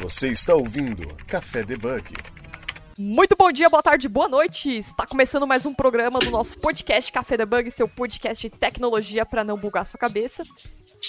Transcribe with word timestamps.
Você 0.00 0.28
está 0.28 0.54
ouvindo 0.54 1.06
Café 1.26 1.62
Debug. 1.62 2.14
Muito 2.96 3.36
bom 3.36 3.52
dia, 3.52 3.68
boa 3.68 3.82
tarde, 3.82 4.08
boa 4.08 4.28
noite. 4.28 4.78
Está 4.78 5.04
começando 5.06 5.46
mais 5.46 5.66
um 5.66 5.74
programa 5.74 6.18
do 6.18 6.30
nosso 6.30 6.58
podcast 6.58 7.12
Café 7.12 7.36
Debug, 7.36 7.70
seu 7.70 7.86
podcast 7.86 8.48
de 8.48 8.56
tecnologia 8.56 9.26
para 9.26 9.44
não 9.44 9.58
bugar 9.58 9.84
sua 9.84 10.00
cabeça. 10.00 10.42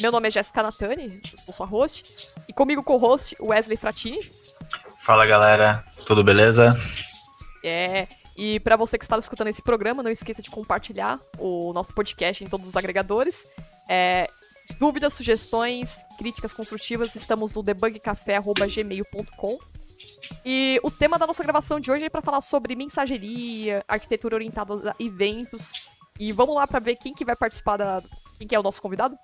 Meu 0.02 0.12
nome 0.12 0.28
é 0.28 0.32
Jéssica 0.32 0.62
Natani, 0.62 1.22
sou 1.38 1.54
sua 1.54 1.66
host, 1.66 2.04
e 2.50 2.54
comigo 2.54 2.84
co-host 2.84 3.34
Wesley 3.40 3.78
Fratini. 3.78 4.20
Fala 4.98 5.26
galera, 5.26 5.86
tudo 6.06 6.22
beleza? 6.22 6.78
É, 7.64 8.10
e 8.36 8.60
para 8.60 8.76
você 8.76 8.98
que 8.98 9.06
está 9.06 9.18
escutando 9.18 9.48
esse 9.48 9.62
programa, 9.62 10.04
não 10.04 10.12
esqueça 10.12 10.42
de 10.42 10.52
compartilhar 10.52 11.18
o 11.40 11.72
nosso 11.72 11.94
podcast 11.94 12.44
em 12.44 12.50
todos 12.50 12.68
os 12.68 12.76
agregadores. 12.76 13.46
É, 13.88 14.30
dúvidas, 14.72 15.14
sugestões, 15.14 16.06
críticas 16.18 16.54
construtivas, 16.54 17.16
estamos 17.16 17.54
no 17.54 17.64
debugcafé.gmail.com. 17.64 19.60
E 20.46 20.80
o 20.84 20.90
tema 20.90 21.20
da 21.20 21.28
nossa 21.28 21.44
gravação 21.44 21.80
de 21.80 21.92
hoje 21.92 22.06
é 22.06 22.10
para 22.10 22.22
falar 22.22 22.42
sobre 22.42 22.76
mensageria, 22.76 23.84
arquitetura 23.88 24.36
orientada 24.36 24.92
a 24.92 24.96
eventos. 25.00 25.72
E 26.20 26.32
vamos 26.32 26.56
lá 26.56 26.68
para 26.68 26.80
ver 26.80 26.96
quem 26.96 27.14
que 27.14 27.26
vai 27.26 27.36
participar 27.36 27.78
da. 27.78 28.02
Quem 28.38 28.48
que 28.48 28.56
é 28.56 28.60
o 28.60 28.64
nosso 28.64 28.82
convidado? 28.82 29.18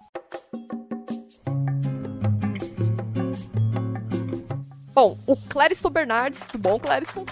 Bom, 4.93 5.17
o 5.27 5.37
Clériston 5.37 5.89
Bernardes. 5.89 6.41
Tudo 6.41 6.59
bom, 6.59 6.79
Clériston? 6.79 7.25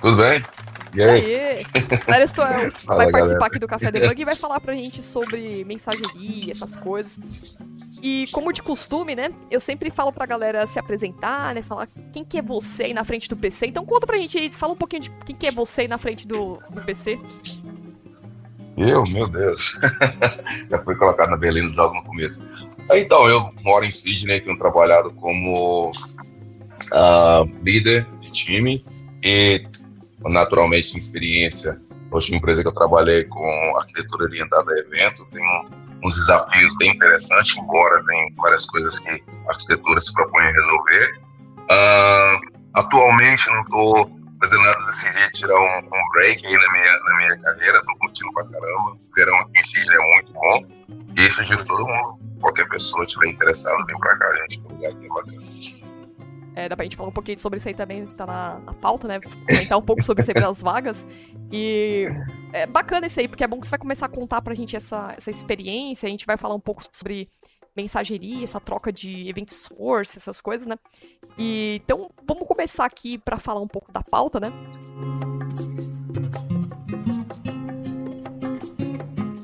Tudo 0.00 0.16
bem? 0.16 0.42
E 0.94 1.02
aí? 1.02 1.36
aí. 1.36 1.64
Clériston 1.98 2.42
é, 2.42 2.70
vai 2.86 3.10
participar 3.10 3.22
galera. 3.22 3.46
aqui 3.46 3.58
do 3.58 3.66
Café 3.66 3.90
Debug 3.90 4.20
e 4.20 4.24
vai 4.24 4.36
falar 4.36 4.60
pra 4.60 4.74
gente 4.74 5.02
sobre 5.02 5.64
mensageria, 5.64 6.52
essas 6.52 6.76
coisas. 6.76 7.18
E 8.02 8.26
como 8.32 8.52
de 8.52 8.62
costume, 8.62 9.14
né? 9.14 9.30
Eu 9.50 9.60
sempre 9.60 9.90
falo 9.90 10.12
pra 10.12 10.26
galera 10.26 10.66
se 10.66 10.78
apresentar, 10.78 11.54
né? 11.54 11.62
Falar 11.62 11.88
quem 12.12 12.24
que 12.24 12.38
é 12.38 12.42
você 12.42 12.84
aí 12.84 12.94
na 12.94 13.04
frente 13.04 13.28
do 13.28 13.36
PC. 13.36 13.66
Então 13.68 13.86
conta 13.86 14.06
pra 14.06 14.16
gente 14.16 14.36
aí, 14.36 14.50
fala 14.50 14.72
um 14.72 14.76
pouquinho 14.76 15.02
de 15.02 15.10
quem 15.24 15.36
que 15.36 15.46
é 15.46 15.50
você 15.50 15.82
aí 15.82 15.88
na 15.88 15.98
frente 15.98 16.26
do, 16.26 16.60
do 16.70 16.82
PC. 16.82 17.18
Eu, 18.76 19.04
meu 19.06 19.28
Deus. 19.28 19.78
Já 20.68 20.82
foi 20.82 20.96
colocado 20.96 21.30
na 21.30 21.36
berlina 21.36 21.72
logo 21.76 21.94
no 21.94 22.02
começo. 22.02 22.48
Então, 22.90 23.28
eu 23.28 23.48
moro 23.62 23.84
em 23.84 23.90
Sydney, 23.90 24.40
tenho 24.40 24.58
trabalhado 24.58 25.12
como 25.12 25.90
uh, 25.90 27.44
líder 27.62 28.06
de 28.20 28.30
time 28.30 28.84
e, 29.22 29.64
naturalmente, 30.28 30.98
experiência. 30.98 31.80
Hoje, 32.10 32.32
uma 32.32 32.38
empresa 32.38 32.62
que 32.62 32.68
eu 32.68 32.74
trabalhei 32.74 33.24
com 33.24 33.76
arquitetura 33.76 34.24
orientada 34.24 34.72
a 34.72 34.78
evento, 34.78 35.24
tem 35.26 35.42
uns 36.04 36.14
desafios 36.14 36.76
bem 36.78 36.90
interessantes, 36.90 37.56
embora 37.56 38.04
tem 38.04 38.34
várias 38.36 38.66
coisas 38.66 38.98
que 38.98 39.10
a 39.10 39.50
arquitetura 39.50 40.00
se 40.00 40.12
propõe 40.12 40.42
a 40.42 40.50
resolver. 40.50 41.20
Uh, 41.58 42.60
atualmente, 42.74 43.48
não 43.50 43.62
estou 43.62 44.22
fazendo 44.42 44.62
nada, 44.62 44.84
decidi 44.86 45.30
tirar 45.32 45.58
um, 45.58 45.78
um, 45.78 46.08
break 46.12 46.44
aí 46.44 46.52
na 46.52 46.72
minha, 46.72 46.98
na 46.98 47.16
minha 47.16 47.38
carreira, 47.40 47.82
tô 47.84 47.96
curtindo 47.98 48.32
pra 48.32 48.44
caramba. 48.44 48.90
O 48.90 49.14
verão 49.14 49.38
aqui 49.38 49.58
em 49.58 49.62
Sydney 49.62 49.96
é 49.96 50.14
muito 50.16 50.32
bom. 50.32 50.66
E 51.16 51.30
sugiro 51.30 51.64
todo 51.64 51.86
mundo, 51.86 52.18
qualquer 52.40 52.68
pessoa 52.68 53.04
estiver 53.04 53.28
interessado, 53.28 53.84
vem 53.86 53.98
pra 53.98 54.16
cá, 54.16 54.34
gente, 54.42 54.60
um 54.60 54.74
lugar 54.74 54.94
que 54.94 55.04
é 55.04 55.08
bacana. 55.08 55.91
É, 56.54 56.68
dá 56.68 56.76
pra 56.76 56.84
gente 56.84 56.96
falar 56.96 57.08
um 57.08 57.12
pouquinho 57.12 57.38
sobre 57.38 57.58
isso 57.58 57.68
aí 57.68 57.74
também, 57.74 58.06
tá 58.06 58.26
na, 58.26 58.58
na 58.58 58.74
pauta, 58.74 59.08
né? 59.08 59.20
Comentar 59.20 59.78
um 59.78 59.82
pouco 59.82 60.02
sobre 60.02 60.22
sempre 60.22 60.44
as 60.44 60.62
vagas. 60.62 61.06
E 61.50 62.06
é 62.52 62.66
bacana 62.66 63.06
isso 63.06 63.18
aí, 63.20 63.28
porque 63.28 63.42
é 63.42 63.48
bom 63.48 63.58
que 63.58 63.66
você 63.66 63.70
vai 63.70 63.78
começar 63.78 64.06
a 64.06 64.08
contar 64.08 64.42
pra 64.42 64.54
gente 64.54 64.76
essa, 64.76 65.14
essa 65.16 65.30
experiência, 65.30 66.06
a 66.06 66.10
gente 66.10 66.26
vai 66.26 66.36
falar 66.36 66.54
um 66.54 66.60
pouco 66.60 66.82
sobre 66.92 67.28
mensageria, 67.74 68.44
essa 68.44 68.60
troca 68.60 68.92
de 68.92 69.28
event 69.28 69.50
source, 69.50 70.18
essas 70.18 70.40
coisas, 70.40 70.66
né? 70.66 70.76
E, 71.38 71.80
então, 71.82 72.10
vamos 72.26 72.46
começar 72.46 72.84
aqui 72.84 73.16
para 73.16 73.38
falar 73.38 73.60
um 73.60 73.68
pouco 73.68 73.90
da 73.90 74.02
pauta, 74.02 74.38
né? 74.38 74.52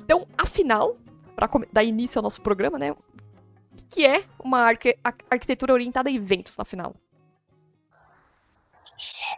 Então, 0.05 0.27
afinal, 0.37 0.97
para 1.35 1.49
dar 1.73 1.85
início 1.85 2.19
ao 2.19 2.23
nosso 2.23 2.43
programa, 2.43 2.79
né? 2.79 2.95
Que 3.91 4.07
é 4.07 4.25
uma 4.39 4.61
arqu 4.61 4.95
arquitetura 5.31 5.73
orientada 5.73 6.09
a 6.09 6.13
eventos, 6.13 6.57
na 6.57 6.65
final? 6.65 6.95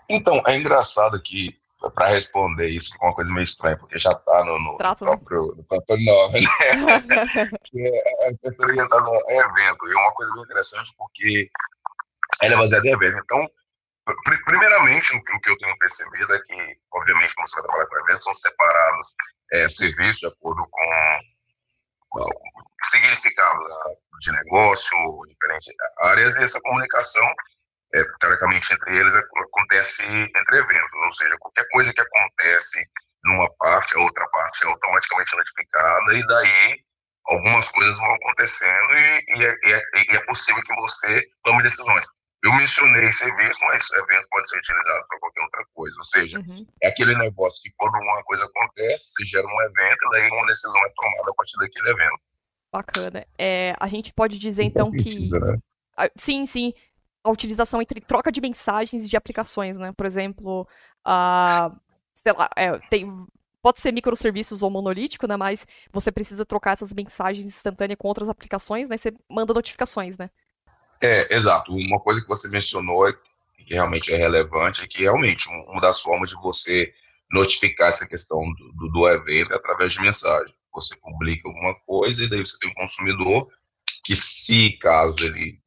Então, 0.09 0.43
é 0.47 0.56
engraçado 0.56 1.21
que 1.22 1.59
para 1.94 2.09
responder 2.09 2.69
isso 2.69 2.94
é 3.00 3.05
uma 3.05 3.15
coisa 3.15 3.33
meio 3.33 3.44
estranha, 3.44 3.77
porque 3.78 3.99
já 3.99 4.10
está 4.10 4.44
no, 4.44 4.59
no, 4.59 4.77
Trato, 4.77 5.05
próprio, 5.05 5.47
né? 5.47 5.55
no 5.56 5.65
próprio 5.65 6.05
nome, 6.05 6.41
né? 6.43 6.49
que 7.65 7.81
é 7.81 8.27
arquitetura 8.27 8.69
orientada 8.69 9.10
a 9.10 9.33
evento. 9.33 9.89
E 9.89 9.93
é 9.93 9.97
uma 9.97 10.12
coisa 10.12 10.33
bem 10.34 10.43
interessante 10.43 10.93
porque 10.99 11.50
ela 12.43 12.55
é 12.55 12.59
baseada 12.59 12.87
em 12.87 12.93
evento. 12.93 13.19
Então, 13.25 13.49
pr 14.05 14.44
primeiramente, 14.44 15.16
o 15.16 15.22
que 15.22 15.50
eu 15.50 15.56
tenho 15.56 15.78
percebido 15.78 16.34
é 16.34 16.41
que, 16.41 16.77
obviamente, 16.93 17.34
quando 17.34 17.49
você 17.49 17.56
vai 17.56 17.65
trabalhar 17.65 17.87
com 17.87 18.00
eventos, 18.00 18.25
são 18.25 18.34
separados 18.34 19.15
é, 19.53 19.69
serviços 19.69 20.21
de 20.21 20.27
acordo 20.27 20.66
com, 20.71 21.21
significado 22.84 23.59
de 24.21 24.32
negócio, 24.32 24.97
diferentes 25.28 25.69
áreas, 25.98 26.37
e 26.38 26.44
essa 26.44 26.60
comunicação 26.60 27.26
é, 27.94 28.03
teoricamente 28.21 28.72
entre 28.72 28.98
eles 28.98 29.15
acontece 29.15 30.04
entre 30.04 30.59
eventos, 30.59 30.93
ou 31.04 31.12
seja, 31.12 31.37
qualquer 31.38 31.66
coisa 31.72 31.93
que 31.93 32.00
acontece 32.00 32.84
numa 33.25 33.50
parte, 33.59 33.97
a 33.97 34.00
outra 34.00 34.26
parte 34.28 34.65
é 34.65 34.69
automaticamente 34.69 35.37
notificada 35.37 36.15
e 36.15 36.26
daí 36.26 36.84
algumas 37.26 37.69
coisas 37.69 37.98
vão 37.98 38.15
acontecendo 38.15 38.92
e, 38.92 39.25
e, 39.37 39.44
é, 39.44 39.56
e, 39.65 39.72
é, 39.72 39.82
e, 40.12 40.16
é, 40.16 40.25
possível 40.25 40.62
que 40.62 40.75
você 40.77 41.22
tome 41.44 41.62
decisões. 41.62 42.06
Eu 42.43 42.55
mencionei 42.55 43.12
serviço, 43.12 43.61
mas 43.62 43.91
evento 43.93 44.27
pode 44.31 44.49
ser 44.49 44.59
utilizado 44.59 45.06
para 45.09 45.19
qualquer 45.19 45.43
outra 45.43 45.65
coisa, 45.75 45.97
ou 45.99 46.05
seja, 46.05 46.39
uhum. 46.39 46.67
é 46.83 46.89
aquele 46.89 47.15
negócio 47.17 47.61
que 47.62 47.71
quando 47.77 47.95
uma 47.97 48.23
coisa 48.25 48.47
acontece, 48.47 49.12
se 49.12 49.27
gera 49.27 49.47
um 49.47 49.62
evento 49.62 49.99
e 50.06 50.11
daí 50.11 50.31
uma 50.31 50.47
decisão 50.47 50.81
é 50.87 50.93
tomada 50.95 51.31
a 51.31 51.34
partir 51.34 51.59
daquele 51.59 51.91
evento. 51.91 52.21
Bacana. 52.73 53.27
É, 53.37 53.75
a 53.78 53.89
gente 53.89 54.12
pode 54.15 54.39
dizer 54.39 54.62
então 54.62 54.87
sentido, 54.87 55.39
que 55.39 55.45
né? 55.45 55.59
sim, 56.17 56.47
sim, 56.47 56.73
a 57.23 57.31
utilização 57.31 57.83
entre 57.83 58.01
troca 58.01 58.33
de 58.33 58.41
mensagens 58.41 59.09
de 59.09 59.17
aplicações, 59.17 59.77
né? 59.77 59.93
Por 59.93 60.07
exemplo, 60.07 60.67
uh, 61.07 61.78
sei 62.15 62.33
lá, 62.33 62.49
é, 62.57 62.78
tem, 62.89 63.27
pode 63.61 63.81
ser 63.81 63.93
microserviços 63.93 64.62
ou 64.62 64.71
monolítico, 64.71 65.27
né? 65.27 65.37
Mas 65.37 65.67
você 65.93 66.11
precisa 66.11 66.47
trocar 66.47 66.72
essas 66.72 66.93
mensagens 66.93 67.45
instantâneas 67.45 67.99
com 67.99 68.09
outras 68.09 68.28
aplicações, 68.28 68.89
né? 68.89 68.97
Você 68.97 69.12
manda 69.28 69.53
notificações, 69.53 70.17
né? 70.17 70.31
É, 71.03 71.34
exato. 71.34 71.72
Uma 71.72 71.99
coisa 72.00 72.21
que 72.21 72.28
você 72.28 72.49
mencionou 72.49 73.12
que 73.66 73.75
realmente 73.75 74.12
é 74.12 74.16
relevante 74.16 74.83
é 74.83 74.87
que 74.87 75.03
realmente 75.03 75.49
uma 75.49 75.81
das 75.81 76.00
formas 76.00 76.31
de 76.31 76.37
você 76.37 76.93
notificar 77.31 77.88
essa 77.88 78.06
questão 78.06 78.41
do, 78.55 78.88
do, 78.88 79.09
evento 79.09 79.53
é 79.53 79.56
através 79.56 79.93
de 79.93 80.00
mensagem. 80.00 80.55
Você 80.75 80.97
publica 81.00 81.49
alguma 81.49 81.75
coisa 81.87 82.25
e 82.25 82.28
daí 82.28 82.41
você 82.41 82.59
tem 82.59 82.71
um 82.71 82.75
consumidor 82.75 83.49
que, 84.05 84.16
se 84.16 84.77
caso 84.78 85.25
ele 85.25 85.60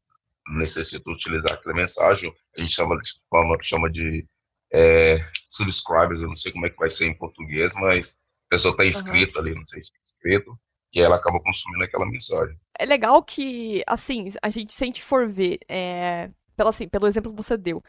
necessita 0.57 1.09
utilizar 1.09 1.53
aquela 1.53 1.75
mensagem, 1.75 2.33
a 2.57 2.61
gente 2.61 2.73
chama 2.73 2.97
de, 2.97 3.07
chama, 3.07 3.57
chama 3.61 3.89
de 3.89 4.27
é, 4.73 5.17
subscribers, 5.49 6.21
eu 6.21 6.27
não 6.27 6.35
sei 6.35 6.51
como 6.51 6.65
é 6.65 6.69
que 6.69 6.77
vai 6.77 6.89
ser 6.89 7.07
em 7.07 7.17
português, 7.17 7.73
mas 7.75 8.19
a 8.47 8.55
pessoa 8.55 8.71
está 8.71 8.85
inscrita 8.85 9.39
uhum. 9.39 9.45
ali, 9.45 9.55
não 9.55 9.65
sei 9.65 9.81
se 9.81 9.91
é 9.95 9.99
inscrito, 10.01 10.59
e 10.93 11.01
ela 11.01 11.15
acaba 11.15 11.39
consumindo 11.39 11.83
aquela 11.83 12.05
mensagem. 12.05 12.55
É 12.77 12.85
legal 12.85 13.23
que, 13.23 13.83
assim, 13.87 14.27
a 14.41 14.49
gente, 14.49 14.73
se 14.73 14.83
a 14.83 14.87
gente 14.87 15.03
for 15.03 15.27
ver, 15.27 15.59
é, 15.67 16.29
pelo, 16.55 16.69
assim, 16.69 16.87
pelo 16.87 17.07
exemplo 17.07 17.31
que 17.31 17.37
você 17.37 17.57
deu, 17.57 17.83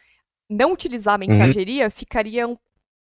não 0.48 0.72
utilizar 0.72 1.14
a 1.14 1.18
mensageria 1.18 1.84
uhum. 1.84 1.90
ficaria, 1.90 2.48
um, 2.48 2.56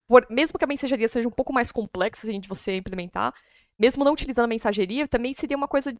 por, 0.08 0.26
mesmo 0.30 0.58
que 0.58 0.64
a 0.64 0.68
mensageria 0.68 1.08
seja 1.08 1.28
um 1.28 1.32
pouco 1.32 1.52
mais 1.52 1.70
complexa 1.70 2.26
de 2.32 2.48
você 2.48 2.76
implementar, 2.76 3.34
mesmo 3.78 4.04
não 4.04 4.12
utilizando 4.12 4.44
a 4.44 4.48
mensageria, 4.48 5.06
também 5.06 5.32
seria 5.32 5.56
uma 5.56 5.68
coisa 5.68 5.94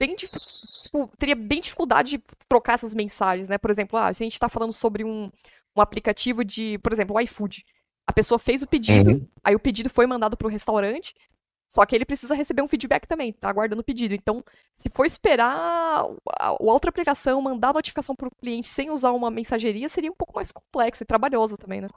bem 0.00 0.14
tipo, 0.14 0.38
teria 1.18 1.36
bem 1.36 1.60
dificuldade 1.60 2.12
de 2.12 2.24
trocar 2.48 2.74
essas 2.74 2.94
mensagens, 2.94 3.48
né? 3.48 3.58
Por 3.58 3.70
exemplo, 3.70 3.98
ah, 3.98 4.12
se 4.12 4.22
a 4.22 4.24
gente 4.24 4.32
está 4.32 4.48
falando 4.48 4.72
sobre 4.72 5.04
um, 5.04 5.30
um 5.76 5.80
aplicativo 5.80 6.42
de, 6.42 6.78
por 6.78 6.92
exemplo, 6.92 7.16
o 7.16 7.20
iFood. 7.20 7.64
A 8.06 8.12
pessoa 8.12 8.38
fez 8.38 8.62
o 8.62 8.66
pedido, 8.66 9.10
uhum. 9.10 9.28
aí 9.44 9.54
o 9.54 9.60
pedido 9.60 9.88
foi 9.90 10.06
mandado 10.06 10.36
para 10.36 10.48
o 10.48 10.50
restaurante, 10.50 11.14
só 11.70 11.86
que 11.86 11.94
ele 11.94 12.04
precisa 12.04 12.34
receber 12.34 12.62
um 12.62 12.68
feedback 12.68 13.06
também, 13.06 13.32
tá 13.32 13.48
aguardando 13.48 13.80
o 13.80 13.84
pedido. 13.84 14.12
Então, 14.12 14.44
se 14.74 14.90
for 14.92 15.06
esperar 15.06 16.04
a, 16.40 16.56
outra 16.58 16.90
aplicação 16.90 17.40
mandar 17.40 17.72
notificação 17.72 18.16
para 18.16 18.26
o 18.26 18.34
cliente 18.34 18.66
sem 18.66 18.90
usar 18.90 19.12
uma 19.12 19.30
mensageria, 19.30 19.88
seria 19.88 20.10
um 20.10 20.14
pouco 20.16 20.34
mais 20.34 20.50
complexo 20.50 21.04
e 21.04 21.06
trabalhoso 21.06 21.56
também, 21.56 21.80
né? 21.80 21.88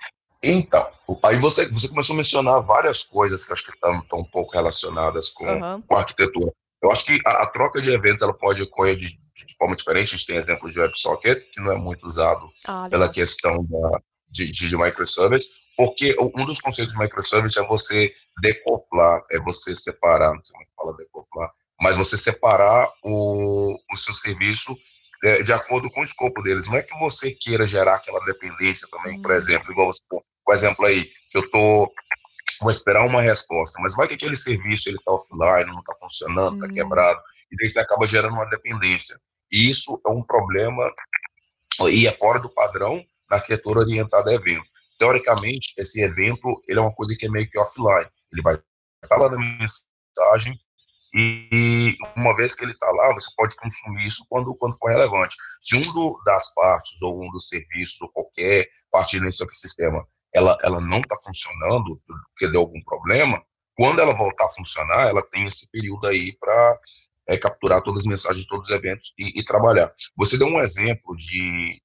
Então, 0.43 0.87
aí 1.23 1.39
você, 1.39 1.67
você 1.71 1.87
começou 1.87 2.13
a 2.13 2.17
mencionar 2.17 2.61
várias 2.61 3.03
coisas 3.03 3.47
que 3.47 3.53
acho 3.53 3.65
que 3.65 3.71
estão 3.71 4.19
um 4.19 4.25
pouco 4.25 4.53
relacionadas 4.53 5.29
com, 5.29 5.45
uhum. 5.45 5.81
com 5.81 5.95
a 5.95 5.99
arquitetura. 5.99 6.51
Eu 6.83 6.91
acho 6.91 7.05
que 7.05 7.19
a, 7.25 7.43
a, 7.43 7.47
troca 7.47 7.81
de 7.81 7.89
eventos 7.91 8.21
ela 8.21 8.33
pode 8.33 8.61
ocorrer 8.61 8.95
de, 8.95 9.07
de, 9.07 9.55
forma 9.57 9.75
diferente. 9.75 10.09
A 10.09 10.17
gente 10.17 10.27
tem 10.27 10.35
exemplo 10.35 10.69
de 10.69 10.79
WebSocket, 10.79 11.49
que 11.51 11.59
não 11.59 11.71
é 11.71 11.77
muito 11.77 12.05
usado 12.05 12.47
ah, 12.67 12.87
pela 12.91 13.11
questão 13.11 13.65
da, 13.65 14.01
de, 14.33 14.51
de, 14.51 14.67
de 14.67 14.77
microservice, 14.77 15.53
porque 15.77 16.15
um 16.19 16.45
dos 16.45 16.59
conceitos 16.59 16.93
de 16.93 16.99
microservice 16.99 17.59
é 17.59 17.67
você 17.67 18.13
decoplar, 18.41 19.23
é 19.31 19.39
você 19.39 19.75
separar, 19.75 20.33
não 20.33 20.43
sei 20.43 20.53
como 20.53 20.63
é 20.63 20.67
fala 20.75 20.97
decoplar, 20.97 21.51
mas 21.79 21.95
você 21.95 22.17
separar 22.17 22.91
o, 23.03 23.77
o 23.91 23.97
seu 23.97 24.13
serviço 24.13 24.75
é, 25.23 25.41
de 25.41 25.53
acordo 25.53 25.89
com 25.91 26.01
o 26.01 26.03
escopo 26.03 26.41
deles. 26.41 26.67
Não 26.67 26.75
é 26.75 26.83
que 26.83 26.97
você 26.99 27.31
queira 27.31 27.65
gerar 27.65 27.95
aquela 27.95 28.23
dependência 28.25 28.87
também, 28.89 29.21
por 29.21 29.31
uhum. 29.31 29.37
exemplo, 29.37 29.71
igual 29.71 29.87
você, 29.87 30.03
por 30.09 30.55
exemplo 30.55 30.85
aí, 30.85 31.05
que 31.31 31.37
eu 31.37 31.49
tô 31.49 31.91
vou 32.61 32.71
esperar 32.71 33.05
uma 33.05 33.21
resposta, 33.21 33.81
mas 33.81 33.95
vai 33.95 34.07
que 34.07 34.13
aquele 34.13 34.37
serviço 34.37 34.87
ele 34.87 34.97
está 34.97 35.11
offline, 35.11 35.71
não 35.71 35.79
está 35.79 35.93
funcionando, 35.99 36.55
está 36.55 36.67
uhum. 36.67 36.73
quebrado, 36.73 37.19
e 37.51 37.55
daí 37.57 37.69
você 37.69 37.79
acaba 37.79 38.07
gerando 38.07 38.33
uma 38.33 38.49
dependência. 38.49 39.17
E 39.51 39.69
isso 39.69 39.99
é 40.05 40.09
um 40.09 40.23
problema 40.23 40.83
e 41.89 42.07
é 42.07 42.11
fora 42.11 42.39
do 42.39 42.49
padrão 42.49 43.03
da 43.33 43.35
arquitetura 43.35 43.79
orientada 43.79 44.29
a 44.29 44.33
evento. 44.33 44.65
Teoricamente, 44.99 45.73
esse 45.77 46.01
evento 46.03 46.61
ele 46.67 46.79
é 46.79 46.81
uma 46.81 46.93
coisa 46.93 47.15
que 47.17 47.25
é 47.25 47.29
meio 47.29 47.49
que 47.49 47.59
offline. 47.59 48.09
Ele 48.31 48.41
vai 48.41 48.53
estar 49.03 49.17
lá 49.17 49.29
na 49.29 49.37
mensagem 49.37 50.59
e 51.15 51.95
uma 52.15 52.35
vez 52.35 52.55
que 52.55 52.65
ele 52.65 52.71
está 52.71 52.89
lá, 52.91 53.13
você 53.13 53.29
pode 53.35 53.55
consumir 53.57 54.07
isso 54.07 54.25
quando, 54.29 54.55
quando 54.55 54.77
for 54.77 54.89
relevante. 54.89 55.35
Se 55.61 55.75
um 55.77 55.81
do, 55.81 56.19
das 56.25 56.53
partes 56.53 57.01
ou 57.01 57.23
um 57.23 57.29
dos 57.31 57.47
serviços 57.47 58.09
qualquer 58.13 58.67
parte 58.91 59.19
nesse 59.19 59.43
ecossistema 59.43 60.07
ela, 60.33 60.57
ela 60.63 60.81
não 60.81 60.99
está 60.99 61.15
funcionando 61.15 62.01
porque 62.07 62.51
deu 62.51 62.61
algum 62.61 62.81
problema, 62.83 63.43
quando 63.75 63.99
ela 63.99 64.15
voltar 64.15 64.45
a 64.45 64.49
funcionar, 64.49 65.07
ela 65.07 65.21
tem 65.31 65.45
esse 65.45 65.69
período 65.71 66.07
aí 66.07 66.35
para 66.39 66.79
é, 67.27 67.37
capturar 67.37 67.81
todas 67.83 68.01
as 68.01 68.07
mensagens, 68.07 68.47
todos 68.47 68.69
os 68.69 68.75
eventos 68.75 69.13
e, 69.17 69.39
e, 69.39 69.45
trabalhar. 69.45 69.93
Você 70.17 70.37
deu 70.37 70.47
um 70.47 70.59
exemplo 70.59 71.15
de 71.15 71.79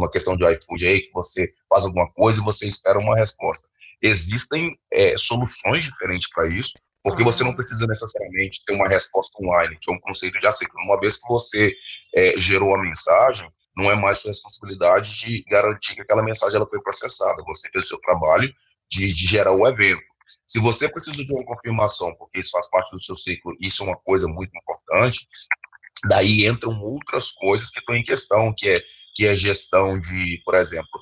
uma 0.00 0.10
questão 0.10 0.36
de 0.36 0.44
iFood 0.44 0.86
aí, 0.86 1.00
que 1.00 1.12
você 1.12 1.52
faz 1.68 1.84
alguma 1.84 2.10
coisa 2.12 2.40
e 2.40 2.44
você 2.44 2.66
espera 2.66 2.98
uma 2.98 3.16
resposta. 3.16 3.68
Existem 4.02 4.78
é, 4.92 5.16
soluções 5.16 5.84
diferentes 5.84 6.28
para 6.32 6.48
isso, 6.48 6.72
porque 7.02 7.22
você 7.22 7.44
não 7.44 7.54
precisa 7.54 7.86
necessariamente 7.86 8.62
ter 8.64 8.74
uma 8.74 8.88
resposta 8.88 9.42
online, 9.42 9.78
que 9.80 9.90
é 9.90 9.94
um 9.94 10.00
conceito 10.00 10.38
de 10.38 10.46
aceito. 10.46 10.72
Uma 10.84 10.98
vez 10.98 11.18
que 11.18 11.28
você 11.28 11.74
é, 12.14 12.38
gerou 12.38 12.74
a 12.74 12.82
mensagem, 12.82 13.50
não 13.76 13.90
é 13.90 13.94
mais 13.94 14.18
sua 14.18 14.30
responsabilidade 14.30 15.18
de 15.18 15.44
garantir 15.48 15.94
que 15.94 16.02
aquela 16.02 16.22
mensagem 16.22 16.56
ela 16.56 16.68
foi 16.68 16.80
processada. 16.82 17.42
Você 17.46 17.68
fez 17.70 17.86
o 17.86 17.88
seu 17.88 17.98
trabalho 18.00 18.52
de, 18.90 19.12
de 19.12 19.26
gerar 19.26 19.52
o 19.52 19.66
evento. 19.66 20.02
Se 20.46 20.60
você 20.60 20.88
precisa 20.88 21.24
de 21.24 21.32
uma 21.32 21.44
confirmação, 21.44 22.14
porque 22.16 22.40
isso 22.40 22.50
faz 22.50 22.68
parte 22.68 22.90
do 22.90 23.00
seu 23.00 23.16
ciclo, 23.16 23.56
isso 23.60 23.82
é 23.82 23.86
uma 23.86 23.96
coisa 23.96 24.28
muito 24.28 24.50
importante, 24.56 25.26
daí 26.08 26.46
entram 26.46 26.80
outras 26.80 27.32
coisas 27.32 27.70
que 27.70 27.80
estão 27.80 27.94
em 27.94 28.02
questão, 28.02 28.52
que 28.56 28.68
é, 28.68 28.82
que 29.14 29.26
é 29.26 29.34
gestão 29.34 29.98
de, 29.98 30.40
por 30.44 30.54
exemplo, 30.54 31.00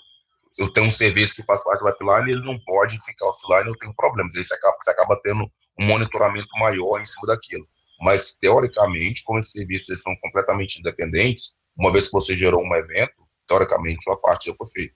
eu 0.58 0.72
tenho 0.72 0.88
um 0.88 0.92
serviço 0.92 1.36
que 1.36 1.44
faz 1.44 1.62
parte 1.62 1.80
do 1.80 1.92
pipeline, 1.92 2.32
ele 2.32 2.44
não 2.44 2.58
pode 2.60 2.98
ficar 3.04 3.26
offline, 3.26 3.68
eu 3.68 3.78
tenho 3.78 3.94
problemas. 3.94 4.34
Você 4.34 4.54
acaba, 4.54 4.76
você 4.80 4.90
acaba 4.90 5.20
tendo 5.22 5.44
um 5.78 5.86
monitoramento 5.86 6.48
maior 6.58 7.00
em 7.00 7.06
cima 7.06 7.28
daquilo. 7.28 7.66
Mas, 8.00 8.36
teoricamente, 8.36 9.22
como 9.24 9.38
esses 9.38 9.52
serviços 9.52 9.88
eles 9.90 10.02
são 10.02 10.16
completamente 10.20 10.78
independentes, 10.78 11.56
uma 11.76 11.92
vez 11.92 12.06
que 12.06 12.12
você 12.12 12.36
gerou 12.36 12.62
um 12.62 12.74
evento, 12.74 13.14
teoricamente, 13.46 14.02
sua 14.02 14.16
parte 14.16 14.50
já 14.50 14.54
foi 14.56 14.66
feita. 14.66 14.94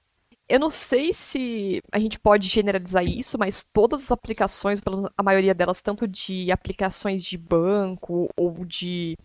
Eu 0.48 0.58
não 0.58 0.70
sei 0.70 1.12
se 1.12 1.80
a 1.90 1.98
gente 1.98 2.18
pode 2.18 2.48
generalizar 2.48 3.04
isso, 3.04 3.38
mas 3.38 3.64
todas 3.72 4.02
as 4.02 4.10
aplicações, 4.10 4.80
a 5.16 5.22
maioria 5.22 5.54
delas, 5.54 5.80
tanto 5.80 6.06
de 6.06 6.50
aplicações 6.50 7.24
de 7.24 7.38
banco 7.38 8.28
ou 8.36 8.64
de. 8.64 9.16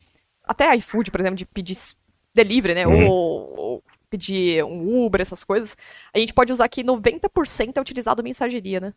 Até 0.44 0.74
iFood, 0.75 1.12
por 1.12 1.19
exemplo, 1.19 1.36
de 1.36 1.45
pedir 1.45 1.75
delivery, 2.38 2.74
né? 2.74 2.88
Uhum. 2.88 3.07
Ou, 3.07 3.60
ou, 3.60 3.84
pedir 4.10 4.63
um 4.63 5.06
Uber, 5.06 5.22
essas 5.22 5.44
coisas. 5.44 5.75
A 6.13 6.19
gente 6.19 6.34
pode 6.34 6.51
usar 6.51 6.69
que 6.69 6.84
90% 6.84 7.74
é 7.75 7.81
utilizado 7.81 8.24
mensageria, 8.24 8.80
né? 8.80 8.94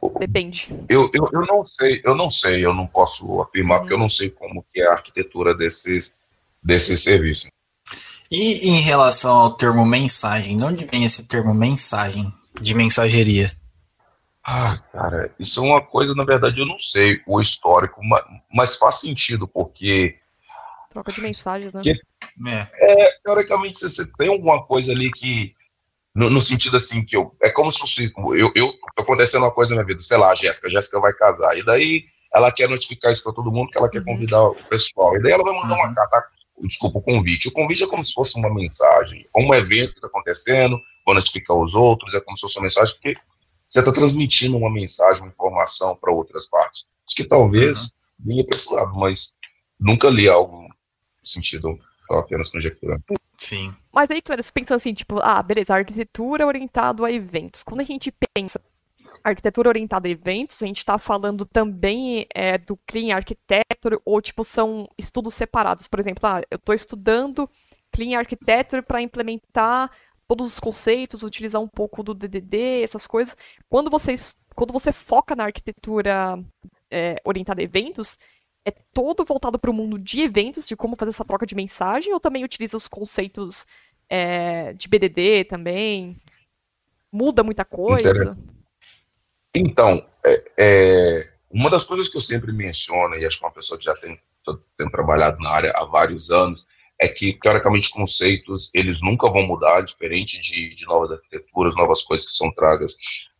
Ou 0.00 0.18
depende. 0.18 0.68
Eu, 0.88 1.10
eu, 1.14 1.28
eu 1.32 1.46
não 1.46 1.62
sei, 1.62 2.00
eu 2.04 2.14
não 2.14 2.28
sei, 2.28 2.64
eu 2.64 2.74
não 2.74 2.86
posso 2.86 3.40
afirmar, 3.40 3.76
uhum. 3.76 3.80
porque 3.80 3.94
eu 3.94 3.98
não 3.98 4.08
sei 4.08 4.30
como 4.30 4.64
que 4.72 4.80
é 4.80 4.86
a 4.86 4.92
arquitetura 4.92 5.54
desses, 5.54 6.16
desses 6.62 7.02
serviços. 7.02 7.50
E 8.30 8.70
em 8.70 8.80
relação 8.80 9.36
ao 9.36 9.50
termo 9.52 9.84
mensagem, 9.84 10.56
de 10.56 10.64
onde 10.64 10.86
vem 10.86 11.04
esse 11.04 11.24
termo 11.28 11.52
mensagem 11.54 12.32
de 12.60 12.74
mensageria? 12.74 13.54
Ah, 14.44 14.78
cara, 14.92 15.32
isso 15.38 15.60
é 15.60 15.62
uma 15.62 15.80
coisa, 15.80 16.14
na 16.14 16.24
verdade, 16.24 16.60
eu 16.60 16.66
não 16.66 16.78
sei 16.78 17.20
o 17.26 17.40
histórico, 17.40 18.00
mas, 18.52 18.76
faz 18.78 19.00
sentido, 19.00 19.46
porque. 19.46 20.18
Troca 20.92 21.12
de 21.12 21.20
mensagens, 21.20 21.72
né? 21.72 21.82
Que, 21.82 21.90
é. 21.90 22.68
é. 22.80 23.12
teoricamente, 23.24 23.80
você 23.80 24.10
tem 24.18 24.28
alguma 24.28 24.64
coisa 24.64 24.92
ali 24.92 25.10
que. 25.10 25.54
No, 26.14 26.28
no, 26.28 26.42
sentido 26.42 26.76
assim, 26.76 27.04
que 27.04 27.16
eu. 27.16 27.34
É 27.42 27.50
como 27.50 27.70
se 27.70 27.78
fosse. 27.78 28.12
Eu, 28.36 28.52
eu 28.54 28.72
acontecendo 28.98 29.42
uma 29.42 29.50
coisa 29.50 29.74
na 29.74 29.82
minha 29.82 29.86
vida, 29.86 30.00
sei 30.00 30.18
lá, 30.18 30.30
a 30.30 30.34
Jéssica, 30.34 30.68
a 30.68 30.70
Jéssica 30.70 31.00
vai 31.00 31.12
casar. 31.14 31.56
E 31.56 31.64
daí 31.64 32.04
ela 32.34 32.52
quer 32.52 32.68
notificar 32.68 33.12
isso 33.12 33.22
para 33.22 33.32
todo 33.32 33.50
mundo, 33.50 33.70
que 33.70 33.78
ela 33.78 33.90
quer 33.90 34.00
uhum. 34.00 34.04
convidar 34.04 34.42
o 34.42 34.54
pessoal. 34.54 35.16
E 35.16 35.22
daí 35.22 35.32
ela 35.32 35.42
vai 35.42 35.54
mandar 35.54 35.74
uhum. 35.74 35.84
uma 35.84 35.94
carta 35.94 36.28
desculpa, 36.66 36.98
o 36.98 37.02
convite. 37.02 37.48
O 37.48 37.52
convite 37.52 37.84
é 37.84 37.86
como 37.86 38.04
se 38.04 38.12
fosse 38.12 38.38
uma 38.38 38.52
mensagem, 38.52 39.26
um 39.36 39.52
evento 39.54 39.92
que 39.92 39.98
está 39.98 40.08
acontecendo, 40.08 40.78
vou 41.04 41.14
notificar 41.14 41.56
os 41.56 41.74
outros, 41.74 42.14
é 42.14 42.20
como 42.20 42.36
se 42.36 42.42
fosse 42.42 42.58
uma 42.58 42.64
mensagem, 42.64 42.94
porque 42.94 43.16
você 43.68 43.80
está 43.80 43.92
transmitindo 43.92 44.56
uma 44.56 44.70
mensagem, 44.70 45.22
uma 45.22 45.30
informação 45.30 45.96
para 45.96 46.12
outras 46.12 46.48
partes. 46.48 46.88
Acho 47.06 47.16
que 47.16 47.24
talvez 47.24 47.82
uhum. 47.82 47.88
venha 48.26 48.44
para 48.44 48.56
esse 48.56 48.72
lado, 48.72 48.92
mas 48.98 49.34
nunca 49.80 50.08
li 50.08 50.28
algo 50.28 50.61
no 51.22 51.28
sentido, 51.28 51.78
apenas 52.10 52.50
conjecturando. 52.50 53.02
Sim. 53.36 53.74
Mas 53.92 54.10
aí, 54.10 54.22
Clarence, 54.22 54.52
pensando 54.52 54.76
assim, 54.76 54.94
tipo, 54.94 55.18
ah, 55.20 55.42
beleza, 55.42 55.74
arquitetura 55.74 56.46
orientada 56.46 57.04
a 57.04 57.12
eventos. 57.12 57.62
Quando 57.62 57.80
a 57.80 57.84
gente 57.84 58.12
pensa 58.34 58.60
arquitetura 59.22 59.68
orientada 59.68 60.06
a 60.06 60.10
eventos, 60.10 60.62
a 60.62 60.66
gente 60.66 60.78
está 60.78 60.98
falando 60.98 61.44
também 61.44 62.26
é, 62.34 62.56
do 62.58 62.76
Clean 62.86 63.14
Architecture, 63.14 63.98
ou 64.04 64.20
tipo, 64.20 64.44
são 64.44 64.88
estudos 64.96 65.34
separados. 65.34 65.88
Por 65.88 65.98
exemplo, 65.98 66.26
ah, 66.26 66.42
eu 66.50 66.56
estou 66.56 66.74
estudando 66.74 67.48
Clean 67.90 68.18
Architecture 68.18 68.82
para 68.82 69.02
implementar 69.02 69.90
todos 70.26 70.46
os 70.46 70.60
conceitos, 70.60 71.22
utilizar 71.22 71.60
um 71.60 71.68
pouco 71.68 72.02
do 72.02 72.14
DDD, 72.14 72.82
essas 72.82 73.06
coisas. 73.06 73.36
Quando 73.68 73.90
você, 73.90 74.14
quando 74.54 74.72
você 74.72 74.92
foca 74.92 75.36
na 75.36 75.44
arquitetura 75.44 76.42
é, 76.90 77.16
orientada 77.24 77.60
a 77.60 77.64
eventos, 77.64 78.18
é 78.64 78.70
todo 78.70 79.24
voltado 79.24 79.58
para 79.58 79.70
o 79.70 79.74
mundo 79.74 79.98
de 79.98 80.20
eventos, 80.20 80.66
de 80.66 80.76
como 80.76 80.96
fazer 80.96 81.10
essa 81.10 81.24
troca 81.24 81.46
de 81.46 81.54
mensagem, 81.54 82.12
ou 82.12 82.20
também 82.20 82.44
utiliza 82.44 82.76
os 82.76 82.86
conceitos 82.86 83.66
é, 84.08 84.72
de 84.74 84.88
BDD 84.88 85.44
também? 85.44 86.20
Muda 87.10 87.42
muita 87.42 87.64
coisa? 87.64 88.30
Então, 89.54 90.06
é, 90.24 90.44
é, 90.58 91.32
uma 91.50 91.68
das 91.68 91.84
coisas 91.84 92.08
que 92.08 92.16
eu 92.16 92.20
sempre 92.20 92.52
menciono, 92.52 93.16
e 93.16 93.26
acho 93.26 93.38
que 93.38 93.44
uma 93.44 93.52
pessoa 93.52 93.78
que 93.78 93.84
já 93.84 93.94
tem, 93.96 94.18
tem 94.78 94.90
trabalhado 94.90 95.38
na 95.38 95.50
área 95.50 95.72
há 95.76 95.84
vários 95.84 96.30
anos, 96.30 96.66
é 97.00 97.08
que, 97.08 97.36
teoricamente, 97.42 97.90
conceitos, 97.90 98.70
eles 98.72 99.02
nunca 99.02 99.28
vão 99.28 99.42
mudar, 99.42 99.80
diferente 99.82 100.40
de, 100.40 100.74
de 100.74 100.86
novas 100.86 101.10
arquiteturas, 101.10 101.76
novas 101.76 102.02
coisas 102.02 102.26
que 102.26 102.32
são 102.32 102.52
tragas 102.52 102.94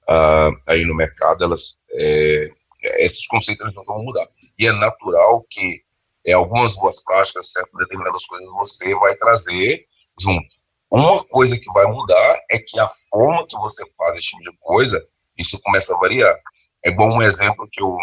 uh, 0.08 0.52
aí 0.66 0.84
no 0.84 0.94
mercado, 0.94 1.44
elas, 1.44 1.80
é, 1.92 2.50
esses 2.82 3.26
conceitos 3.26 3.64
eles 3.64 3.76
nunca 3.76 3.92
vão 3.92 4.04
mudar. 4.04 4.26
E 4.58 4.66
é 4.66 4.72
natural 4.72 5.44
que 5.50 5.82
é, 6.26 6.32
algumas 6.32 6.74
boas 6.76 7.02
práticas, 7.02 7.52
certas 7.52 7.72
determinadas 7.78 8.24
coisas, 8.26 8.48
você 8.50 8.94
vai 8.96 9.14
trazer 9.16 9.86
junto. 10.20 10.46
Uma 10.90 11.24
coisa 11.24 11.58
que 11.58 11.72
vai 11.72 11.86
mudar 11.86 12.38
é 12.50 12.58
que 12.58 12.78
a 12.78 12.88
forma 13.10 13.46
que 13.46 13.56
você 13.56 13.84
faz 13.96 14.16
esse 14.16 14.28
tipo 14.28 14.42
de 14.42 14.56
coisa 14.60 15.02
isso 15.38 15.60
começa 15.62 15.94
a 15.94 15.98
variar. 15.98 16.38
É 16.84 16.90
bom 16.90 17.16
um 17.16 17.22
exemplo 17.22 17.66
que 17.70 17.82
eu, 17.82 17.96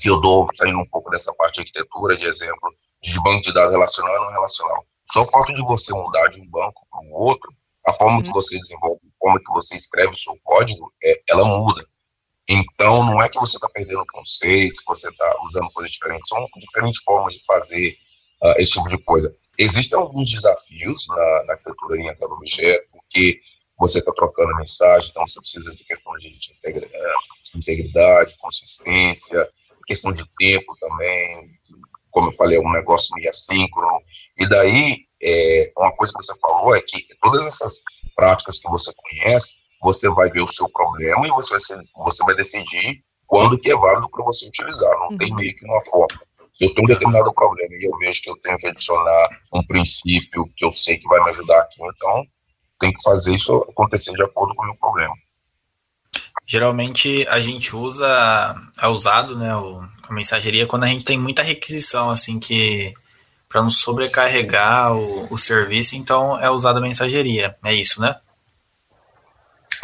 que 0.00 0.08
eu 0.08 0.20
dou, 0.20 0.48
saindo 0.54 0.78
um 0.78 0.86
pouco 0.86 1.10
dessa 1.10 1.34
parte 1.34 1.54
de 1.54 1.60
arquitetura, 1.60 2.16
de 2.16 2.26
exemplo, 2.26 2.74
de 3.02 3.20
banco 3.22 3.42
de 3.42 3.52
dados 3.52 3.72
relacional 3.72 4.14
e 4.14 4.20
não 4.20 4.30
relacional. 4.30 4.86
Só 5.12 5.22
o 5.22 5.28
fato 5.28 5.52
de 5.52 5.62
você 5.62 5.92
mudar 5.92 6.28
de 6.28 6.40
um 6.40 6.48
banco 6.48 6.86
para 6.90 7.00
um 7.00 7.12
outro, 7.12 7.52
a 7.86 7.92
forma 7.92 8.22
que 8.22 8.28
uhum. 8.28 8.34
você 8.34 8.58
desenvolve, 8.58 9.00
a 9.06 9.18
forma 9.18 9.38
que 9.38 9.52
você 9.52 9.76
escreve 9.76 10.12
o 10.12 10.16
seu 10.16 10.38
código, 10.42 10.92
é, 11.02 11.20
ela 11.28 11.44
muda. 11.44 11.86
Então, 12.48 13.04
não 13.04 13.22
é 13.22 13.28
que 13.28 13.38
você 13.38 13.56
está 13.56 13.68
perdendo 13.68 14.04
conceito, 14.12 14.76
que 14.76 14.86
você 14.86 15.08
está 15.08 15.34
usando 15.44 15.70
coisas 15.72 15.92
diferentes, 15.92 16.28
são 16.28 16.46
diferentes 16.58 17.02
formas 17.02 17.34
de 17.34 17.44
fazer 17.44 17.96
uh, 18.42 18.54
esse 18.58 18.72
tipo 18.72 18.88
de 18.88 18.98
coisa. 19.04 19.34
Existem 19.56 19.98
alguns 19.98 20.30
desafios 20.30 21.06
na, 21.08 21.44
na 21.44 21.52
arquitetura 21.52 21.92
orientada 21.92 22.32
objeto, 22.32 22.86
porque 22.92 23.40
você 23.78 23.98
está 23.98 24.12
trocando 24.12 24.54
mensagem, 24.56 25.10
então 25.10 25.26
você 25.26 25.40
precisa 25.40 25.74
de 25.74 25.84
questão 25.84 26.12
de, 26.14 26.30
de 26.30 26.54
é, 26.64 27.14
integridade, 27.56 28.36
consistência, 28.38 29.48
questão 29.86 30.12
de 30.12 30.24
tempo 30.38 30.76
também, 30.80 31.50
como 32.10 32.28
eu 32.28 32.32
falei, 32.32 32.58
é 32.58 32.60
um 32.60 32.72
negócio 32.72 33.14
meio 33.16 33.28
assíncrono. 33.28 34.00
E 34.38 34.48
daí, 34.48 35.06
é, 35.22 35.72
uma 35.76 35.92
coisa 35.92 36.12
que 36.12 36.24
você 36.24 36.38
falou 36.40 36.74
é 36.74 36.80
que 36.80 37.06
todas 37.20 37.46
essas 37.46 37.80
práticas 38.14 38.60
que 38.60 38.70
você 38.70 38.92
conhece, 38.94 39.58
você 39.84 40.08
vai 40.08 40.30
ver 40.30 40.40
o 40.40 40.46
seu 40.46 40.66
problema 40.70 41.26
e 41.26 41.30
você 41.30 41.50
vai, 41.50 41.60
ser, 41.60 41.78
você 41.94 42.24
vai 42.24 42.34
decidir 42.34 43.04
quando 43.26 43.58
que 43.58 43.70
é 43.70 43.76
válido 43.76 44.08
para 44.08 44.24
você 44.24 44.46
utilizar, 44.46 44.90
não 44.98 45.08
uhum. 45.10 45.18
tem 45.18 45.34
meio 45.34 45.54
que 45.54 45.64
uma 45.66 45.82
forma. 45.82 46.20
Se 46.54 46.64
eu 46.64 46.74
tenho 46.74 46.84
um 46.84 46.88
determinado 46.88 47.34
problema 47.34 47.74
e 47.74 47.84
eu 47.84 47.98
vejo 47.98 48.22
que 48.22 48.30
eu 48.30 48.36
tenho 48.36 48.56
que 48.56 48.66
adicionar 48.66 49.28
um 49.52 49.62
princípio 49.66 50.48
que 50.56 50.64
eu 50.64 50.72
sei 50.72 50.96
que 50.96 51.06
vai 51.06 51.22
me 51.22 51.28
ajudar 51.28 51.60
aqui, 51.60 51.82
então 51.82 52.24
tem 52.80 52.92
que 52.92 53.02
fazer 53.02 53.34
isso 53.34 53.54
acontecer 53.68 54.12
de 54.12 54.22
acordo 54.22 54.54
com 54.54 54.62
o 54.62 54.66
meu 54.66 54.76
problema. 54.76 55.14
Geralmente 56.46 57.26
a 57.28 57.40
gente 57.40 57.76
usa, 57.76 58.56
é 58.80 58.88
usado, 58.88 59.36
né, 59.36 59.54
o, 59.54 59.82
a 60.08 60.14
mensageria 60.14 60.66
quando 60.66 60.84
a 60.84 60.88
gente 60.88 61.04
tem 61.04 61.18
muita 61.18 61.42
requisição, 61.42 62.08
assim, 62.08 62.38
que 62.38 62.94
para 63.48 63.62
não 63.62 63.70
sobrecarregar 63.70 64.94
o, 64.94 65.32
o 65.32 65.36
serviço, 65.36 65.94
então 65.96 66.40
é 66.40 66.50
usada 66.50 66.78
a 66.78 66.82
mensageria. 66.82 67.56
É 67.64 67.74
isso, 67.74 68.00
né? 68.00 68.16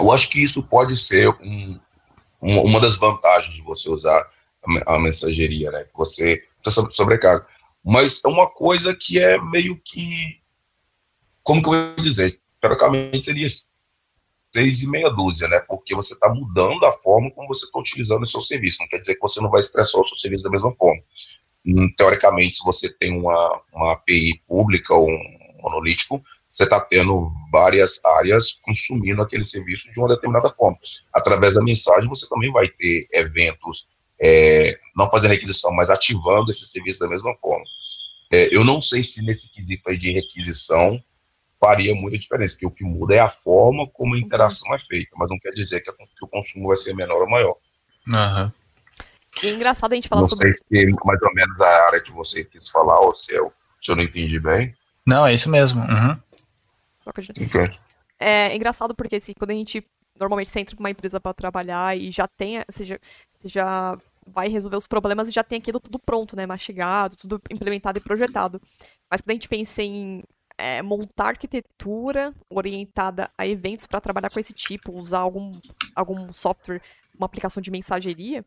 Eu 0.01 0.11
acho 0.11 0.31
que 0.31 0.43
isso 0.43 0.63
pode 0.63 0.97
ser 0.97 1.29
um, 1.29 1.79
uma 2.41 2.81
das 2.81 2.99
vantagens 2.99 3.55
de 3.55 3.63
você 3.63 3.91
usar 3.91 4.27
a, 4.87 4.99
mensageria, 4.99 5.71
né? 5.71 5.87
Você 5.95 6.43
está 6.65 6.89
sobrecarga. 6.91 7.47
Mas 7.85 8.23
é 8.25 8.29
uma 8.29 8.51
coisa 8.51 8.97
que 8.99 9.19
é 9.19 9.41
meio 9.41 9.81
que. 9.85 10.41
Como 11.43 11.63
que 11.63 11.69
eu 11.69 11.73
vou 11.73 12.05
dizer? 12.05 12.39
Teoricamente 12.61 13.27
seria 13.27 13.47
seis 14.53 14.83
e 14.83 14.89
meia 14.89 15.09
dúzia, 15.11 15.49
né? 15.49 15.61
Porque 15.61 15.95
você 15.95 16.15
está 16.15 16.29
mudando 16.29 16.85
a 16.85 16.93
forma 16.93 17.31
como 17.31 17.49
você 17.49 17.65
está 17.65 17.79
utilizando 17.79 18.23
o 18.23 18.27
seu 18.27 18.41
serviço. 18.41 18.79
Não 18.81 18.89
quer 18.89 18.99
dizer 18.99 19.15
que 19.15 19.21
você 19.21 19.41
não 19.41 19.51
vai 19.51 19.61
estressar 19.61 20.01
o 20.01 20.05
seu 20.05 20.17
serviço 20.17 20.45
da 20.45 20.51
mesma 20.51 20.75
forma. 20.75 21.03
Hum, 21.65 21.93
teoricamente, 21.97 22.57
se 22.57 22.65
você 22.65 22.93
tem 22.93 23.19
uma, 23.19 23.63
uma 23.73 23.93
API 23.93 24.43
pública 24.47 24.95
ou 24.95 25.09
um 25.09 25.39
monolítico, 25.63 26.23
você 26.51 26.65
está 26.65 26.81
tendo 26.81 27.25
várias 27.53 28.05
áreas 28.05 28.55
consumindo 28.63 29.23
aquele 29.23 29.45
serviço 29.45 29.91
de 29.93 30.01
uma 30.01 30.09
determinada 30.09 30.51
forma. 30.51 30.77
Através 31.15 31.55
da 31.55 31.63
mensagem, 31.63 32.09
você 32.09 32.29
também 32.29 32.51
vai 32.51 32.69
ter 32.69 33.07
eventos, 33.13 33.87
é, 34.21 34.77
não 34.97 35.09
fazendo 35.09 35.31
requisição, 35.31 35.73
mas 35.73 35.89
ativando 35.91 36.51
esse 36.51 36.67
serviço 36.67 36.99
da 36.99 37.09
mesma 37.09 37.33
forma. 37.37 37.65
É, 38.33 38.55
eu 38.55 38.65
não 38.65 38.81
sei 38.81 39.05
se 39.05 39.25
nesse 39.25 39.49
quesito 39.53 39.97
de 39.97 40.11
requisição 40.11 41.01
faria 41.61 41.95
muita 41.95 42.19
diferença, 42.19 42.55
porque 42.55 42.67
o 42.67 42.71
que 42.71 42.85
muda 42.85 43.15
é 43.15 43.21
a 43.21 43.29
forma 43.29 43.87
como 43.87 44.17
a 44.17 44.19
interação 44.19 44.75
é 44.75 44.79
feita, 44.81 45.11
mas 45.17 45.31
não 45.31 45.39
quer 45.39 45.53
dizer 45.53 45.81
que, 45.81 45.91
a, 45.91 45.93
que 45.93 46.25
o 46.25 46.29
consumo 46.29 46.69
vai 46.69 46.77
ser 46.77 46.95
menor 46.95 47.23
ou 47.23 47.31
maior. 47.31 47.55
Uhum. 48.09 48.51
E 49.45 49.47
é 49.47 49.53
engraçado 49.53 49.93
a 49.93 49.95
gente 49.95 50.09
falar 50.09 50.23
não 50.23 50.29
sobre. 50.29 50.49
Não 50.49 50.55
sei 50.57 50.87
se 50.87 50.97
mais 51.05 51.23
ou 51.23 51.33
menos 51.33 51.61
a 51.61 51.87
área 51.87 52.01
que 52.01 52.11
você 52.11 52.45
quis 52.45 52.69
falar, 52.71 52.99
ou 53.01 53.15
se 53.15 53.35
eu, 53.35 53.53
se 53.81 53.93
eu 53.93 53.97
não 53.97 54.03
entendi 54.03 54.41
bem. 54.41 54.75
Não, 55.07 55.25
é 55.25 55.33
isso 55.33 55.49
mesmo. 55.49 55.81
Uhum. 55.83 56.19
Okay. 57.07 57.27
É 58.19 58.55
engraçado 58.55 58.95
porque 58.95 59.17
assim, 59.17 59.33
quando 59.33 59.51
a 59.51 59.55
gente 59.55 59.85
normalmente 60.19 60.51
você 60.51 60.61
entra 60.61 60.77
com 60.77 60.83
uma 60.83 60.91
empresa 60.91 61.19
para 61.19 61.33
trabalhar 61.33 61.97
e 61.97 62.11
já 62.11 62.29
tem, 62.29 62.63
você 62.69 62.85
já, 62.85 62.99
você 63.33 63.49
já 63.49 63.97
vai 64.27 64.49
resolver 64.49 64.77
os 64.77 64.87
problemas 64.87 65.29
e 65.29 65.33
já 65.33 65.43
tem 65.43 65.59
aquilo 65.59 65.81
tudo 65.81 65.99
pronto, 65.99 66.37
né? 66.37 66.47
Mastigado, 66.47 67.17
tudo 67.17 67.41
implementado 67.51 67.99
e 67.99 68.03
projetado. 68.03 68.61
Mas 69.11 69.21
quando 69.21 69.31
a 69.31 69.35
gente 69.35 69.49
pensa 69.49 69.83
em 69.83 70.23
é, 70.59 70.83
montar 70.83 71.29
arquitetura 71.29 72.35
orientada 72.51 73.31
a 73.37 73.47
eventos 73.47 73.87
para 73.87 74.01
trabalhar 74.01 74.31
com 74.31 74.39
esse 74.39 74.53
tipo, 74.53 74.93
usar 74.93 75.21
algum, 75.21 75.51
algum 75.97 76.31
software, 76.33 76.83
uma 77.17 77.27
aplicação 77.27 77.63
de 77.63 77.71
mensageria, 77.71 78.45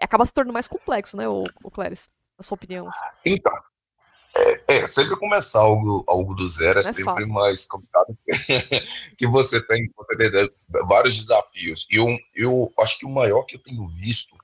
acaba 0.00 0.24
se 0.24 0.32
tornando 0.32 0.54
mais 0.54 0.68
complexo, 0.68 1.16
né, 1.16 1.28
o, 1.28 1.44
o 1.62 1.70
Cléris? 1.70 2.08
A 2.38 2.42
sua 2.42 2.54
opinião? 2.54 2.88
Assim. 2.88 3.04
Então, 3.26 3.52
é, 4.36 4.76
é, 4.76 4.86
sempre 4.86 5.16
começar 5.16 5.60
algo, 5.60 6.04
algo 6.06 6.34
do 6.34 6.48
zero 6.48 6.78
é, 6.78 6.80
é 6.80 6.84
sempre 6.84 7.04
fácil. 7.04 7.32
mais 7.32 7.66
complicado, 7.66 8.16
que 9.18 9.26
você 9.26 9.60
tem, 9.66 9.90
você 9.96 10.16
tem 10.16 10.30
né, 10.30 10.48
vários 10.88 11.16
desafios. 11.16 11.86
E 11.90 11.96
eu, 11.96 12.16
eu 12.34 12.72
acho 12.78 12.98
que 12.98 13.06
o 13.06 13.10
maior 13.10 13.42
que 13.44 13.56
eu 13.56 13.62
tenho 13.62 13.84
visto, 13.86 14.36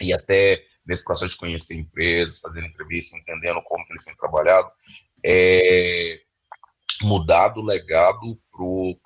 e 0.00 0.12
até 0.12 0.64
nesse 0.86 1.04
processo 1.04 1.34
de 1.34 1.38
conhecer 1.38 1.76
empresas, 1.76 2.40
fazendo 2.40 2.66
entrevistas, 2.66 3.20
entendendo 3.20 3.62
como 3.64 3.84
eles 3.90 4.04
têm 4.04 4.16
trabalhado, 4.16 4.68
é 5.24 6.20
mudar 7.02 7.48
do 7.48 7.62
legado 7.62 8.38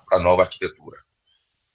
para 0.07 0.17
a 0.17 0.21
nova 0.21 0.43
arquitetura. 0.43 0.97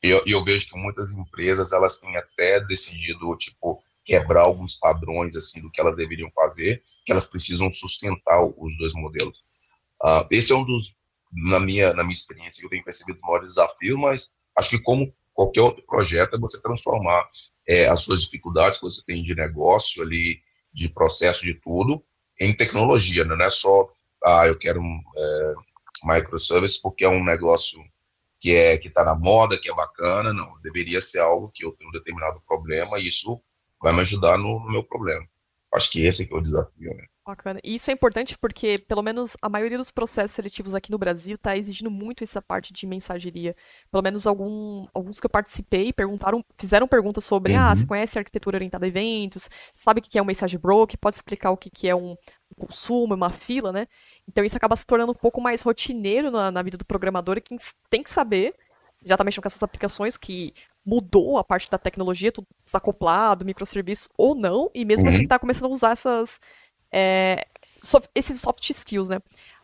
E 0.03 0.09
eu, 0.09 0.23
eu, 0.27 0.43
vejo 0.43 0.69
que 0.69 0.77
muitas 0.77 1.13
empresas 1.13 1.73
elas 1.73 2.01
têm 2.01 2.17
até 2.17 2.61
decidido 2.61 3.37
tipo 3.37 3.79
quebrar 4.05 4.43
alguns 4.43 4.77
padrões 4.77 5.37
assim 5.37 5.61
do 5.61 5.71
que 5.71 5.81
elas 5.81 5.97
deveriam 5.97 6.31
fazer, 6.35 6.83
que 7.05 7.13
elas 7.13 7.27
precisam 7.27 7.71
sustentar 7.71 8.43
os 8.43 8.77
dois 8.79 8.93
modelos. 8.95 9.45
Uh, 10.03 10.27
esse 10.31 10.53
é 10.53 10.57
um 10.57 10.65
dos, 10.65 10.95
na 11.33 11.61
minha 11.61 11.93
na 11.93 12.03
minha 12.03 12.13
experiência, 12.13 12.61
que 12.61 12.67
eu 12.67 12.71
tenho 12.71 12.85
percebido 12.85 13.17
os 13.17 13.23
maiores 13.23 13.49
desafios, 13.51 13.99
mas 13.99 14.37
acho 14.57 14.71
que 14.71 14.81
como 14.81 15.13
qualquer 15.33 15.63
outro 15.63 15.85
projeto 15.87 16.37
é 16.37 16.39
você 16.39 16.61
transformar 16.61 17.29
é, 17.67 17.87
as 17.87 18.01
suas 18.01 18.23
dificuldades 18.23 18.79
que 18.79 18.85
você 18.85 19.03
tem 19.05 19.23
de 19.23 19.35
negócio 19.35 20.03
ali, 20.03 20.41
de 20.73 20.89
processo, 20.89 21.45
de 21.45 21.55
tudo, 21.55 22.03
em 22.41 22.55
tecnologia, 22.55 23.25
né? 23.25 23.37
não 23.37 23.45
é 23.45 23.51
só 23.51 23.89
ah, 24.25 24.47
eu 24.47 24.59
quero 24.59 24.81
um 24.81 25.03
é, 25.17 25.55
microservice 26.05 26.81
porque 26.81 27.05
é 27.05 27.09
um 27.09 27.25
negócio 27.25 27.83
que 28.41 28.55
é 28.55 28.77
que 28.77 28.89
está 28.89 29.05
na 29.05 29.15
moda, 29.15 29.59
que 29.59 29.71
é 29.71 29.75
bacana, 29.75 30.33
não. 30.33 30.61
Deveria 30.61 31.01
ser 31.01 31.21
algo 31.21 31.51
que 31.55 31.65
eu 31.65 31.73
tenho 31.73 31.91
um 31.91 31.93
determinado 31.93 32.41
problema 32.47 32.99
e 32.99 33.07
isso 33.07 33.41
vai 33.83 33.93
me 33.93 34.01
ajudar 34.01 34.39
no, 34.39 34.61
no 34.61 34.71
meu 34.71 34.85
problema. 34.85 35.27
Acho 35.75 35.91
que 35.91 36.05
esse 36.05 36.25
é, 36.25 36.35
é 36.35 36.39
o 36.39 36.41
desafio, 36.41 36.95
né? 36.95 37.05
Bacana. 37.25 37.61
E 37.63 37.77
isso 37.77 37.89
é 37.89 37.95
importante 37.95 38.37
porque, 38.37 38.79
pelo 38.89 39.01
menos, 39.01 39.37
a 39.41 39.49
maioria 39.49 39.79
dos 39.79 39.93
processos 39.93 40.33
seletivos 40.33 40.75
aqui 40.75 40.91
no 40.91 40.99
Brasil 40.99 41.37
está 41.37 41.57
exigindo 41.57 41.89
muito 41.91 42.25
essa 42.25 42.43
parte 42.43 42.73
de 42.73 42.85
mensageria. 42.85 43.55
Pelo 43.93 44.03
menos 44.03 44.27
algum, 44.27 44.85
alguns 44.93 45.21
que 45.21 45.27
eu 45.27 45.31
participei 45.31 45.93
perguntaram, 45.93 46.45
fizeram 46.59 46.89
perguntas 46.89 47.25
sobre, 47.25 47.55
ah, 47.55 47.59
uhum. 47.59 47.67
ah, 47.67 47.77
você 47.77 47.87
conhece 47.87 48.19
arquitetura 48.19 48.57
orientada 48.57 48.85
a 48.85 48.89
eventos? 48.89 49.49
Sabe 49.77 50.01
o 50.01 50.03
que 50.03 50.19
é 50.19 50.23
um 50.23 50.25
message 50.25 50.59
broker? 50.59 50.99
Pode 50.99 51.15
explicar 51.15 51.53
o 51.53 51.57
que 51.57 51.89
é 51.89 51.95
um 51.95 52.17
consumo, 52.59 53.15
uma 53.15 53.31
fila, 53.31 53.73
né? 53.73 53.87
Então 54.29 54.45
isso 54.45 54.57
acaba 54.57 54.75
se 54.75 54.85
tornando 54.85 55.13
um 55.13 55.15
pouco 55.15 55.41
mais 55.41 55.63
rotineiro 55.63 56.29
na, 56.31 56.51
na 56.51 56.63
vida 56.63 56.77
do 56.77 56.85
programador 56.85 57.39
e 57.39 57.41
quem 57.41 57.57
tem 57.89 58.03
que 58.03 58.11
saber, 58.11 58.53
já 59.07 59.15
está 59.15 59.25
mexendo 59.25 59.43
com 59.43 59.49
essas 59.49 59.63
aplicações 59.63 60.17
que 60.17 60.53
mudou 60.85 61.39
a 61.39 61.45
parte 61.45 61.71
da 61.71 61.79
tecnologia, 61.79 62.33
tudo 62.33 62.47
desacoplado, 62.65 63.45
microserviço 63.45 64.11
ou 64.17 64.35
não, 64.35 64.71
e 64.75 64.85
mesmo 64.85 65.09
assim 65.09 65.17
uhum. 65.17 65.21
assim 65.21 65.25
está 65.25 65.39
começando 65.39 65.71
a 65.71 65.75
usar 65.75 65.93
essas, 65.93 66.41
é, 66.91 67.47
soft, 67.83 68.09
esses 68.15 68.41
soft 68.41 68.69
skills, 68.71 69.09
né? 69.09 69.21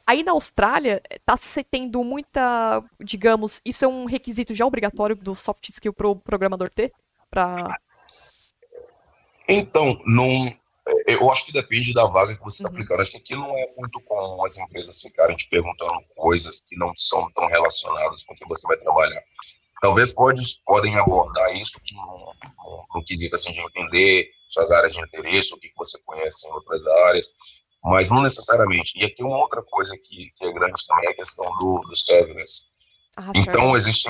Aí 0.06 0.22
na 0.22 0.32
Austrália, 0.32 1.02
tá 1.26 1.36
se 1.36 1.62
tendo 1.62 2.02
muita, 2.02 2.82
digamos, 2.98 3.60
isso 3.64 3.84
é 3.84 3.88
um 3.88 4.06
requisito 4.06 4.54
já 4.54 4.64
obrigatório 4.64 5.14
do 5.14 5.34
soft 5.34 5.68
skill 5.68 5.92
para 5.92 6.08
o 6.08 6.16
programador 6.16 6.70
ter? 6.70 6.92
Pra... 7.30 7.78
Então, 9.46 10.00
não, 10.06 10.50
eu 11.06 11.30
acho 11.30 11.46
que 11.46 11.52
depende 11.52 11.92
da 11.92 12.06
vaga 12.06 12.34
que 12.34 12.42
você 12.42 12.62
está 12.62 12.68
uhum. 12.68 12.74
aplicando. 12.74 13.02
Acho 13.02 13.10
que 13.10 13.16
aqui 13.18 13.34
não 13.34 13.54
é 13.56 13.70
muito 13.76 14.00
comum 14.00 14.42
as 14.44 14.56
empresas 14.56 15.00
ficarem 15.00 15.36
te 15.36 15.46
perguntando 15.48 16.02
coisas 16.16 16.62
que 16.62 16.76
não 16.76 16.92
são 16.94 17.30
tão 17.32 17.46
relacionadas 17.46 18.24
com 18.24 18.32
o 18.32 18.36
que 18.36 18.48
você 18.48 18.66
vai 18.66 18.78
trabalhar. 18.78 19.22
Talvez 19.80 20.12
pode, 20.12 20.42
podem 20.64 20.96
abordar 20.96 21.54
isso 21.56 21.78
no, 21.92 22.34
no, 22.64 22.84
no 22.94 23.04
quesito 23.04 23.34
assim, 23.34 23.52
de 23.52 23.62
entender 23.62 24.30
suas 24.48 24.70
áreas 24.72 24.94
de 24.94 25.00
interesse, 25.00 25.54
o 25.54 25.60
que 25.60 25.70
você 25.76 25.98
conhece 26.04 26.48
em 26.48 26.52
outras 26.52 26.86
áreas, 26.86 27.34
mas 27.84 28.10
não 28.10 28.22
necessariamente. 28.22 28.98
E 28.98 29.04
aqui 29.04 29.22
uma 29.22 29.38
outra 29.38 29.62
coisa 29.62 29.96
que, 30.02 30.30
que 30.36 30.44
é 30.44 30.52
grande 30.52 30.84
também 30.86 31.08
é 31.08 31.12
a 31.12 31.16
questão 31.16 31.46
do, 31.58 31.80
do 31.80 31.96
serverless. 31.96 32.66
Ah, 33.16 33.32
então, 33.34 33.76
existe 33.76 34.08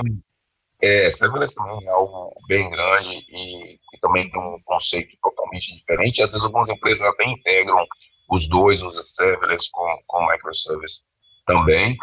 é, 0.81 1.11
serverless 1.11 1.55
também 1.55 1.85
é 1.85 1.89
algo 1.89 2.33
bem 2.47 2.69
grande 2.69 3.25
e, 3.29 3.73
e, 3.73 3.99
também 4.01 4.29
tem 4.31 4.39
um 4.39 4.59
conceito 4.63 5.15
totalmente 5.21 5.75
diferente. 5.75 6.21
Às 6.21 6.31
vezes 6.31 6.45
algumas 6.45 6.69
empresas 6.69 7.05
até 7.05 7.25
integram 7.25 7.85
os 8.29 8.47
dois, 8.47 8.81
os 8.81 9.15
serverless 9.15 9.69
com, 9.71 9.85
com 10.07 10.25
microservice 10.27 11.05
também. 11.45 11.97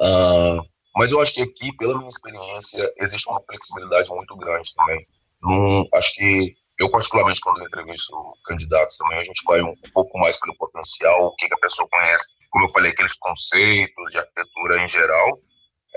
Uh, 0.00 0.64
mas 0.94 1.10
eu 1.10 1.20
acho 1.20 1.34
que 1.34 1.42
aqui, 1.42 1.74
pela 1.76 1.96
minha 1.96 2.08
experiência, 2.08 2.92
existe 2.98 3.28
uma 3.28 3.40
flexibilidade 3.42 4.10
muito 4.10 4.36
grande 4.36 4.74
também. 4.74 5.06
Num, 5.42 5.88
acho 5.94 6.14
que 6.14 6.54
eu, 6.78 6.90
particularmente, 6.90 7.40
quando 7.40 7.60
eu 7.60 7.66
entrevisto 7.66 8.12
candidatos 8.44 8.96
também, 8.96 9.18
a 9.18 9.22
gente 9.22 9.42
vai 9.46 9.62
um, 9.62 9.74
pouco 9.92 10.18
mais 10.18 10.38
pelo 10.40 10.56
potencial, 10.56 11.26
o 11.26 11.36
que, 11.36 11.48
que, 11.48 11.54
a 11.54 11.58
pessoa 11.58 11.88
conhece, 11.90 12.36
como 12.50 12.64
eu 12.64 12.68
falei, 12.70 12.90
aqueles 12.90 13.14
conceitos 13.18 14.10
de 14.10 14.18
arquitetura 14.18 14.82
em 14.82 14.88
geral, 14.88 15.40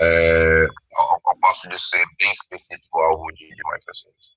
é, 0.00 0.66
ao, 0.96 1.20
ao 1.24 1.38
passo 1.38 1.68
de 1.68 1.78
ser 1.78 2.04
bem 2.18 2.30
específico 2.32 3.00
algo 3.00 3.32
de, 3.32 3.48
de 3.48 3.62
microservice. 3.64 4.36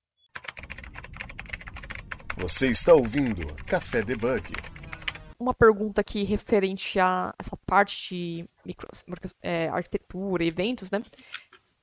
Você 2.36 2.68
está 2.68 2.94
ouvindo 2.94 3.46
Café 3.66 4.02
Debug. 4.02 4.50
Uma 5.40 5.54
pergunta 5.54 6.02
aqui 6.02 6.22
referente 6.22 7.00
a 7.00 7.34
essa 7.38 7.56
parte 7.66 8.14
de 8.14 8.48
micro, 8.64 8.86
é, 9.42 9.68
arquitetura, 9.68 10.44
eventos, 10.44 10.90
né? 10.90 11.00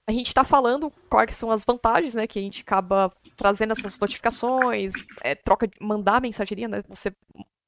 A 0.07 0.11
gente 0.11 0.27
está 0.27 0.43
falando 0.43 0.91
quais 1.09 1.35
são 1.35 1.51
as 1.51 1.65
vantagens, 1.65 2.13
né? 2.13 2.27
Que 2.27 2.39
a 2.39 2.41
gente 2.41 2.61
acaba 2.61 3.11
trazendo 3.35 3.73
essas 3.73 3.99
notificações, 3.99 4.93
é, 5.21 5.35
troca, 5.35 5.69
mandar 5.81 6.21
mensageria, 6.21 6.67
né? 6.67 6.83
Você 6.87 7.11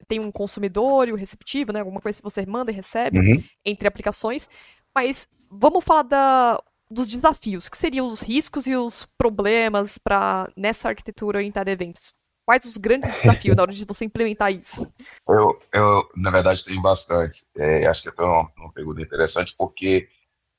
tem 0.06 0.20
um 0.20 0.30
consumidor 0.30 1.08
e 1.08 1.12
o 1.12 1.16
receptivo, 1.16 1.72
né? 1.72 1.80
Alguma 1.80 2.00
coisa 2.00 2.18
que 2.18 2.24
você 2.24 2.46
manda 2.46 2.70
e 2.70 2.74
recebe 2.74 3.18
uhum. 3.18 3.44
entre 3.64 3.86
aplicações. 3.86 4.48
Mas 4.94 5.28
vamos 5.50 5.84
falar 5.84 6.02
da, 6.02 6.62
dos 6.90 7.06
desafios, 7.06 7.68
que 7.68 7.76
seriam 7.76 8.06
os 8.06 8.20
riscos 8.20 8.66
e 8.66 8.74
os 8.74 9.06
problemas 9.18 9.98
para 9.98 10.50
nessa 10.56 10.88
arquitetura 10.88 11.38
orientada 11.38 11.70
a 11.70 11.72
eventos. 11.72 12.14
Quais 12.44 12.64
os 12.64 12.76
grandes 12.76 13.12
desafios 13.12 13.54
na 13.54 13.62
hora 13.62 13.72
de 13.72 13.84
você 13.84 14.04
implementar 14.04 14.52
isso? 14.52 14.86
Eu, 15.28 15.60
eu 15.72 16.08
na 16.16 16.30
verdade, 16.30 16.64
tenho 16.64 16.82
bastante. 16.82 17.48
É, 17.56 17.86
acho 17.86 18.02
que 18.02 18.08
é 18.20 18.24
uma, 18.24 18.50
uma 18.56 18.72
pergunta 18.72 19.00
interessante, 19.00 19.54
porque 19.56 20.08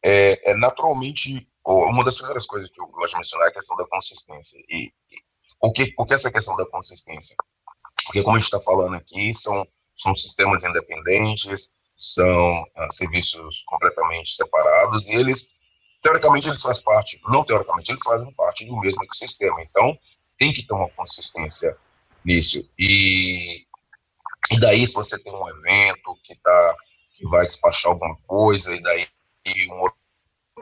é, 0.03 0.51
é, 0.51 0.55
naturalmente 0.55 1.47
uma 1.65 2.03
das 2.05 2.15
primeiras 2.15 2.45
coisas 2.45 2.71
que 2.71 2.81
eu 2.81 2.87
gosto 2.87 3.13
de 3.13 3.17
mencionar 3.17 3.47
é 3.47 3.49
a 3.49 3.53
questão 3.53 3.75
da 3.75 3.85
consistência. 3.85 4.57
E, 4.69 4.87
e 5.11 5.17
o, 5.61 5.71
que, 5.71 5.93
o 5.97 6.05
que 6.05 6.13
é 6.13 6.15
essa 6.15 6.31
questão 6.31 6.55
da 6.55 6.65
consistência? 6.65 7.35
Porque, 8.05 8.23
como 8.23 8.35
a 8.35 8.39
gente 8.39 8.47
está 8.47 8.61
falando 8.61 8.95
aqui, 8.95 9.33
são 9.33 9.67
são 9.95 10.15
sistemas 10.15 10.63
independentes, 10.63 11.71
são 11.95 12.65
ah, 12.75 12.89
serviços 12.89 13.63
completamente 13.63 14.33
separados 14.33 15.09
e 15.09 15.15
eles, 15.15 15.51
teoricamente, 16.01 16.49
eles 16.49 16.61
fazem 16.61 16.83
parte, 16.83 17.21
não 17.27 17.43
teoricamente, 17.43 17.91
eles 17.91 18.03
fazem 18.03 18.33
parte 18.33 18.65
do 18.65 18.79
mesmo 18.79 19.03
ecossistema. 19.03 19.61
Então, 19.61 19.97
tem 20.41 20.51
que 20.51 20.65
ter 20.65 20.73
uma 20.73 20.89
consistência 20.89 21.77
nisso. 22.25 22.67
E, 22.79 23.63
e 24.49 24.59
daí, 24.59 24.87
se 24.87 24.95
você 24.95 25.21
tem 25.21 25.31
um 25.31 25.47
evento 25.47 26.17
que, 26.23 26.35
tá, 26.37 26.75
que 27.15 27.27
vai 27.27 27.45
despachar 27.45 27.91
alguma 27.91 28.17
coisa, 28.25 28.75
e 28.75 28.81
daí 28.81 29.07
um 29.69 29.81
outro 29.81 29.95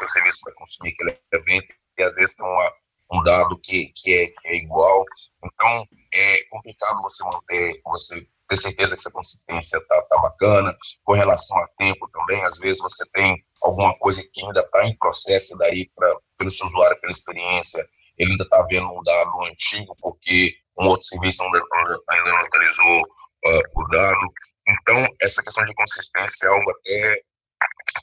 serviço 0.07 0.41
vai 0.43 0.53
consumir 0.55 0.91
aquele 0.91 1.17
evento, 1.31 1.73
e 1.97 2.03
às 2.03 2.15
vezes 2.15 2.35
tem 2.35 2.45
uma, 2.45 2.73
um 3.13 3.23
dado 3.23 3.57
que, 3.57 3.93
que, 3.95 4.13
é, 4.13 4.27
que 4.27 4.47
é 4.49 4.57
igual. 4.57 5.05
Então, 5.45 5.87
é 6.13 6.43
complicado 6.49 7.01
você 7.01 7.23
manter, 7.23 7.81
você 7.85 8.27
ter 8.49 8.57
certeza 8.57 8.95
que 8.95 8.99
essa 8.99 9.11
consistência 9.11 9.79
tá, 9.87 10.01
tá 10.09 10.17
bacana. 10.17 10.77
Com 11.05 11.13
relação 11.13 11.57
a 11.57 11.67
tempo 11.77 12.05
também, 12.09 12.43
às 12.43 12.57
vezes 12.57 12.81
você 12.81 13.05
tem 13.13 13.41
alguma 13.61 13.97
coisa 13.97 14.27
que 14.33 14.43
ainda 14.43 14.59
está 14.59 14.83
em 14.85 14.97
processo 14.97 15.57
daí 15.57 15.89
para 15.95 16.17
pelo 16.37 16.51
seu 16.51 16.65
usuário, 16.67 16.99
pela 16.99 17.11
experiência, 17.11 17.87
ele 18.19 18.31
ainda 18.31 18.43
está 18.43 18.65
vendo 18.69 18.87
um 18.87 19.01
dado 19.03 19.45
antigo 19.45 19.95
porque 20.01 20.53
um 20.77 20.87
outro 20.87 21.07
serviço 21.07 21.43
ainda, 21.43 22.29
não 22.29 22.37
atualizou 22.37 23.01
uh, 23.01 23.81
o 23.81 23.87
dado. 23.87 24.33
Então, 24.67 25.07
essa 25.21 25.41
questão 25.41 25.65
de 25.65 25.73
consistência 25.73 26.47
é 26.47 26.49
algo 26.49 26.69
até 26.71 27.21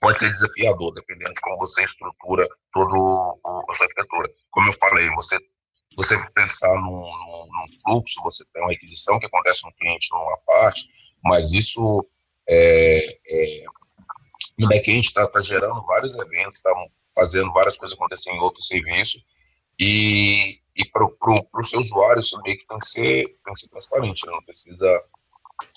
pode 0.01 0.19
ser 0.19 0.33
desafiador, 0.33 0.93
dependendo 0.95 1.33
de 1.33 1.41
como 1.41 1.59
você 1.59 1.85
estrutura 1.85 2.47
todo 2.73 3.41
a 3.69 3.75
sua 3.75 3.87
arquitetura. 3.87 4.29
Como 4.51 4.69
eu 4.69 4.73
falei, 4.75 5.09
você 5.11 5.39
você 5.97 6.19
pensar 6.35 6.75
num, 6.75 6.91
num, 6.91 7.47
num, 7.47 7.81
fluxo, 7.83 8.23
você 8.23 8.45
tem 8.53 8.63
uma 8.63 8.71
requisição 8.71 9.19
que 9.19 9.27
acontece 9.27 9.65
no 9.65 9.73
cliente 9.75 10.09
numa 10.13 10.37
parte, 10.47 10.87
mas 11.25 11.53
isso 11.55 12.07
é, 12.47 13.19
é, 13.27 13.65
no 14.59 14.69
back-end 14.69 15.07
está 15.07 15.27
tá 15.27 15.41
gerando 15.41 15.83
vários 15.87 16.15
eventos, 16.19 16.59
está 16.59 16.71
fazendo 17.15 17.51
várias 17.53 17.79
coisas 17.79 17.97
acontecerem 17.97 18.39
em 18.39 18.43
outro 18.43 18.61
serviço, 18.63 19.19
e, 19.79 20.61
e 20.77 20.85
para 20.91 21.05
o 21.05 21.65
seu 21.65 21.81
usuário 21.81 22.23
meio 22.45 22.59
que 22.59 22.67
tem 22.67 22.79
que 22.79 22.87
ser, 22.87 23.25
tem 23.45 23.55
que 23.55 23.61
ser 23.61 23.71
transparente, 23.71 24.27
né? 24.27 24.33
não 24.33 24.43
precisa 24.43 25.03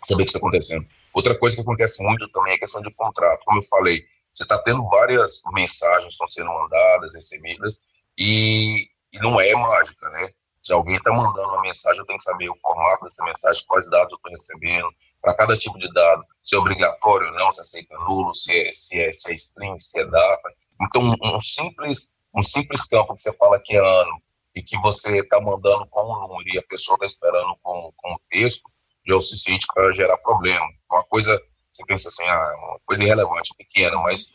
saber 0.06 0.24
o 0.24 0.26
que 0.26 0.30
está 0.30 0.40
acontecendo. 0.40 0.88
Outra 1.14 1.38
coisa 1.38 1.56
que 1.56 1.62
acontece 1.62 2.04
muito 2.04 2.28
também 2.30 2.54
é 2.54 2.56
a 2.56 2.60
questão 2.60 2.82
de 2.82 2.94
contrato. 2.94 3.44
Como 3.46 3.60
eu 3.60 3.64
falei, 3.64 4.06
você 4.32 4.44
está 4.44 4.58
tendo 4.60 4.88
várias 4.88 5.42
mensagens 5.54 6.14
estão 6.14 6.28
sendo 6.28 6.54
mandadas, 6.54 7.16
recebidas, 7.16 7.82
e, 8.18 8.88
e 9.12 9.20
não 9.20 9.40
é 9.40 9.54
mágica, 9.54 10.10
né? 10.10 10.30
Se 10.62 10.74
alguém 10.74 10.98
está 10.98 11.12
mandando 11.12 11.48
uma 11.48 11.62
mensagem, 11.62 12.00
eu 12.00 12.06
tenho 12.06 12.18
que 12.18 12.24
saber 12.24 12.50
o 12.50 12.56
formato 12.58 13.04
dessa 13.04 13.24
mensagem, 13.24 13.64
quais 13.68 13.90
dados 13.90 14.12
eu 14.12 14.18
estou 14.18 14.32
recebendo, 14.32 14.90
para 15.22 15.34
cada 15.34 15.58
tipo 15.58 15.78
de 15.80 15.92
dado, 15.94 16.24
se 16.42 16.56
é 16.56 16.60
obrigatório 16.60 17.28
ou 17.28 17.34
não, 17.34 17.52
se 17.52 17.62
aceita 17.62 17.98
nulo, 18.00 18.34
se 18.36 18.56
é, 18.56 18.72
se 18.72 19.02
é, 19.02 19.12
se 19.12 19.32
é 19.32 19.36
string, 19.36 19.80
se 19.80 20.00
é 20.00 20.06
data. 20.06 20.54
Então, 20.82 21.16
um 21.24 21.40
simples, 21.40 22.14
um 22.36 22.44
simples 22.44 22.88
campo 22.88 23.16
que 23.16 23.22
você 23.22 23.34
fala 23.34 23.60
que 23.64 23.76
é 23.76 23.80
ano 23.80 24.22
e 24.56 24.62
que 24.62 24.78
você 24.80 25.20
está 25.20 25.40
mandando 25.40 25.88
com 25.88 26.04
um 26.04 26.28
número 26.28 26.50
e 26.54 26.60
a 26.60 26.64
pessoa 26.64 26.96
está 26.96 27.06
esperando 27.06 27.56
com, 27.62 27.94
com 27.96 28.14
o 28.14 28.22
texto, 28.30 28.70
já 29.08 29.14
é 29.14 29.18
o 29.18 29.22
suficiente 29.22 29.66
para 29.74 29.94
gerar 29.94 30.18
problema. 30.18 30.68
Uma 30.92 31.04
coisa, 31.04 31.32
você 31.72 31.84
pensa 31.86 32.10
assim, 32.10 32.28
ah, 32.28 32.56
uma 32.58 32.80
coisa 32.86 33.04
irrelevante, 33.04 33.56
pequena, 33.58 33.98
mas 33.98 34.30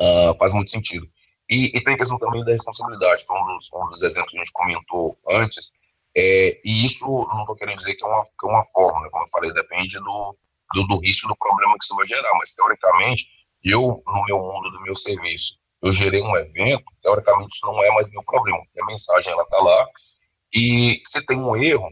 uh, 0.00 0.36
faz 0.38 0.52
muito 0.52 0.70
sentido. 0.70 1.08
E, 1.48 1.76
e, 1.76 1.82
tem 1.82 1.94
a 1.94 1.98
questão 1.98 2.18
também 2.18 2.44
da 2.44 2.52
responsabilidade, 2.52 3.24
foi 3.24 3.36
um 3.40 3.46
dos, 3.46 3.68
um 3.72 3.88
dos 3.88 4.02
exemplos 4.02 4.30
que 4.30 4.38
a 4.38 4.44
gente 4.44 4.52
comentou 4.52 5.18
antes, 5.28 5.72
é, 6.16 6.60
e 6.64 6.86
isso 6.86 7.06
não 7.06 7.40
estou 7.40 7.56
querendo 7.56 7.78
dizer 7.78 7.94
que 7.94 8.04
é 8.04 8.08
uma, 8.08 8.24
que 8.24 8.46
é 8.46 8.48
uma 8.48 8.64
fórmula, 8.64 9.10
como 9.10 9.24
eu 9.24 9.28
falei, 9.28 9.52
depende 9.52 9.98
do, 9.98 10.36
do, 10.74 10.86
do 10.86 11.00
risco 11.00 11.28
do 11.28 11.36
problema 11.36 11.76
que 11.78 11.84
isso 11.84 11.96
vai 11.96 12.06
gerar, 12.06 12.32
mas 12.38 12.54
teoricamente, 12.54 13.28
eu, 13.64 14.02
no 14.06 14.24
meu 14.24 14.38
mundo, 14.38 14.70
do 14.70 14.80
meu 14.82 14.94
serviço, 14.94 15.58
eu 15.82 15.92
gerei 15.92 16.22
um 16.22 16.36
evento, 16.36 16.84
teoricamente 17.02 17.54
isso 17.54 17.66
não 17.66 17.82
é 17.82 17.90
mais 17.94 18.10
meu 18.10 18.22
problema, 18.24 18.58
a 18.58 18.86
mensagem 18.86 19.32
ela 19.32 19.42
está 19.42 19.58
lá, 19.58 19.86
e 20.54 21.00
se 21.04 21.24
tem 21.24 21.38
um 21.38 21.56
erro, 21.56 21.90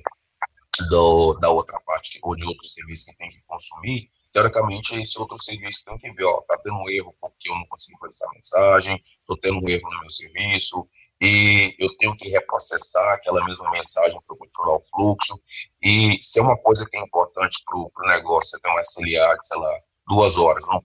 do, 0.87 1.35
da 1.35 1.51
outra 1.51 1.81
parte 1.81 2.19
ou 2.23 2.37
de 2.37 2.47
outro 2.47 2.67
serviço 2.67 3.07
que 3.07 3.17
tem 3.17 3.31
que 3.31 3.43
consumir, 3.47 4.11
teoricamente 4.33 4.95
esse 5.01 5.19
outro 5.19 5.41
serviço 5.43 5.85
tem 5.87 5.99
que 5.99 6.13
ver, 6.13 6.25
ó, 6.25 6.41
tá 6.43 6.59
tendo 6.63 6.77
um 6.77 6.89
erro 6.89 7.15
porque 7.21 7.51
eu 7.51 7.55
não 7.55 7.67
consigo 7.67 7.99
fazer 7.99 8.15
essa 8.15 8.31
mensagem, 8.33 9.03
tô 9.27 9.37
tendo 9.37 9.59
um 9.59 9.69
erro 9.69 9.91
no 9.91 10.01
meu 10.01 10.11
serviço, 10.11 10.89
e 11.21 11.75
eu 11.81 11.89
tenho 11.97 12.17
que 12.17 12.29
reprocessar 12.29 13.15
aquela 13.15 13.45
mesma 13.45 13.71
mensagem 13.73 14.21
para 14.27 14.37
continuar 14.37 14.77
o 14.77 14.81
fluxo, 14.81 15.41
e 15.83 16.17
se 16.21 16.39
é 16.39 16.43
uma 16.43 16.57
coisa 16.57 16.87
que 16.89 16.97
é 16.97 17.01
importante 17.01 17.63
para 17.65 17.77
o 17.77 17.91
negócio, 18.09 18.51
você 18.51 18.61
tem 18.61 18.73
um 18.73 18.81
SLA 18.81 19.37
sei 19.41 19.59
lá, 19.59 19.81
duas 20.07 20.37
horas, 20.37 20.65
não, 20.69 20.85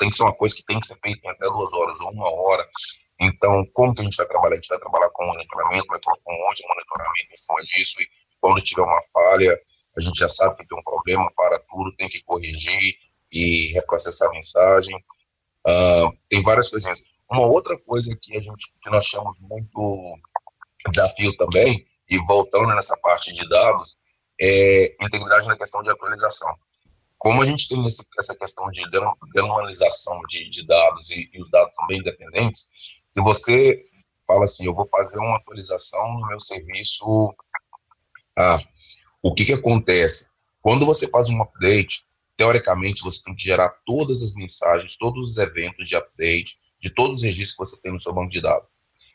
tem 0.00 0.10
que 0.10 0.16
ser 0.16 0.22
uma 0.22 0.34
coisa 0.34 0.56
que 0.56 0.64
tem 0.64 0.80
que 0.80 0.86
ser 0.86 0.98
feita 1.00 1.20
em 1.24 1.30
até 1.30 1.44
duas 1.46 1.72
horas 1.74 2.00
ou 2.00 2.10
uma 2.10 2.28
hora, 2.28 2.66
então, 3.20 3.66
como 3.74 3.94
que 3.94 4.00
a 4.00 4.04
gente 4.04 4.16
vai 4.16 4.26
trabalhar? 4.26 4.54
A 4.54 4.56
gente 4.56 4.68
vai 4.68 4.78
trabalhar 4.78 5.10
com 5.10 5.26
monitoramento, 5.26 5.86
vai 5.88 6.00
colocar 6.00 6.32
um 6.32 6.38
monte 6.38 6.62
de 6.62 6.68
monitoramento 6.68 7.32
em 7.32 7.36
cima 7.36 7.62
disso, 7.64 8.00
e 8.00 8.08
quando 8.40 8.64
tiver 8.64 8.82
uma 8.82 9.00
falha, 9.12 9.60
a 9.96 10.00
gente 10.00 10.18
já 10.18 10.28
sabe 10.28 10.56
que 10.56 10.66
tem 10.66 10.78
um 10.78 10.82
problema, 10.82 11.30
para 11.36 11.58
tudo, 11.70 11.94
tem 11.96 12.08
que 12.08 12.22
corrigir 12.22 12.94
e 13.30 13.72
reprocessar 13.74 14.28
a 14.28 14.32
mensagem. 14.32 14.96
Uh, 15.66 16.16
tem 16.30 16.42
várias 16.42 16.70
coisinhas. 16.70 17.04
Uma 17.30 17.46
outra 17.46 17.78
coisa 17.82 18.16
que 18.20 18.36
a 18.36 18.40
gente 18.40 18.72
que 18.82 18.90
nós 18.90 19.04
chamamos 19.04 19.38
muito 19.40 20.18
desafio 20.88 21.36
também, 21.36 21.86
e 22.08 22.18
voltando 22.26 22.68
nessa 22.68 22.96
parte 22.96 23.34
de 23.34 23.46
dados, 23.50 23.98
é 24.40 24.96
integridade 25.04 25.46
na 25.46 25.58
questão 25.58 25.82
de 25.82 25.90
atualização. 25.90 26.56
Como 27.20 27.42
a 27.42 27.46
gente 27.46 27.68
tem 27.68 27.86
esse, 27.86 28.02
essa 28.18 28.34
questão 28.34 28.68
de 28.70 28.82
denormalização 29.34 30.18
de, 30.26 30.48
de 30.48 30.66
dados 30.66 31.10
e, 31.10 31.28
e 31.32 31.42
os 31.42 31.50
dados 31.50 31.72
também 31.76 32.00
independentes, 32.00 32.70
se 33.10 33.20
você 33.20 33.84
fala 34.26 34.44
assim, 34.44 34.64
eu 34.64 34.74
vou 34.74 34.86
fazer 34.86 35.18
uma 35.18 35.36
atualização 35.36 36.14
no 36.14 36.26
meu 36.28 36.40
serviço 36.40 37.34
ah, 38.38 38.58
o 39.22 39.34
que, 39.34 39.44
que 39.44 39.52
acontece? 39.52 40.30
Quando 40.62 40.86
você 40.86 41.06
faz 41.08 41.28
um 41.28 41.42
update, 41.42 42.06
teoricamente 42.38 43.02
você 43.02 43.22
tem 43.22 43.34
que 43.34 43.44
gerar 43.44 43.68
todas 43.84 44.22
as 44.22 44.34
mensagens, 44.34 44.96
todos 44.96 45.32
os 45.32 45.36
eventos 45.36 45.86
de 45.86 45.96
update, 45.96 46.58
de 46.80 46.88
todos 46.88 47.18
os 47.18 47.22
registros 47.22 47.52
que 47.52 47.76
você 47.76 47.82
tem 47.82 47.92
no 47.92 48.00
seu 48.00 48.14
banco 48.14 48.30
de 48.30 48.40
dados. 48.40 48.66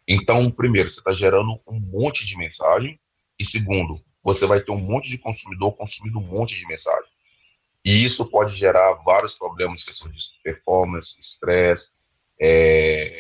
Então, 0.07 0.51
primeiro, 0.51 0.87
você 0.91 0.99
está 0.99 1.11
gerando 1.11 1.59
um 1.67 1.79
monte 1.79 2.23
de 2.23 2.37
mensagem, 2.37 2.99
e 3.39 3.43
segundo, 3.43 3.99
você 4.23 4.45
vai 4.45 4.61
ter 4.61 4.71
um 4.71 4.79
monte 4.79 5.09
de 5.09 5.17
consumidor 5.17 5.73
consumindo 5.73 6.19
um 6.19 6.21
monte 6.21 6.55
de 6.55 6.67
mensagem. 6.67 7.14
E 7.86 8.04
isso 8.04 8.26
pode 8.26 8.56
gerar 8.56 8.93
vários 9.06 9.36
problemas, 9.36 9.84
questão 9.84 10.10
de 10.10 10.19
performance, 10.43 11.19
estresse. 11.19 11.93
É, 12.41 13.13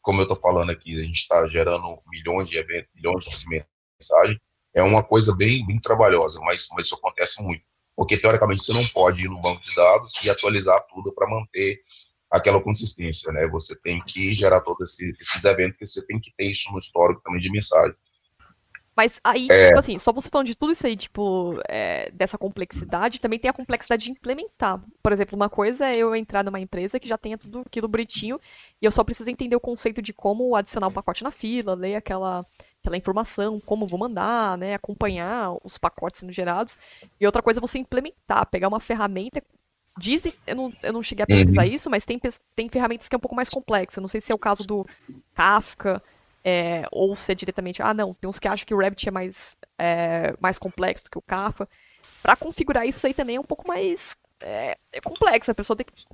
como 0.00 0.20
eu 0.20 0.22
estou 0.22 0.36
falando 0.36 0.70
aqui, 0.70 1.00
a 1.00 1.02
gente 1.02 1.18
está 1.18 1.44
gerando 1.48 2.00
milhões 2.06 2.48
de 2.48 2.56
eventos, 2.56 2.88
milhões 2.94 3.24
de 3.24 3.46
mensagens, 3.48 4.38
é 4.72 4.82
uma 4.84 5.02
coisa 5.02 5.34
bem, 5.34 5.66
bem 5.66 5.80
trabalhosa, 5.80 6.38
mas, 6.42 6.68
mas 6.76 6.86
isso 6.86 6.94
acontece 6.94 7.42
muito. 7.42 7.64
Porque, 7.96 8.16
teoricamente, 8.16 8.62
você 8.62 8.72
não 8.72 8.86
pode 8.88 9.24
ir 9.24 9.28
no 9.28 9.40
banco 9.40 9.60
de 9.60 9.74
dados 9.74 10.22
e 10.24 10.30
atualizar 10.30 10.84
tudo 10.88 11.12
para 11.12 11.28
manter 11.28 11.80
aquela 12.30 12.60
consistência, 12.60 13.32
né? 13.32 13.46
Você 13.48 13.74
tem 13.80 14.00
que 14.04 14.32
gerar 14.32 14.60
todos 14.60 14.92
esse, 14.92 15.12
esses 15.20 15.44
eventos, 15.44 15.76
que 15.78 15.86
você 15.86 16.04
tem 16.06 16.20
que 16.20 16.32
ter 16.36 16.46
isso 16.46 16.70
no 16.72 16.78
histórico 16.78 17.20
também 17.22 17.40
de 17.40 17.50
mensagem. 17.50 17.96
Mas 18.96 19.20
aí, 19.24 19.48
é... 19.50 19.66
tipo 19.68 19.78
assim, 19.78 19.98
só 19.98 20.12
você 20.12 20.28
falando 20.30 20.46
de 20.46 20.54
tudo 20.54 20.72
isso 20.72 20.86
aí, 20.86 20.96
tipo, 20.96 21.60
é, 21.68 22.10
dessa 22.12 22.38
complexidade, 22.38 23.20
também 23.20 23.38
tem 23.38 23.48
a 23.50 23.54
complexidade 23.54 24.04
de 24.04 24.10
implementar. 24.10 24.80
Por 25.02 25.12
exemplo, 25.12 25.36
uma 25.36 25.48
coisa 25.48 25.86
é 25.86 25.96
eu 25.96 26.14
entrar 26.14 26.44
numa 26.44 26.60
empresa 26.60 27.00
que 27.00 27.08
já 27.08 27.18
tenha 27.18 27.36
tudo 27.36 27.62
aquilo 27.66 27.88
bonitinho 27.88 28.38
e 28.80 28.86
eu 28.86 28.90
só 28.90 29.02
preciso 29.02 29.30
entender 29.30 29.56
o 29.56 29.60
conceito 29.60 30.00
de 30.00 30.12
como 30.12 30.54
adicionar 30.54 30.88
um 30.88 30.92
pacote 30.92 31.24
na 31.24 31.30
fila, 31.30 31.74
ler 31.74 31.96
aquela 31.96 32.44
aquela 32.84 32.98
informação, 32.98 33.58
como 33.60 33.86
vou 33.86 33.98
mandar, 33.98 34.58
né, 34.58 34.74
acompanhar 34.74 35.56
os 35.64 35.78
pacotes 35.78 36.20
sendo 36.20 36.32
gerados. 36.32 36.76
E 37.18 37.24
outra 37.24 37.40
coisa 37.40 37.58
é 37.58 37.62
você 37.62 37.78
implementar, 37.78 38.46
pegar 38.50 38.68
uma 38.68 38.78
ferramenta. 38.78 39.42
Dizem, 39.98 40.34
eu 40.46 40.54
não, 40.54 40.72
eu 40.82 40.92
não 40.92 41.02
cheguei 41.02 41.22
a 41.22 41.26
pesquisar 41.26 41.62
uhum. 41.62 41.72
isso, 41.72 41.88
mas 41.88 42.04
tem, 42.04 42.20
tem 42.54 42.68
ferramentas 42.68 43.08
que 43.08 43.14
é 43.14 43.16
um 43.16 43.20
pouco 43.20 43.34
mais 43.34 43.48
complexas. 43.48 44.02
Não 44.02 44.08
sei 44.08 44.20
se 44.20 44.30
é 44.30 44.34
o 44.34 44.38
caso 44.38 44.66
do 44.66 44.84
Kafka, 45.32 46.02
é, 46.44 46.84
ou 46.92 47.16
se 47.16 47.32
é 47.32 47.34
diretamente. 47.34 47.82
Ah, 47.82 47.94
não, 47.94 48.12
tem 48.14 48.28
uns 48.28 48.38
que 48.38 48.46
acham 48.46 48.66
que 48.66 48.74
o 48.74 48.78
Rabbit 48.78 49.08
é 49.08 49.12
mais, 49.12 49.56
é, 49.78 50.34
mais 50.38 50.58
complexo 50.58 51.04
do 51.04 51.10
que 51.10 51.18
o 51.18 51.22
Kafka. 51.22 51.68
Para 52.22 52.36
configurar 52.36 52.86
isso 52.86 53.06
aí 53.06 53.14
também 53.14 53.36
é 53.36 53.40
um 53.40 53.44
pouco 53.44 53.66
mais 53.66 54.16
é, 54.40 54.76
é 54.92 55.00
complexo. 55.00 55.50
A 55.50 55.54
pessoa 55.54 55.76
tem 55.76 55.86
que, 55.86 56.04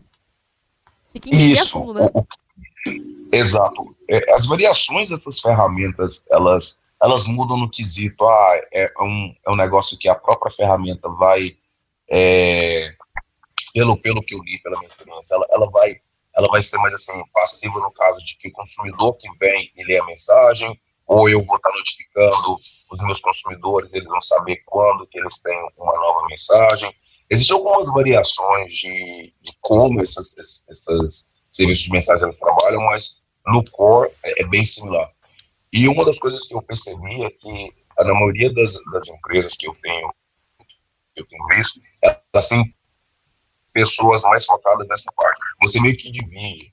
tem 1.12 1.20
que 1.20 1.28
entender 1.28 1.52
isso. 1.52 1.90
a 1.90 1.94
né? 1.94 2.10
Exato. 3.32 3.96
É, 4.08 4.32
as 4.32 4.46
variações 4.46 5.08
dessas 5.08 5.40
ferramentas, 5.40 6.26
elas, 6.30 6.80
elas 7.02 7.26
mudam 7.26 7.56
no 7.56 7.70
quesito, 7.70 8.24
ah, 8.24 8.60
é 8.72 8.92
um, 9.00 9.34
é 9.46 9.50
um 9.50 9.56
negócio 9.56 9.98
que 9.98 10.08
a 10.08 10.14
própria 10.14 10.52
ferramenta 10.52 11.08
vai, 11.08 11.56
é, 12.08 12.92
pelo, 13.72 13.96
pelo 13.96 14.22
que 14.22 14.34
eu 14.34 14.42
li, 14.42 14.58
pela 14.60 14.78
minha 14.78 14.88
experiência, 14.88 15.34
ela, 15.34 15.46
ela, 15.50 15.70
vai, 15.70 16.00
ela 16.40 16.48
vai 16.48 16.62
ser 16.62 16.78
mais 16.78 16.94
assim, 16.94 17.22
passiva 17.32 17.78
no 17.80 17.92
caso 17.92 18.24
de 18.24 18.36
que 18.38 18.48
o 18.48 18.52
consumidor 18.52 19.16
que 19.16 19.28
vem 19.38 19.70
e 19.76 19.84
lê 19.84 19.98
a 19.98 20.06
mensagem, 20.06 20.78
ou 21.06 21.28
eu 21.28 21.42
vou 21.42 21.56
estar 21.56 21.70
notificando 21.70 22.56
os 22.90 23.00
meus 23.00 23.20
consumidores, 23.20 23.92
eles 23.92 24.08
vão 24.08 24.20
saber 24.22 24.62
quando 24.64 25.06
que 25.06 25.18
eles 25.18 25.42
têm 25.42 25.58
uma 25.76 25.92
nova 25.92 26.26
mensagem. 26.28 26.94
Existem 27.28 27.56
algumas 27.56 27.88
variações 27.92 28.72
de, 28.72 29.34
de 29.42 29.52
como 29.60 30.00
esses, 30.00 30.38
esses, 30.38 30.68
esses, 30.68 31.28
serviços 31.48 31.84
de 31.84 31.92
mensagem 31.92 32.24
eles 32.24 32.38
trabalham, 32.38 32.80
mas 32.82 33.20
no 33.46 33.62
core 33.72 34.10
é, 34.24 34.42
é, 34.42 34.46
bem 34.46 34.64
similar. 34.64 35.10
E 35.72 35.88
uma 35.88 36.04
das 36.04 36.18
coisas 36.18 36.46
que 36.46 36.54
eu 36.54 36.62
percebi 36.62 37.24
é 37.24 37.30
que 37.30 37.74
na 37.98 38.14
maioria 38.14 38.52
das, 38.54 38.78
das 38.92 39.08
empresas 39.08 39.56
que 39.56 39.68
eu 39.68 39.74
tenho, 39.82 40.14
eu 41.16 41.26
tenho 41.26 41.46
visto, 41.48 41.80
elas 42.02 42.48
têm 42.48 42.74
pessoas 43.72 44.22
mais 44.22 44.44
focadas 44.46 44.88
nessa 44.88 45.12
parte. 45.12 45.39
Você 45.62 45.80
meio 45.80 45.96
que 45.96 46.10
divide 46.10 46.72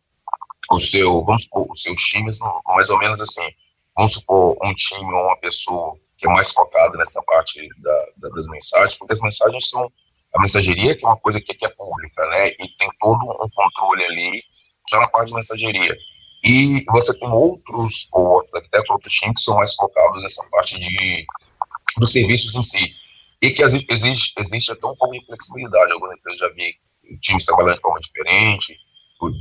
o 0.71 0.79
seu, 0.79 1.23
vamos 1.23 1.43
supor, 1.43 1.67
os 1.69 1.81
seus 1.81 2.01
times, 2.01 2.39
mais 2.65 2.89
ou 2.89 2.97
menos 2.97 3.21
assim. 3.21 3.47
Vamos 3.95 4.13
supor 4.13 4.57
um 4.63 4.73
time 4.73 5.13
ou 5.13 5.25
uma 5.25 5.37
pessoa 5.37 5.97
que 6.17 6.27
é 6.27 6.29
mais 6.31 6.51
focada 6.51 6.97
nessa 6.97 7.21
parte 7.23 7.67
da, 7.79 8.05
da, 8.17 8.29
das 8.29 8.47
mensagens, 8.47 8.95
porque 8.95 9.13
as 9.13 9.21
mensagens 9.21 9.69
são 9.69 9.91
a 10.35 10.41
mensageria, 10.41 10.95
que 10.95 11.05
é 11.05 11.07
uma 11.07 11.17
coisa 11.17 11.39
que, 11.39 11.53
que 11.53 11.65
é 11.65 11.69
pública, 11.69 12.25
né? 12.29 12.49
E 12.49 12.77
tem 12.77 12.89
todo 12.99 13.23
um 13.23 13.49
controle 13.49 14.03
ali 14.05 14.43
só 14.87 14.99
na 14.99 15.07
parte 15.07 15.29
de 15.29 15.35
mensageria. 15.35 15.97
E 16.43 16.83
você 16.89 17.17
tem 17.17 17.29
outros, 17.29 18.07
ou 18.11 18.39
até 18.53 18.81
outros 18.89 19.13
times 19.13 19.35
que 19.37 19.41
são 19.41 19.55
mais 19.55 19.73
focados 19.75 20.21
nessa 20.21 20.45
parte 20.49 20.79
de, 20.79 21.25
dos 21.97 22.11
serviços 22.11 22.55
em 22.55 22.63
si. 22.63 22.93
E 23.41 23.51
que 23.51 23.63
existe, 23.63 24.33
existe 24.39 24.71
até 24.71 24.87
um 24.87 24.95
pouco 24.95 25.13
de 25.13 25.25
flexibilidade. 25.25 25.91
Algumas 25.91 26.17
empresas 26.17 26.39
já 26.39 26.49
vi 26.53 26.75
times 27.21 27.45
trabalhando 27.45 27.75
de 27.75 27.81
forma 27.81 27.99
diferente, 27.99 28.77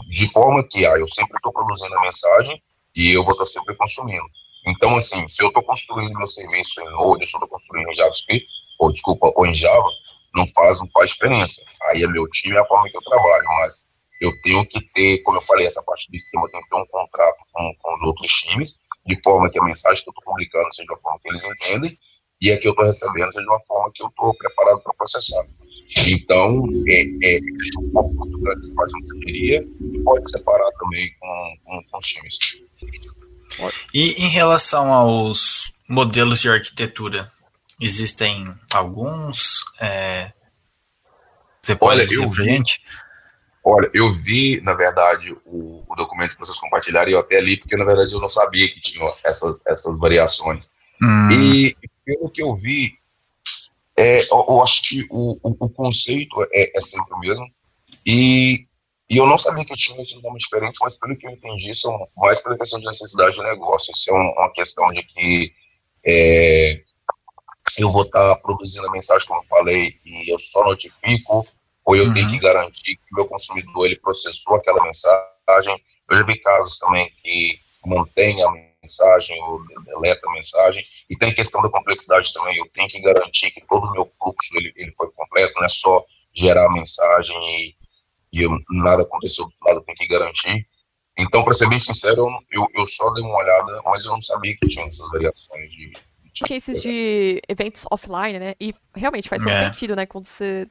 de 0.08 0.32
forma 0.32 0.66
que 0.68 0.86
ah, 0.86 0.96
eu 0.98 1.06
sempre 1.06 1.36
estou 1.36 1.52
produzindo 1.52 1.94
a 1.98 2.02
mensagem 2.02 2.62
e 2.94 3.12
eu 3.12 3.22
vou 3.22 3.32
estar 3.32 3.44
sempre 3.44 3.76
consumindo. 3.76 4.24
Então, 4.66 4.96
assim, 4.96 5.26
se 5.28 5.42
eu 5.42 5.48
estou 5.48 5.62
construindo 5.62 6.16
meu 6.16 6.26
serviço 6.26 6.80
em 6.80 6.90
Node, 6.90 7.26
se 7.26 7.36
eu 7.36 7.38
estou 7.38 7.48
construindo 7.48 7.90
em 7.90 7.94
JavaScript, 7.94 8.46
ou 8.78 8.90
desculpa, 8.90 9.32
ou 9.36 9.46
em 9.46 9.54
Java, 9.54 9.88
não 10.34 10.46
faz, 10.48 10.80
não 10.80 10.88
faz 10.92 11.10
diferença. 11.10 11.64
Aí 11.84 12.02
é 12.02 12.06
meu 12.06 12.28
time, 12.30 12.56
é 12.56 12.60
a 12.60 12.66
forma 12.66 12.88
que 12.90 12.96
eu 12.96 13.02
trabalho, 13.02 13.44
mas 13.60 13.88
eu 14.20 14.32
tenho 14.42 14.66
que 14.66 14.80
ter, 14.92 15.22
como 15.22 15.38
eu 15.38 15.42
falei, 15.42 15.66
essa 15.66 15.82
parte 15.82 16.10
de 16.10 16.18
cima, 16.18 16.46
eu 16.46 16.50
tenho 16.50 16.62
que 16.64 16.70
ter 16.70 16.76
um 16.76 16.86
contrato 16.86 17.36
com, 17.52 17.74
com 17.80 17.92
os 17.92 18.02
outros 18.02 18.30
times, 18.32 18.78
de 19.06 19.18
forma 19.22 19.48
que 19.50 19.58
a 19.58 19.64
mensagem 19.64 20.02
que 20.02 20.10
eu 20.10 20.12
estou 20.12 20.24
publicando 20.24 20.74
seja 20.74 20.92
a 20.92 20.98
forma 20.98 21.20
que 21.22 21.28
eles 21.28 21.44
entendem, 21.44 21.98
e 22.40 22.50
a 22.50 22.58
que 22.58 22.66
eu 22.66 22.72
estou 22.72 22.86
recebendo 22.86 23.32
seja 23.32 23.48
uma 23.48 23.60
forma 23.60 23.90
que 23.94 24.02
eu 24.02 24.08
estou 24.08 24.36
preparado 24.36 24.80
para 24.82 24.94
processar. 24.94 25.44
Então, 26.06 26.64
é, 26.88 27.02
é, 27.22 27.40
um 27.78 27.90
pouco 27.90 28.14
muito 28.14 28.38
grande 28.40 28.74
faz 28.74 28.92
uma 28.92 29.00
mensageria 29.00 29.68
e 29.80 30.02
pode 30.02 30.30
separar 30.30 30.70
também 30.78 31.10
com, 31.18 31.56
com, 31.64 31.82
com 31.90 31.98
os 31.98 32.06
times. 32.06 32.38
E 33.94 34.22
em 34.22 34.28
relação 34.28 34.92
aos 34.92 35.72
modelos 35.88 36.40
de 36.40 36.50
arquitetura, 36.50 37.30
existem 37.80 38.44
alguns? 38.72 39.64
É, 39.80 40.32
você 41.62 41.74
pode 41.74 42.00
olha, 42.00 42.06
dizer 42.06 42.28
gente? 42.30 42.82
Olha, 43.64 43.90
eu 43.92 44.08
vi, 44.12 44.60
na 44.60 44.74
verdade, 44.74 45.32
o, 45.44 45.82
o, 45.88 45.96
documento 45.96 46.34
que 46.34 46.40
vocês 46.40 46.58
compartilharam 46.58 47.10
e 47.10 47.14
eu 47.14 47.18
até 47.18 47.40
li, 47.40 47.56
porque 47.56 47.76
na 47.76 47.84
verdade 47.84 48.12
eu 48.12 48.20
não 48.20 48.28
sabia 48.28 48.68
que 48.68 48.80
tinha 48.80 49.04
essas, 49.24 49.66
essas 49.66 49.98
variações. 49.98 50.72
Hum. 51.02 51.30
E 51.32 51.76
pelo 52.04 52.30
que 52.30 52.40
eu 52.40 52.54
vi, 52.54 52.96
é, 53.96 54.22
eu, 54.24 54.46
eu 54.48 54.62
acho 54.62 54.82
que 54.82 55.06
o, 55.10 55.38
o, 55.42 55.56
o 55.66 55.68
conceito 55.70 56.42
é, 56.52 56.70
é, 56.76 56.80
sempre 56.80 57.14
o 57.14 57.18
mesmo. 57.18 57.46
E, 58.04 58.66
e 59.08 59.16
eu 59.16 59.26
não 59.26 59.38
sabia 59.38 59.64
que 59.64 59.74
tinha 59.74 60.00
esses 60.00 60.22
nomes 60.22 60.42
diferentes, 60.42 60.78
mas 60.82 60.96
pelo 60.96 61.16
que 61.16 61.26
eu 61.26 61.30
entendi, 61.30 61.74
são 61.74 62.06
mais 62.16 62.42
pela 62.42 62.58
questão 62.58 62.78
de 62.78 62.86
necessidade 62.86 63.36
de 63.36 63.42
negócio. 63.42 63.92
Isso 63.92 64.10
é 64.10 64.14
uma 64.14 64.52
questão 64.52 64.86
de 64.88 65.02
que 65.02 65.52
é, 66.04 66.82
eu 67.78 67.90
vou 67.90 68.02
estar 68.02 68.34
tá 68.34 68.40
produzindo 68.40 68.86
a 68.86 68.92
mensagem, 68.92 69.26
como 69.26 69.40
eu 69.40 69.46
falei, 69.46 69.94
e 70.04 70.32
eu 70.32 70.38
só 70.38 70.62
notifico, 70.64 71.46
ou 71.84 71.96
eu 71.96 72.06
uhum. 72.06 72.14
tenho 72.14 72.28
que 72.30 72.38
garantir 72.38 72.96
que 72.96 73.12
o 73.12 73.16
meu 73.16 73.26
consumidor 73.26 73.86
ele 73.86 73.96
processou 73.96 74.56
aquela 74.56 74.82
mensagem. 74.84 75.82
Eu 76.10 76.16
já 76.16 76.22
vi 76.24 76.38
casos 76.40 76.78
também 76.78 77.10
que 77.22 77.58
mantém 77.84 78.42
a 78.42 78.50
mensagem 78.86 79.42
ou 79.42 79.60
deleta 79.84 80.20
a 80.26 80.32
mensagem, 80.32 80.82
e 81.10 81.16
tem 81.16 81.34
questão 81.34 81.60
da 81.60 81.68
complexidade 81.68 82.32
também, 82.32 82.56
eu 82.56 82.66
tenho 82.72 82.88
que 82.88 83.00
garantir 83.00 83.50
que 83.50 83.66
todo 83.66 83.84
o 83.84 83.92
meu 83.92 84.06
fluxo 84.06 84.56
ele, 84.56 84.72
ele 84.76 84.92
foi 84.96 85.10
completo, 85.10 85.54
não 85.56 85.64
é 85.64 85.68
só 85.68 86.04
gerar 86.32 86.66
a 86.66 86.72
mensagem 86.72 87.36
e, 87.36 87.74
e 88.32 88.42
eu, 88.42 88.50
nada 88.70 89.02
aconteceu 89.02 89.46
do 89.46 89.52
lado, 89.66 89.78
eu 89.78 89.84
tenho 89.84 89.98
que 89.98 90.06
garantir. 90.06 90.64
Então, 91.18 91.42
para 91.42 91.54
ser 91.54 91.68
bem 91.68 91.80
sincero, 91.80 92.28
eu, 92.28 92.62
eu, 92.62 92.66
eu, 92.74 92.86
só 92.86 93.10
dei 93.10 93.24
uma 93.24 93.38
olhada, 93.38 93.80
mas 93.86 94.04
eu 94.04 94.12
não 94.12 94.22
sabia 94.22 94.54
que 94.56 94.68
tinha 94.68 94.86
essas 94.86 95.08
variações 95.10 95.72
de, 95.72 95.92
cases 96.46 96.82
de 96.82 97.40
eventos 97.48 97.86
offline, 97.90 98.38
né? 98.38 98.54
E 98.60 98.74
realmente 98.94 99.28
faz 99.28 99.44
é. 99.46 99.64
sentido, 99.64 99.96
né? 99.96 100.04
Quando 100.04 100.26
você 100.26 100.68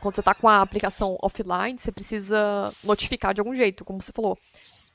quando 0.00 0.16
você 0.16 0.22
tá 0.22 0.34
com 0.34 0.48
a 0.48 0.62
aplicação 0.62 1.16
offline, 1.22 1.78
você 1.78 1.92
precisa 1.92 2.72
notificar 2.82 3.34
de 3.34 3.40
algum 3.40 3.54
jeito, 3.54 3.84
como 3.84 4.00
você 4.00 4.10
falou. 4.12 4.36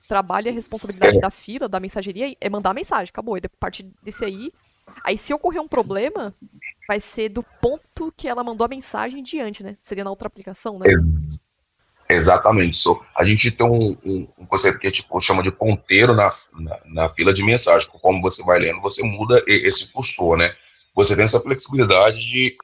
Trabalho 0.08 0.48
e 0.48 0.50
a 0.50 0.54
responsabilidade 0.54 1.18
é. 1.18 1.20
da 1.20 1.32
fila, 1.32 1.68
da 1.68 1.80
mensageria, 1.80 2.36
é 2.39 2.50
mandar 2.50 2.72
a 2.72 2.74
mensagem, 2.74 3.10
acabou. 3.10 3.38
E 3.38 3.41
a 3.44 3.50
partir 3.60 3.84
desse 4.04 4.24
aí, 4.24 4.52
aí 5.04 5.18
se 5.18 5.34
ocorrer 5.34 5.62
um 5.62 5.68
problema, 5.68 6.34
vai 6.88 7.00
ser 7.00 7.30
do 7.30 7.44
ponto 7.44 8.13
que 8.15 8.28
ela 8.28 8.44
mandou 8.44 8.65
a 8.65 8.70
mensagem 8.70 9.20
em 9.20 9.24
diante, 9.24 9.63
né? 9.63 9.78
Seria 9.82 10.04
na 10.04 10.10
outra 10.10 10.28
aplicação, 10.28 10.78
né? 10.78 10.88
Exatamente. 12.08 12.78
So, 12.78 13.04
a 13.15 13.24
gente 13.26 13.52
tem 13.52 13.65
um, 13.65 13.98
um, 14.06 14.28
um, 14.38 14.46
conceito 14.46 14.78
que 14.78 14.88
é 14.88 14.91
tipo, 14.91 15.20
chama 15.20 15.41
de 15.41 15.52
ponteiro 15.52 16.13
na, 16.13 16.30
na, 16.54 16.80
na, 16.86 17.10
fila 17.10 17.34
de 17.34 17.44
mensagem. 17.44 17.89
Conforme 17.89 18.22
você 18.22 18.44
vai 18.44 18.60
lendo, 18.60 18.80
você 18.80 19.04
muda 19.04 19.44
esse 19.48 19.91
cursor, 19.91 20.38
né? 20.38 20.56
Você 20.94 21.15
tem 21.15 21.26
essa 21.26 21.39
flexibilidade 21.41 22.22
de, 22.22 22.56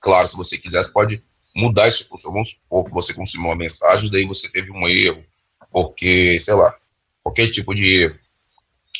claro, 0.00 0.26
se 0.26 0.36
você 0.36 0.58
quiser, 0.58 0.82
você 0.82 0.92
pode 0.92 1.22
mudar 1.54 1.86
esse 1.86 2.06
cursor. 2.06 2.32
Vamos 2.32 2.50
supor 2.50 2.84
que 2.84 2.90
você 2.90 3.14
conseguiu 3.14 3.46
uma 3.46 3.56
mensagem, 3.56 4.10
daí 4.10 4.26
você 4.26 4.50
teve 4.50 4.72
um 4.72 4.88
erro, 4.88 5.24
porque, 5.70 6.38
sei 6.38 6.54
lá, 6.54 6.74
qualquer 7.22 7.50
tipo 7.50 7.74
de 7.74 8.04
erro. 8.04 8.18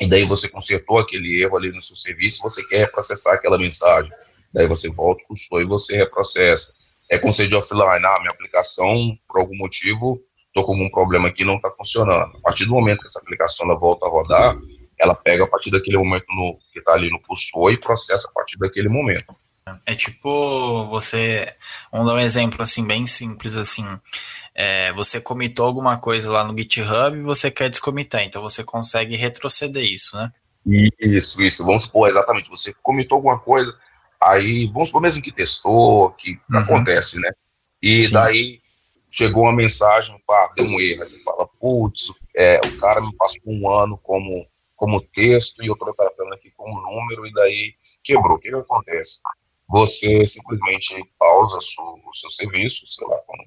E 0.00 0.09
daí 0.09 0.24
você 0.24 0.48
consertou 0.48 0.98
aquele 0.98 1.42
erro 1.42 1.57
ali 1.57 1.72
no 1.72 1.83
seu 1.83 1.96
serviço, 1.96 2.42
você 2.42 2.64
quer 2.66 2.78
reprocessar 2.78 3.35
aquela 3.35 3.59
mensagem. 3.59 4.11
Daí 4.52 4.66
você 4.66 4.88
volta 4.88 5.24
cursor 5.26 5.61
e 5.61 5.64
você 5.64 5.96
reprocessa 5.96 6.72
é 7.09 7.18
conceito 7.18 7.50
de 7.50 7.57
offline, 7.57 8.04
ah, 8.04 8.18
minha 8.20 8.31
aplicação, 8.31 9.18
por 9.26 9.40
algum 9.40 9.57
motivo, 9.57 10.22
estou 10.48 10.64
com 10.64 10.74
um 10.74 10.90
problema 10.90 11.28
aqui 11.28 11.44
não 11.44 11.57
está 11.57 11.70
funcionando. 11.70 12.37
A 12.37 12.40
partir 12.42 12.66
do 12.66 12.72
momento 12.72 13.00
que 13.00 13.07
essa 13.07 13.18
aplicação 13.18 13.66
ela 13.66 13.78
volta 13.78 14.07
a 14.07 14.11
rodar, 14.11 14.57
ela 14.98 15.14
pega 15.14 15.44
a 15.44 15.46
partir 15.46 15.70
daquele 15.70 15.96
momento 15.96 16.26
no, 16.28 16.59
que 16.72 16.81
está 16.81 16.92
ali 16.92 17.11
no 17.11 17.20
cursor 17.20 17.72
e 17.72 17.78
processa 17.78 18.28
a 18.28 18.33
partir 18.33 18.59
daquele 18.59 18.88
momento. 18.88 19.35
É 19.87 19.94
tipo 19.94 20.87
você, 20.87 21.52
vamos 21.92 22.07
dar 22.07 22.14
um 22.14 22.20
exemplo 22.20 22.62
assim 22.62 22.87
bem 22.87 23.07
simples 23.07 23.57
assim, 23.57 23.85
é, 24.54 24.92
você 24.92 25.20
comitou 25.20 25.66
alguma 25.66 25.98
coisa 25.98 26.31
lá 26.31 26.44
no 26.44 26.57
GitHub 26.59 27.16
e 27.16 27.22
você 27.22 27.50
quer 27.50 27.68
descomitar, 27.70 28.22
então 28.22 28.42
você 28.42 28.64
consegue 28.64 29.16
retroceder 29.16 29.85
isso, 29.85 30.16
né? 30.16 30.33
Isso, 31.00 31.42
isso. 31.42 31.64
Vamos 31.64 31.85
supor 31.85 32.09
exatamente, 32.09 32.50
você 32.50 32.74
comitou 32.83 33.16
alguma 33.16 33.38
coisa, 33.38 33.74
Aí, 34.20 34.66
vamos 34.72 34.88
supor 34.88 35.00
mesmo 35.00 35.22
que 35.22 35.31
testou, 35.31 36.11
que 36.11 36.38
uhum. 36.50 36.59
acontece, 36.59 37.20
né? 37.20 37.31
E 37.81 38.04
Sim. 38.07 38.12
daí 38.12 38.61
chegou 39.09 39.44
uma 39.44 39.52
mensagem, 39.52 40.20
pá, 40.26 40.52
deu 40.57 40.66
um 40.66 40.81
erro. 40.81 41.02
Aí 41.02 41.09
você 41.09 41.22
fala, 41.22 41.46
putz, 41.61 42.12
é, 42.37 42.61
o 42.66 42.76
cara 42.78 43.00
me 43.00 43.14
passou 43.16 43.40
um 43.46 43.70
ano 43.70 43.96
como, 43.98 44.44
como 44.74 45.00
texto 45.00 45.62
e 45.62 45.68
eu 45.68 45.76
tô 45.76 45.92
tratando 45.94 46.35
aqui 46.35 46.50
como 46.57 46.83
número, 46.83 47.26
e 47.26 47.33
daí 47.33 47.74
quebrou. 48.02 48.37
O 48.37 48.38
que, 48.38 48.48
que 48.48 48.57
acontece? 48.57 49.20
Você 49.68 50.26
simplesmente 50.26 50.94
pausa 51.18 51.59
o 51.59 52.14
seu 52.14 52.31
serviço, 52.31 52.87
sei 52.87 53.07
lá, 53.07 53.18
como, 53.26 53.44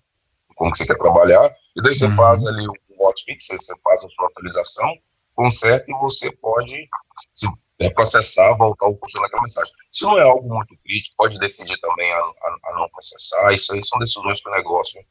como 0.55 0.71
que 0.71 0.77
você 0.77 0.85
quer 0.85 0.97
trabalhar, 0.97 1.55
e 1.75 1.81
daí 1.81 1.95
você 1.95 2.05
uhum. 2.05 2.15
faz 2.15 2.45
ali 2.45 2.67
um 2.67 3.05
hotfix, 3.05 3.47
você 3.47 3.73
faz 3.83 4.03
a 4.03 4.09
sua 4.09 4.27
atualização, 4.27 4.93
conserta 5.33 5.85
e 5.89 5.93
você 5.99 6.31
pode, 6.37 6.87
se 7.33 7.47
é, 7.79 7.89
processar, 7.89 8.53
voltar 8.55 8.87
o 8.87 8.95
curso 8.95 9.19
naquela 9.19 9.41
mensagem. 9.41 9.73
Se 9.91 10.03
não 10.03 10.19
é 10.19 10.23
algo 10.23 10.47
muito 10.47 10.75
crítico, 10.83 11.15
pode 11.17 11.39
decidir 11.39 11.79
também 11.79 12.11
a, 12.13 12.19
a, 12.19 12.57
a 12.65 12.73
não 12.75 12.89
processar, 12.89 13.51
isso 13.53 13.73
aí 13.73 13.83
são 13.83 13.97
decisões 13.97 14.41
que 14.41 14.49
o 14.49 14.53
negócio 14.53 15.03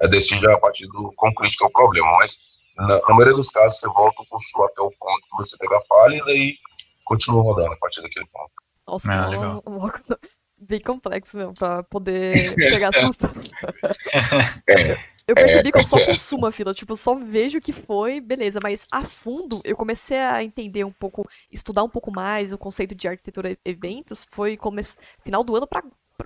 é, 0.00 0.08
decide 0.08 0.46
a 0.50 0.58
partir 0.58 0.86
do 0.88 1.12
quão 1.16 1.32
crítico 1.32 1.64
é 1.64 1.66
o 1.68 1.72
problema, 1.72 2.12
mas 2.18 2.46
na, 2.76 2.86
na, 2.86 3.14
maioria 3.14 3.34
dos 3.34 3.50
casos 3.50 3.80
você 3.80 3.88
volta 3.88 4.22
o 4.22 4.26
curso 4.26 4.62
até 4.64 4.82
o 4.82 4.90
ponto 4.98 5.22
que 5.22 5.36
você 5.36 5.56
teve 5.56 5.74
a 5.74 5.80
falha 5.80 6.16
e 6.16 6.24
daí 6.26 6.54
continua 7.04 7.42
rodando 7.42 7.72
a 7.72 7.76
partir 7.76 8.02
daquele 8.02 8.26
ponto. 8.26 8.52
Nossa, 8.86 9.12
ah, 9.12 9.26
legal. 9.26 9.62
bem 10.60 10.80
complexo 10.80 11.36
mesmo, 11.36 11.54
pra 11.54 11.82
poder 11.82 12.32
pegar 12.56 12.88
essa 12.88 13.10
é. 14.68 15.18
Eu 15.28 15.34
percebi 15.34 15.68
é, 15.68 15.72
que 15.72 15.78
eu 15.78 15.84
só 15.84 16.02
consumo 16.06 16.46
a 16.46 16.52
fila, 16.52 16.72
tipo, 16.72 16.96
só 16.96 17.14
vejo 17.14 17.58
o 17.58 17.60
que 17.60 17.70
foi, 17.70 18.18
beleza, 18.18 18.60
mas 18.62 18.86
a 18.90 19.04
fundo 19.04 19.60
eu 19.62 19.76
comecei 19.76 20.16
a 20.16 20.42
entender 20.42 20.84
um 20.84 20.90
pouco, 20.90 21.28
estudar 21.52 21.84
um 21.84 21.88
pouco 21.88 22.10
mais 22.10 22.50
o 22.50 22.56
conceito 22.56 22.94
de 22.94 23.06
arquitetura 23.06 23.52
e 23.52 23.58
eventos, 23.62 24.26
foi 24.30 24.56
come... 24.56 24.82
final 25.22 25.44
do 25.44 25.54
ano 25.54 25.66
para 25.66 25.84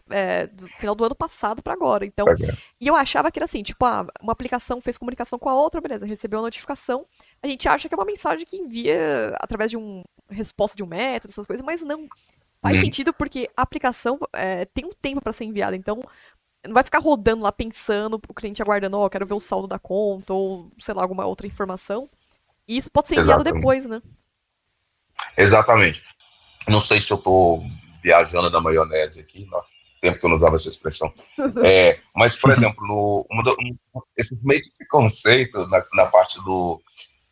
é, 0.09 0.47
do 0.47 0.69
final 0.79 0.95
do 0.95 1.05
ano 1.05 1.17
passado 1.17 1.61
para 1.63 1.75
agora. 1.75 2.07
Então, 2.07 2.25
e 2.81 2.87
eu 2.87 2.95
achava 2.95 3.31
que 3.31 3.39
era 3.39 3.45
assim, 3.45 3.63
tipo, 3.63 3.85
ah, 3.85 4.07
uma 4.23 4.33
aplicação 4.33 4.81
fez 4.81 4.97
comunicação 4.97 5.37
com 5.37 5.49
a 5.49 5.55
outra, 5.55 5.81
beleza, 5.81 6.07
recebeu 6.07 6.39
a 6.39 6.43
notificação, 6.43 7.05
a 7.43 7.49
gente 7.49 7.69
acha 7.69 7.89
que 7.89 7.95
é 7.95 7.99
uma 7.99 8.07
mensagem 8.07 8.47
que 8.47 8.57
envia 8.57 9.37
através 9.41 9.71
de 9.71 9.77
uma 9.77 10.05
resposta 10.31 10.77
de 10.77 10.83
um 10.85 10.87
método, 10.87 11.33
essas 11.33 11.47
coisas, 11.47 11.65
mas 11.65 11.83
não. 11.83 12.09
Faz 12.63 12.79
hum. 12.79 12.83
sentido 12.83 13.13
porque 13.13 13.51
a 13.57 13.63
aplicação 13.63 14.19
é, 14.33 14.65
tem 14.67 14.85
um 14.87 14.93
tempo 14.93 15.21
para 15.21 15.33
ser 15.33 15.45
enviada, 15.45 15.75
então 15.75 16.01
não 16.65 16.75
vai 16.75 16.85
ficar 16.85 17.01
rodando 17.01 17.43
lá 17.43 17.51
pensando, 17.51 18.21
o 18.29 18.35
cliente 18.35 18.63
aguardando, 18.63 18.97
ó, 18.97 19.07
oh, 19.07 19.11
quero 19.11 19.27
ver 19.27 19.35
o 19.35 19.41
saldo 19.41 19.67
da 19.67 19.79
conta, 19.79 20.33
ou, 20.33 20.71
sei 20.79 20.95
lá, 20.95 21.03
alguma 21.03 21.27
outra 21.27 21.47
informação. 21.47 22.09
E 22.69 22.77
isso 22.77 22.91
pode 22.91 23.09
ser 23.09 23.17
enviado 23.17 23.43
Exatamente. 23.43 23.61
depois, 23.61 23.87
né? 23.87 24.01
Exatamente. 25.37 26.03
Não 26.69 26.81
sei 26.81 27.01
se 27.01 27.13
eu 27.13 27.19
tô 27.19 27.61
viajando 28.03 28.49
na 28.49 28.61
maionese 28.61 29.21
aqui, 29.21 29.45
nossa, 29.47 29.73
tempo 30.01 30.19
que 30.19 30.25
eu 30.25 30.29
não 30.29 30.37
usava 30.37 30.55
essa 30.55 30.69
expressão. 30.69 31.13
É, 31.65 31.99
mas, 32.15 32.39
por 32.39 32.51
exemplo, 32.51 32.87
no, 32.87 33.27
um, 33.33 33.77
esses 34.17 34.45
meio 34.45 34.61
que 34.61 34.69
esse 34.69 34.87
conceito 34.87 35.67
na, 35.67 35.85
na 35.95 36.07
parte 36.07 36.43
do, 36.45 36.81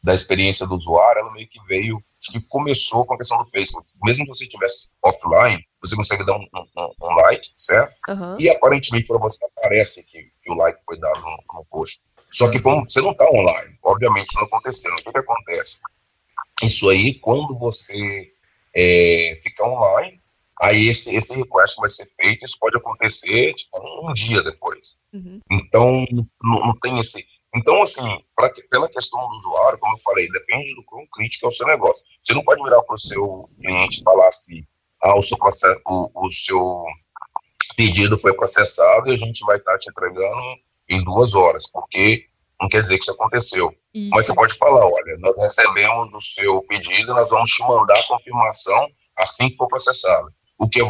da 0.03 0.15
experiência 0.15 0.67
do 0.67 0.75
usuário, 0.75 1.21
ela 1.21 1.33
meio 1.33 1.49
que 1.49 1.63
veio, 1.67 2.03
que 2.21 2.41
começou 2.43 3.05
com 3.07 3.15
a 3.15 3.17
questão 3.17 3.39
do 3.39 3.47
Facebook. 3.47 3.89
Mesmo 4.03 4.25
que 4.25 4.35
você 4.35 4.45
estivesse 4.45 4.91
offline, 5.03 5.65
você 5.81 5.97
consegue 5.97 6.25
dar 6.27 6.37
um, 6.37 6.47
um, 6.55 6.93
um 7.03 7.15
like, 7.17 7.49
certo? 7.57 7.95
Uhum. 8.09 8.37
E 8.39 8.51
aparentemente 8.51 9.07
para 9.07 9.19
você 9.19 9.45
aparece 9.45 10.05
que, 10.07 10.31
que, 10.43 10.51
o 10.51 10.55
like 10.55 10.83
foi 10.85 10.99
dado 10.99 11.21
no, 11.21 11.39
no 11.55 11.65
post. 11.71 12.01
Só 12.31 12.51
que 12.51 12.61
como 12.61 12.89
você 12.89 13.01
não 13.01 13.13
está 13.13 13.29
online, 13.31 13.77
obviamente 13.83 14.29
isso 14.29 14.39
não 14.39 14.47
aconteceu. 14.47 14.93
O 14.93 14.97
que, 14.97 15.11
que 15.13 15.19
acontece? 15.19 15.81
Isso 16.63 16.89
aí, 16.91 17.15
quando 17.15 17.59
você 17.59 18.31
é, 18.77 19.39
ficar 19.43 19.67
online, 19.67 20.21
aí 20.61 20.89
esse, 20.89 21.17
esse 21.17 21.35
request 21.35 21.77
vai 21.81 21.89
ser 21.89 22.07
feito, 22.07 22.45
isso 22.45 22.59
pode 22.61 22.77
acontecer 22.77 23.55
tipo, 23.55 23.79
um 24.07 24.13
dia 24.13 24.43
depois. 24.43 24.99
Uhum. 25.13 25.41
Então, 25.51 26.05
não, 26.43 26.67
não, 26.67 26.79
tem 26.81 26.99
esse. 26.99 27.25
Então, 27.55 27.83
assim, 27.83 28.09
pra, 28.35 28.51
pela 28.71 28.89
questão 28.89 29.21
do 29.29 29.35
usuário, 29.35 29.79
como 29.79 29.95
eu 29.95 30.01
falei, 30.01 30.29
depende 30.29 30.75
do 30.75 30.85
quão 30.85 31.05
crítico 31.13 31.47
é 31.47 31.49
o 31.49 31.53
seu 31.53 31.67
negócio. 31.67 32.05
Você 32.23 32.33
não 32.33 32.45
pode 32.45 32.63
virar 32.63 32.83
para 32.83 32.95
o 32.95 32.99
seu 32.99 33.49
cliente 33.61 34.01
e 34.01 34.05
falar 34.05 34.29
assim: 34.29 34.63
ah, 35.03 35.19
o 35.19 35.23
seu, 35.23 35.37
processo, 35.37 35.81
o, 35.87 36.27
o 36.27 36.31
seu 36.31 36.85
pedido 37.77 38.17
foi 38.19 38.35
processado 38.35 39.09
e 39.09 39.15
a 39.15 39.17
gente 39.17 39.45
vai 39.45 39.57
estar 39.57 39.79
te 39.79 39.91
entregando 39.91 40.41
em 40.89 41.03
duas 41.03 41.35
horas, 41.35 41.71
porque 41.73 42.27
não 42.61 42.69
quer 42.69 42.83
dizer 42.83 42.99
que 42.99 43.03
isso 43.03 43.13
aconteceu. 43.13 43.75
Isso. 43.95 44.11
Mas 44.11 44.27
você 44.27 44.35
pode 44.35 44.55
falar, 44.55 44.87
olha, 44.87 45.17
nós 45.19 45.37
recebemos 45.39 46.13
o 46.15 46.21
seu 46.21 46.63
pedido, 46.63 47.15
nós 47.15 47.31
vamos 47.31 47.51
te 47.51 47.63
mandar 47.67 47.99
a 47.99 48.07
confirmação 48.07 48.87
assim 49.17 49.49
que 49.49 49.57
for 49.57 49.67
processado. 49.67 50.29
O 50.59 50.69
que 50.69 50.81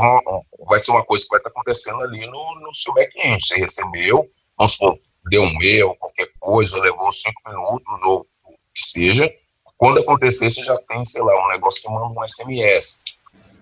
vai 0.68 0.80
ser 0.80 0.90
uma 0.90 1.04
coisa 1.04 1.24
que 1.24 1.30
vai 1.30 1.38
estar 1.38 1.50
acontecendo 1.50 2.02
ali 2.02 2.26
no, 2.26 2.60
no 2.60 2.74
seu 2.74 2.92
back-end. 2.92 3.46
Você 3.46 3.56
recebeu, 3.56 4.28
vamos 4.58 4.72
supor, 4.72 4.98
deu 5.28 5.42
um 5.42 5.62
erro, 5.62 5.96
qualquer 5.96 6.28
coisa, 6.38 6.80
levou 6.80 7.12
cinco 7.12 7.40
minutos, 7.46 8.02
ou 8.02 8.26
o 8.44 8.52
que 8.74 8.82
seja. 8.82 9.30
Quando 9.76 10.00
acontecer, 10.00 10.50
você 10.50 10.62
já 10.62 10.76
tem, 10.88 11.04
sei 11.04 11.22
lá, 11.22 11.46
um 11.46 11.48
negócio 11.48 11.82
que 11.82 11.90
manda 11.90 12.06
um 12.06 12.26
SMS. 12.26 13.00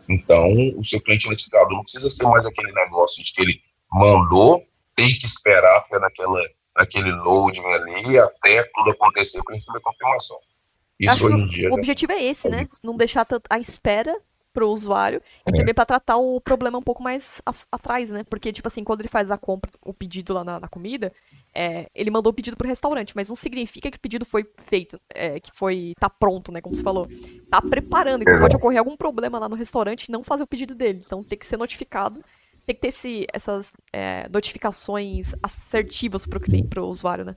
Então, 0.09 0.47
o 0.77 0.83
seu 0.83 1.01
cliente 1.03 1.29
notificado 1.29 1.71
não 1.71 1.83
precisa 1.83 2.09
ser 2.11 2.27
mais 2.27 2.47
aquele 2.47 2.73
negócio 2.73 3.23
de 3.23 3.33
que 3.33 3.42
ele 3.42 3.61
mandou, 3.92 4.64
tem 4.97 5.16
que 5.18 5.27
esperar 5.27 5.81
ficar 5.83 6.01
naquela, 6.01 6.42
naquele 6.77 7.12
loading 7.12 7.64
ali 7.66 8.18
até 8.18 8.64
tudo 8.75 8.90
acontecer 8.90 9.42
para 9.44 9.55
receber 9.55 9.81
confirmação. 9.81 10.38
Isso 10.99 11.27
hoje 11.27 11.38
em 11.38 11.47
dia. 11.47 11.68
O 11.68 11.71
né? 11.71 11.77
objetivo 11.77 12.12
é 12.12 12.25
esse, 12.25 12.49
né? 12.49 12.66
Não 12.83 12.97
deixar 12.97 13.27
a 13.49 13.59
espera 13.59 14.18
para 14.59 14.66
o 14.66 14.73
usuário 14.73 15.23
e 15.47 15.55
é. 15.55 15.57
também 15.57 15.73
para 15.73 15.87
tratar 15.87 16.16
o 16.16 16.40
problema 16.40 16.79
um 16.79 16.83
pouco 16.83 17.01
mais 17.01 17.40
atrás, 17.71 18.11
né? 18.11 18.25
Porque, 18.25 18.53
tipo 18.53 18.66
assim, 18.66 18.83
quando 18.83 19.01
ele 19.01 19.09
faz 19.09 19.31
a 19.31 19.38
compra, 19.38 19.71
o 19.85 19.94
pedido 19.94 20.35
lá 20.35 20.42
na, 20.42 20.59
na 20.59 20.66
comida, 20.66 21.12
é, 21.55 21.88
ele 21.94 22.11
mandou 22.11 22.33
o 22.33 22.35
pedido 22.35 22.57
pro 22.57 22.66
restaurante, 22.66 23.14
mas 23.14 23.29
não 23.29 23.37
significa 23.37 23.88
que 23.88 23.97
o 23.97 24.01
pedido 24.01 24.25
foi 24.25 24.44
feito, 24.66 25.01
é, 25.14 25.38
que 25.38 25.53
foi, 25.55 25.92
tá 26.01 26.11
pronto, 26.11 26.51
né? 26.51 26.61
Como 26.61 26.75
você 26.75 26.83
falou. 26.83 27.09
Tá 27.49 27.62
preparando, 27.62 28.23
então 28.23 28.40
pode 28.40 28.57
ocorrer 28.57 28.81
algum 28.81 28.97
problema 28.97 29.38
lá 29.38 29.49
no 29.49 29.55
restaurante 29.55 30.07
e 30.07 30.12
não 30.12 30.25
fazer 30.25 30.42
o 30.42 30.47
pedido 30.47 30.75
dele. 30.75 31.05
Então 31.07 31.23
tem 31.23 31.38
que 31.38 31.47
ser 31.47 31.57
notificado, 31.57 32.21
tem 32.66 32.75
que 32.75 32.81
ter 32.81 32.88
esse, 32.88 33.27
essas 33.33 33.73
é, 33.92 34.29
notificações 34.29 35.35
assertivas 35.40 36.27
pro 36.27 36.40
cliente, 36.40 36.66
pro 36.66 36.85
usuário, 36.85 37.25
né? 37.25 37.37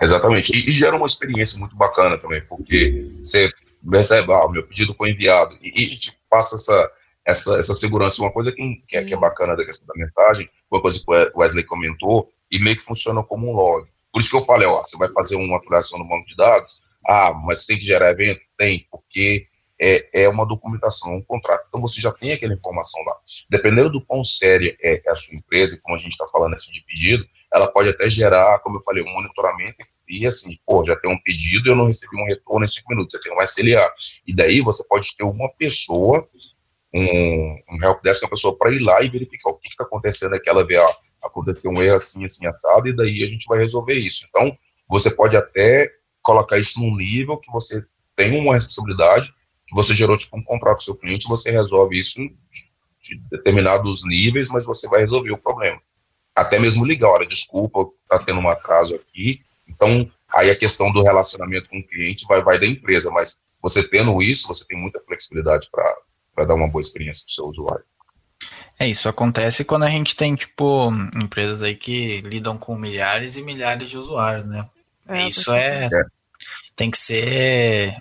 Exatamente. 0.00 0.52
E, 0.56 0.68
e, 0.68 0.72
gera 0.72 0.96
uma 0.96 1.06
experiência 1.06 1.58
muito 1.58 1.76
bacana 1.76 2.18
também, 2.18 2.42
porque 2.46 3.10
você 3.22 3.48
percebe, 3.90 4.32
ah, 4.32 4.46
o 4.46 4.50
meu 4.50 4.66
pedido 4.66 4.94
foi 4.94 5.10
enviado, 5.10 5.54
e, 5.62 5.94
e 5.94 5.98
te 5.98 6.16
passa 6.30 6.56
essa, 6.56 6.92
essa, 7.24 7.58
essa 7.58 7.74
segurança. 7.74 8.22
Uma 8.22 8.32
coisa 8.32 8.52
que, 8.52 8.82
que, 8.86 8.96
é, 8.96 9.04
que 9.04 9.14
é 9.14 9.16
bacana 9.16 9.56
da 9.56 9.64
questão 9.64 9.86
da 9.86 9.94
mensagem, 9.96 10.48
uma 10.70 10.80
coisa 10.80 10.98
que 10.98 11.04
o 11.10 11.40
Wesley 11.40 11.64
comentou, 11.64 12.30
e 12.50 12.58
meio 12.58 12.76
que 12.76 12.84
funciona 12.84 13.22
como 13.22 13.50
um 13.50 13.54
log. 13.54 13.88
Por 14.12 14.20
isso 14.20 14.30
que 14.30 14.36
eu 14.36 14.44
falei, 14.44 14.66
ó, 14.66 14.82
você 14.82 14.96
vai 14.96 15.08
fazer 15.12 15.36
uma 15.36 15.56
atualização 15.56 15.98
no 15.98 16.08
banco 16.08 16.26
de 16.26 16.36
dados, 16.36 16.80
ah, 17.06 17.32
mas 17.32 17.66
tem 17.66 17.78
que 17.78 17.84
gerar 17.84 18.10
evento? 18.10 18.40
Tem, 18.56 18.86
porque 18.90 19.46
é, 19.80 20.24
é 20.24 20.28
uma 20.28 20.46
documentação, 20.46 21.14
um 21.14 21.22
contrato. 21.22 21.64
Então 21.68 21.80
você 21.80 22.00
já 22.00 22.12
tem 22.12 22.32
aquela 22.32 22.52
informação 22.52 23.02
lá. 23.04 23.16
Dependendo 23.50 23.90
do 23.90 24.04
quão 24.04 24.24
séria 24.24 24.76
é, 24.82 25.02
é 25.04 25.10
a 25.10 25.14
sua 25.14 25.36
empresa, 25.36 25.78
como 25.82 25.94
a 25.94 25.98
gente 25.98 26.12
está 26.12 26.26
falando 26.28 26.54
assim 26.54 26.72
de 26.72 26.82
pedido, 26.82 27.26
ela 27.52 27.70
pode 27.70 27.88
até 27.88 28.08
gerar, 28.10 28.58
como 28.60 28.76
eu 28.76 28.82
falei, 28.82 29.02
um 29.02 29.12
monitoramento 29.12 29.76
e 30.08 30.26
assim, 30.26 30.58
pô, 30.66 30.84
já 30.84 30.94
tem 30.96 31.10
um 31.10 31.20
pedido 31.22 31.70
eu 31.70 31.76
não 31.76 31.86
recebi 31.86 32.20
um 32.20 32.26
retorno 32.26 32.64
em 32.64 32.68
cinco 32.68 32.90
minutos, 32.90 33.12
você 33.12 33.28
tem 33.28 33.36
um 33.36 33.42
SLA. 33.42 33.90
E 34.26 34.34
daí 34.34 34.60
você 34.60 34.86
pode 34.86 35.16
ter 35.16 35.24
uma 35.24 35.48
pessoa, 35.54 36.28
um, 36.94 37.58
um 37.70 37.78
helpdesk, 37.82 38.22
uma 38.22 38.30
pessoa 38.30 38.56
para 38.56 38.72
ir 38.72 38.80
lá 38.80 39.02
e 39.02 39.08
verificar 39.08 39.50
o 39.50 39.54
que 39.54 39.68
está 39.68 39.84
acontecendo 39.84 40.34
aqui, 40.34 40.48
ela 40.48 40.66
vê, 40.66 40.78
ah, 40.78 40.96
aconteceu 41.22 41.70
um 41.70 41.82
erro 41.82 41.96
assim, 41.96 42.24
assim, 42.24 42.46
assado, 42.46 42.88
e 42.88 42.94
daí 42.94 43.24
a 43.24 43.28
gente 43.28 43.46
vai 43.46 43.58
resolver 43.58 43.94
isso. 43.94 44.26
Então, 44.28 44.56
você 44.88 45.14
pode 45.14 45.36
até 45.36 45.90
colocar 46.22 46.58
isso 46.58 46.80
num 46.80 46.94
nível 46.96 47.38
que 47.38 47.50
você 47.50 47.82
tem 48.14 48.38
uma 48.38 48.54
responsabilidade, 48.54 49.32
que 49.66 49.74
você 49.74 49.94
gerou 49.94 50.16
tipo 50.16 50.36
um 50.36 50.42
contrato 50.42 50.76
com 50.76 50.82
o 50.82 50.84
seu 50.84 50.96
cliente, 50.96 51.28
você 51.28 51.50
resolve 51.50 51.98
isso 51.98 52.20
de 53.00 53.16
determinados 53.30 54.04
níveis, 54.04 54.48
mas 54.50 54.64
você 54.64 54.88
vai 54.88 55.00
resolver 55.00 55.32
o 55.32 55.38
problema. 55.38 55.80
Até 56.38 56.58
mesmo 56.58 56.84
ligar, 56.84 57.10
olha, 57.10 57.26
desculpa, 57.26 57.86
tá 58.08 58.18
tendo 58.18 58.40
um 58.40 58.48
atraso 58.48 58.94
aqui. 58.94 59.42
Então, 59.68 60.10
aí 60.28 60.50
a 60.50 60.56
questão 60.56 60.92
do 60.92 61.02
relacionamento 61.02 61.68
com 61.68 61.78
o 61.78 61.86
cliente 61.86 62.24
vai, 62.26 62.42
vai 62.42 62.60
da 62.60 62.66
empresa, 62.66 63.10
mas 63.10 63.42
você 63.60 63.86
tendo 63.86 64.22
isso, 64.22 64.46
você 64.46 64.64
tem 64.64 64.78
muita 64.78 65.00
flexibilidade 65.00 65.68
para 65.70 66.44
dar 66.44 66.54
uma 66.54 66.68
boa 66.68 66.80
experiência 66.80 67.24
para 67.24 67.30
o 67.30 67.34
seu 67.34 67.44
usuário. 67.46 67.84
É, 68.78 68.86
isso 68.86 69.08
acontece 69.08 69.64
quando 69.64 69.82
a 69.82 69.90
gente 69.90 70.14
tem, 70.14 70.36
tipo, 70.36 70.92
empresas 71.16 71.64
aí 71.64 71.74
que 71.74 72.20
lidam 72.20 72.56
com 72.56 72.78
milhares 72.78 73.36
e 73.36 73.42
milhares 73.42 73.90
de 73.90 73.98
usuários, 73.98 74.46
né? 74.46 74.68
É, 75.08 75.28
isso 75.28 75.52
é, 75.52 75.86
é. 75.86 76.04
Tem 76.76 76.88
que 76.88 76.98
ser 76.98 77.96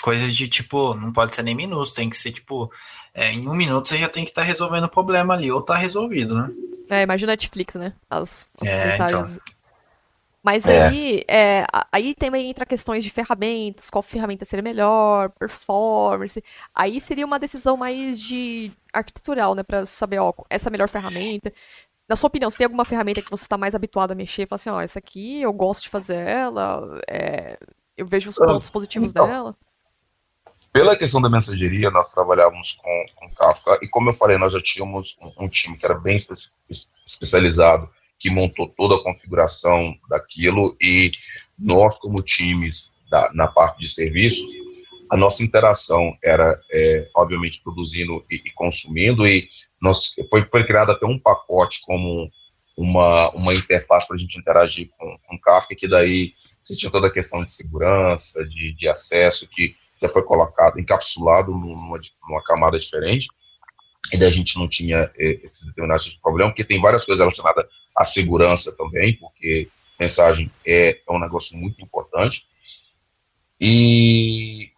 coisas 0.00 0.36
de, 0.36 0.46
tipo, 0.46 0.94
não 0.94 1.12
pode 1.12 1.34
ser 1.34 1.42
nem 1.42 1.56
minutos, 1.56 1.92
tem 1.92 2.08
que 2.08 2.16
ser, 2.16 2.30
tipo, 2.30 2.72
é, 3.12 3.32
em 3.32 3.48
um 3.48 3.54
minuto 3.54 3.88
você 3.88 3.98
já 3.98 4.08
tem 4.08 4.24
que 4.24 4.30
estar 4.30 4.42
tá 4.42 4.46
resolvendo 4.46 4.84
o 4.84 4.88
problema 4.88 5.34
ali, 5.34 5.50
ou 5.50 5.60
tá 5.60 5.74
resolvido, 5.74 6.36
né? 6.36 6.48
É, 6.90 7.02
imagina 7.02 7.32
Netflix, 7.32 7.74
né? 7.74 7.92
As, 8.08 8.48
as 8.60 8.68
é, 8.68 8.86
mensagens 8.86 9.36
então. 9.36 9.58
Mas 10.42 10.66
é. 10.66 10.86
aí, 10.86 11.24
é, 11.28 11.66
aí 11.92 12.14
também 12.14 12.48
entra 12.48 12.64
questões 12.64 13.04
de 13.04 13.10
ferramentas, 13.10 13.90
qual 13.90 14.02
ferramenta 14.02 14.44
seria 14.44 14.62
melhor, 14.62 15.30
performance. 15.30 16.42
Aí 16.74 17.00
seria 17.00 17.26
uma 17.26 17.38
decisão 17.38 17.76
mais 17.76 18.20
de 18.20 18.72
arquitetural, 18.92 19.54
né? 19.54 19.62
Pra 19.62 19.84
saber, 19.84 20.18
ó, 20.18 20.32
essa 20.48 20.68
é 20.68 20.70
a 20.70 20.72
melhor 20.72 20.88
ferramenta. 20.88 21.52
Na 22.08 22.16
sua 22.16 22.28
opinião, 22.28 22.50
se 22.50 22.56
tem 22.56 22.64
alguma 22.64 22.86
ferramenta 22.86 23.20
que 23.20 23.30
você 23.30 23.44
está 23.44 23.58
mais 23.58 23.74
habituado 23.74 24.12
a 24.12 24.14
mexer, 24.14 24.46
fala 24.46 24.56
assim, 24.56 24.70
ó, 24.70 24.80
essa 24.80 24.98
aqui 24.98 25.42
eu 25.42 25.52
gosto 25.52 25.82
de 25.82 25.88
fazer 25.90 26.16
ela, 26.16 26.98
é, 27.06 27.58
eu 27.96 28.06
vejo 28.06 28.30
os 28.30 28.36
pontos 28.36 28.70
positivos 28.70 29.10
então, 29.10 29.26
dela. 29.26 29.56
Pela 30.78 30.94
questão 30.94 31.20
da 31.20 31.28
mensageria, 31.28 31.90
nós 31.90 32.12
trabalhávamos 32.12 32.76
com, 32.76 33.06
com 33.16 33.34
Kafka, 33.34 33.80
e 33.82 33.88
como 33.88 34.10
eu 34.10 34.12
falei, 34.12 34.38
nós 34.38 34.52
já 34.52 34.62
tínhamos 34.62 35.16
um, 35.20 35.46
um 35.46 35.48
time 35.48 35.76
que 35.76 35.84
era 35.84 35.98
bem 35.98 36.14
espe 36.14 36.32
especializado 37.04 37.90
que 38.16 38.30
montou 38.30 38.68
toda 38.68 38.94
a 38.94 39.02
configuração 39.02 39.92
daquilo 40.08 40.76
e 40.80 41.10
nós, 41.58 41.98
como 41.98 42.22
times 42.22 42.94
da, 43.10 43.28
na 43.34 43.48
parte 43.48 43.80
de 43.80 43.88
serviços, 43.88 44.48
a 45.10 45.16
nossa 45.16 45.42
interação 45.42 46.16
era, 46.22 46.56
é, 46.70 47.08
obviamente, 47.16 47.60
produzindo 47.60 48.24
e, 48.30 48.36
e, 48.36 48.52
consumindo, 48.52 49.26
e 49.26 49.48
nós, 49.82 50.14
foi, 50.30 50.44
foi 50.44 50.64
criado 50.64 50.92
até 50.92 51.04
um 51.04 51.18
pacote 51.18 51.80
como 51.86 52.30
uma, 52.76 53.30
uma 53.30 53.52
interface 53.52 54.06
para 54.06 54.14
a 54.14 54.20
gente 54.20 54.38
interagir 54.38 54.88
com, 54.96 55.18
com 55.26 55.40
Kafka, 55.40 55.74
que 55.74 55.88
daí 55.88 56.34
você 56.62 56.76
tinha 56.76 56.92
toda 56.92 57.08
a 57.08 57.12
questão 57.12 57.44
de 57.44 57.50
segurança, 57.50 58.46
de, 58.46 58.72
de 58.74 58.86
acesso, 58.86 59.48
que 59.48 59.74
já 60.00 60.08
foi 60.08 60.22
colocado, 60.22 60.78
encapsulado 60.78 61.52
numa, 61.52 62.00
numa 62.28 62.42
camada 62.44 62.78
diferente, 62.78 63.28
daí 64.12 64.28
a 64.28 64.30
gente 64.30 64.58
não 64.58 64.68
tinha 64.68 65.10
é, 65.18 65.40
esses 65.42 65.66
determinados 65.66 66.16
problemas, 66.18 66.52
porque 66.52 66.64
tem 66.64 66.80
várias 66.80 67.04
coisas 67.04 67.20
relacionadas 67.20 67.66
a 67.96 68.04
segurança 68.04 68.74
também, 68.76 69.16
porque 69.18 69.68
mensagem 69.98 70.50
é, 70.64 71.00
é 71.06 71.12
um 71.12 71.18
negócio 71.18 71.58
muito 71.58 71.82
importante. 71.82 72.46
E, 73.60 74.70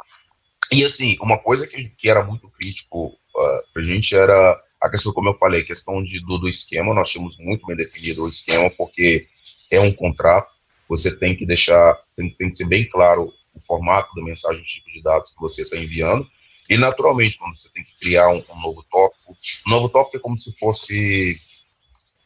e 0.72 0.84
assim, 0.84 1.18
uma 1.20 1.38
coisa 1.38 1.66
que, 1.66 1.90
que 1.90 2.08
era 2.08 2.24
muito 2.24 2.48
crítico 2.48 3.08
uh, 3.08 3.72
para 3.72 3.82
a 3.82 3.84
gente 3.84 4.16
era 4.16 4.58
a 4.80 4.88
questão, 4.88 5.12
como 5.12 5.28
eu 5.28 5.34
falei, 5.34 5.60
a 5.60 5.66
questão 5.66 6.02
de, 6.02 6.18
do, 6.24 6.38
do 6.38 6.48
esquema. 6.48 6.94
Nós 6.94 7.10
tínhamos 7.10 7.36
muito 7.38 7.66
bem 7.66 7.76
definido 7.76 8.24
o 8.24 8.28
esquema, 8.28 8.70
porque 8.70 9.26
é 9.70 9.78
um 9.78 9.92
contrato, 9.92 10.50
você 10.88 11.14
tem 11.14 11.36
que 11.36 11.44
deixar, 11.44 11.94
tem, 12.16 12.32
tem 12.32 12.48
que 12.48 12.56
ser 12.56 12.66
bem 12.66 12.88
claro 12.88 13.30
o 13.60 13.66
formato 13.66 14.14
da 14.14 14.22
mensagem, 14.22 14.60
o 14.60 14.64
tipo 14.64 14.90
de 14.90 15.02
dados 15.02 15.34
que 15.34 15.40
você 15.40 15.62
está 15.62 15.76
enviando. 15.76 16.26
E, 16.68 16.76
naturalmente, 16.76 17.38
quando 17.38 17.56
você 17.56 17.68
tem 17.70 17.84
que 17.84 17.98
criar 17.98 18.28
um, 18.28 18.42
um 18.48 18.60
novo 18.60 18.84
tópico, 18.90 19.36
um 19.66 19.70
novo 19.70 19.88
tópico 19.88 20.16
é 20.16 20.20
como 20.20 20.38
se 20.38 20.56
fosse 20.58 21.38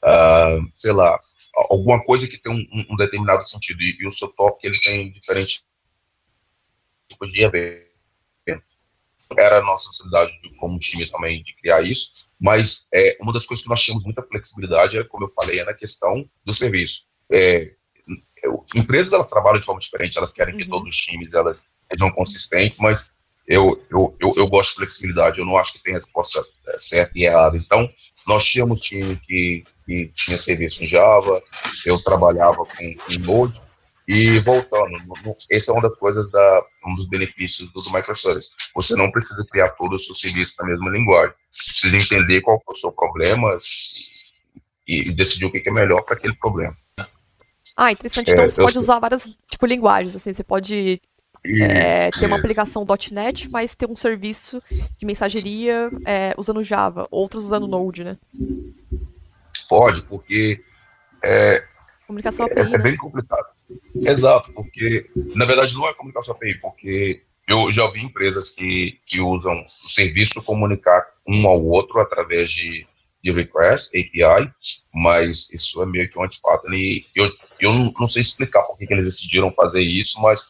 uh, 0.05 0.71
sei 0.75 0.93
lá, 0.93 1.19
alguma 1.71 2.05
coisa 2.05 2.29
que 2.29 2.39
tem 2.39 2.53
um, 2.53 2.87
um 2.91 2.97
determinado 2.97 3.43
sentido. 3.49 3.83
E, 3.83 3.97
e, 4.01 4.07
o 4.07 4.11
seu 4.11 4.29
top 4.29 4.59
ele 4.67 4.79
tem 4.81 5.11
diferentes 5.13 5.65
tipos 7.09 7.33
de 7.33 7.43
evento. 7.43 7.85
Era 9.37 9.59
a 9.59 9.63
nossa 9.63 9.89
necessidade 9.89 10.33
como 10.59 10.79
time 10.79 11.07
também 11.11 11.43
de 11.43 11.57
criar 11.57 11.83
isso, 11.83 12.29
mas 12.39 12.87
é, 12.93 13.17
uma 13.21 13.33
das 13.33 13.47
coisas 13.47 13.65
que 13.65 13.71
nós 13.71 13.83
tínhamos 13.83 14.05
muita 14.05 14.23
flexibilidade 14.23 14.97
era, 14.97 15.09
como 15.09 15.25
eu 15.25 15.29
falei, 15.29 15.59
é 15.59 15.65
na 15.65 15.75
questão 15.75 16.29
do 16.45 16.53
serviço. 16.53 17.07
É, 17.33 17.75
empresas 18.75 19.13
elas 19.13 19.31
trabalham 19.31 19.59
de 19.59 19.67
forma 19.67 19.81
diferente, 19.81 20.19
elas 20.19 20.33
querem 20.33 20.57
que 20.57 20.65
uhum. 20.65 20.71
todos 20.71 20.95
os 20.95 21.01
times 21.01 21.35
elas 21.35 21.67
sejam 21.83 22.11
consistentes, 22.11 22.81
mas 22.81 23.11
eu, 23.47 23.73
eu, 23.91 24.17
eu, 24.21 24.33
eu, 24.37 24.47
gosto 24.49 24.71
de 24.71 24.77
flexibilidade, 24.77 25.39
eu 25.39 25.47
não 25.47 25.57
acho 25.57 25.75
que 25.75 25.83
tem 25.83 25.95
resposta 25.95 26.43
é, 26.69 26.79
certa 26.79 27.13
e 27.15 27.25
errada. 27.25 27.57
Então, 27.57 27.89
nós 28.27 28.45
tínhamos 28.45 28.81
time 28.81 29.17
que, 29.17 29.65
que 29.87 30.11
tinha 30.15 30.39
serviço 30.39 30.83
em 30.83 30.87
Java, 30.87 31.43
eu 31.85 32.03
trabalhava 32.03 32.65
com, 32.65 32.95
com 32.95 33.21
Node, 33.21 33.63
e 34.07 34.39
voltando, 34.41 34.97
essa 35.51 35.71
é 35.71 35.75
uma 35.75 35.83
das 35.83 35.99
coisas, 35.99 36.31
da, 36.31 36.63
um 36.87 36.95
dos 36.95 37.09
benefícios 37.09 37.71
do, 37.73 37.81
do 37.81 37.91
microservice. 37.91 38.51
Você 38.75 38.95
não 38.97 39.11
precisa 39.11 39.45
criar 39.51 39.71
todo 39.71 39.95
o 39.95 39.99
seu 39.99 40.15
serviço 40.15 40.57
na 40.61 40.69
mesma 40.69 40.91
linguagem. 40.91 41.35
Você 41.51 41.73
precisa 41.73 41.97
entender 41.97 42.43
qual 42.43 42.59
é 42.59 42.71
o 42.71 42.75
seu 42.75 42.93
problema 42.93 43.59
e, 44.87 45.09
e 45.09 45.15
decidir 45.15 45.47
o 45.47 45.51
que 45.51 45.63
é 45.67 45.73
melhor 45.73 46.03
para 46.03 46.17
aquele 46.17 46.35
problema. 46.37 46.77
Ah, 47.77 47.93
interessante. 47.93 48.31
Então 48.31 48.45
é, 48.45 48.49
você 48.49 48.61
pode 48.61 48.79
usar 48.79 48.99
várias 48.99 49.37
tipo 49.49 49.67
linguagens, 49.67 50.15
assim, 50.15 50.33
você 50.33 50.45
pode 50.45 51.01
é, 51.45 52.11
ter 52.11 52.27
uma 52.27 52.39
aplicação 52.39 52.87
.NET, 53.11 53.51
mas 53.51 53.75
ter 53.75 53.89
um 53.91 53.97
serviço 53.97 54.63
de 54.71 55.05
mensageria 55.05 55.91
é, 56.07 56.35
usando 56.39 56.65
Java, 56.65 57.07
outros 57.11 57.45
usando 57.45 57.67
Node, 57.67 58.05
né? 58.05 58.17
Pode, 59.69 60.03
porque 60.03 60.63
é, 61.23 61.65
comunicação 62.07 62.47
API, 62.47 62.59
é, 62.59 62.63
é 62.63 62.69
né? 62.69 62.77
é 62.77 62.79
bem 62.79 62.97
complicado. 62.97 63.47
Exato, 63.95 64.53
porque 64.53 65.11
na 65.35 65.45
verdade 65.45 65.75
não 65.75 65.89
é 65.89 65.95
comunicação 65.95 66.35
API, 66.35 66.55
porque 66.61 67.23
eu 67.47 67.71
já 67.71 67.87
vi 67.91 68.01
empresas 68.01 68.55
que, 68.55 68.99
que 69.07 69.21
usam 69.21 69.65
o 69.65 69.69
serviço 69.69 70.43
comunicar 70.43 71.05
um 71.27 71.47
ao 71.47 71.63
outro 71.63 71.99
através 72.01 72.51
de 72.51 72.87
de 73.25 73.33
request, 73.33 73.97
API, 73.99 74.53
mas 74.93 75.51
isso 75.51 75.83
é 75.83 75.87
meio 75.87 76.11
que 76.11 76.19
um 76.19 76.25
anti-pattern. 76.25 76.77
E 76.77 77.07
eu, 77.15 77.27
eu 77.59 77.73
não, 77.99 78.07
sei 78.07 78.21
explicar 78.21 78.63
por 78.65 78.77
que, 78.77 78.87
que 78.87 78.93
eles 78.93 79.07
decidiram 79.07 79.51
fazer 79.51 79.81
isso, 79.81 80.21
mas 80.21 80.47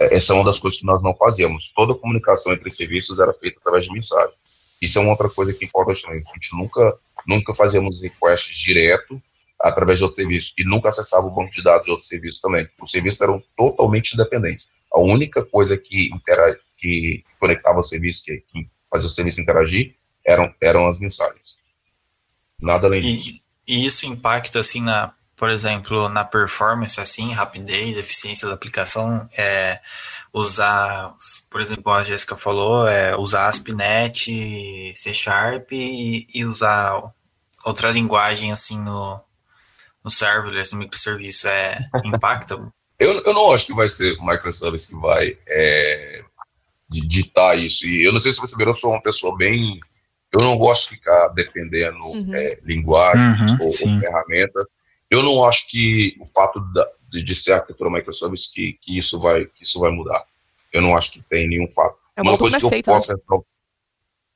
é, 0.00 0.16
essa 0.16 0.32
é 0.32 0.36
uma 0.36 0.44
das 0.44 0.58
coisas 0.58 0.80
que 0.80 0.86
nós 0.86 1.02
não 1.02 1.14
fazíamos. 1.14 1.70
Toda 1.76 1.92
a 1.92 1.98
comunicação 1.98 2.54
entre 2.54 2.70
serviços 2.70 3.18
era 3.18 3.34
feita 3.34 3.58
através 3.60 3.84
de 3.84 3.92
mensagem. 3.92 4.34
Isso 4.80 4.98
é 4.98 5.02
uma 5.02 5.10
outra 5.10 5.28
coisa 5.28 5.52
que 5.52 5.66
importa 5.66 5.92
também. 6.00 6.18
A 6.18 6.34
gente 6.34 6.56
nunca, 6.56 6.96
nunca 7.26 7.54
fazíamos 7.54 8.02
requests 8.02 8.56
direto 8.56 9.22
através 9.60 9.98
de 9.98 10.04
outro 10.04 10.16
serviço 10.16 10.54
e 10.56 10.64
nunca 10.64 10.88
acessava 10.88 11.26
o 11.26 11.30
banco 11.30 11.52
de 11.52 11.62
dados 11.62 11.84
de 11.84 11.90
outro 11.90 12.06
serviço 12.06 12.40
também. 12.40 12.66
Os 12.80 12.90
serviços 12.90 13.20
eram 13.20 13.42
totalmente 13.54 14.14
independentes. 14.14 14.72
A 14.90 14.98
única 14.98 15.44
coisa 15.44 15.76
que, 15.76 16.08
intera 16.08 16.58
que 16.78 17.22
conectava 17.38 17.80
o 17.80 17.82
serviço, 17.82 18.24
que, 18.24 18.42
que 18.50 18.66
fazia 18.90 19.08
o 19.08 19.10
serviço 19.10 19.42
interagir, 19.42 19.94
eram, 20.24 20.54
eram 20.62 20.88
as 20.88 20.98
mensagens. 20.98 21.43
Nada 22.60 22.86
além 22.86 23.00
disso. 23.00 23.40
E, 23.66 23.86
isso 23.86 24.06
impacta, 24.06 24.60
assim, 24.60 24.82
na, 24.82 25.12
por 25.36 25.50
exemplo, 25.50 26.08
na 26.08 26.24
performance, 26.24 27.00
assim, 27.00 27.32
rapidez, 27.32 27.96
eficiência 27.96 28.48
da 28.48 28.54
aplicação, 28.54 29.28
é, 29.36 29.80
usar, 30.32 31.14
por 31.50 31.60
exemplo, 31.60 31.92
a 31.92 32.02
Jéssica 32.02 32.36
falou, 32.36 32.86
é, 32.86 33.16
usar 33.16 33.48
ASP.NET, 33.48 34.92
C 34.94 35.14
Sharp 35.14 35.72
e, 35.72 36.26
e, 36.34 36.44
usar 36.44 37.12
outra 37.64 37.90
linguagem, 37.90 38.52
assim, 38.52 38.78
no, 38.78 39.20
no 40.02 40.10
serverless, 40.10 40.72
no 40.72 40.78
microserviço, 40.78 41.48
é, 41.48 41.78
impacta? 42.04 42.56
eu, 42.98 43.22
eu 43.22 43.34
não 43.34 43.52
acho 43.52 43.66
que 43.66 43.74
vai 43.74 43.88
ser 43.88 44.16
o 44.18 44.26
microservice 44.26 44.94
que 44.94 45.00
vai 45.00 45.38
é, 45.46 46.22
ditar 46.88 47.58
isso. 47.58 47.86
E 47.88 48.06
eu 48.06 48.12
não 48.12 48.20
sei 48.20 48.32
se 48.32 48.40
você 48.40 48.56
viu, 48.56 48.66
eu 48.66 48.74
sou 48.74 48.92
uma 48.92 49.02
pessoa 49.02 49.36
bem 49.36 49.80
eu 50.34 50.40
não 50.40 50.58
gosto 50.58 50.90
de 50.90 50.96
ficar 50.96 51.28
defendendo 51.28 52.00
uhum. 52.00 52.34
é, 52.34 52.58
linguagens 52.64 53.52
uhum, 53.52 53.58
ou, 53.60 53.66
ou, 53.66 54.00
ferramentas. 54.00 54.66
Eu 55.08 55.22
não 55.22 55.44
acho 55.44 55.68
que 55.68 56.16
o 56.20 56.26
fato 56.26 56.58
da, 56.72 56.90
de, 57.08 57.22
de, 57.22 57.34
ser 57.36 57.52
arquitetura 57.52 57.88
Microsoft 57.88 58.52
que, 58.52 58.76
que, 58.82 58.98
isso 58.98 59.20
vai, 59.20 59.46
que 59.46 59.62
isso 59.62 59.78
vai 59.78 59.92
mudar. 59.92 60.24
Eu 60.72 60.82
não 60.82 60.96
acho 60.96 61.12
que 61.12 61.22
tem 61.22 61.48
nenhum 61.48 61.70
fato. 61.70 61.96
É 62.16 62.22
uma, 62.22 62.32
uma 62.32 62.38
coisa 62.38 62.58
que 62.58 62.64
eu 62.64 62.70
feito, 62.70 62.86
posso 62.86 63.12
né? 63.12 63.18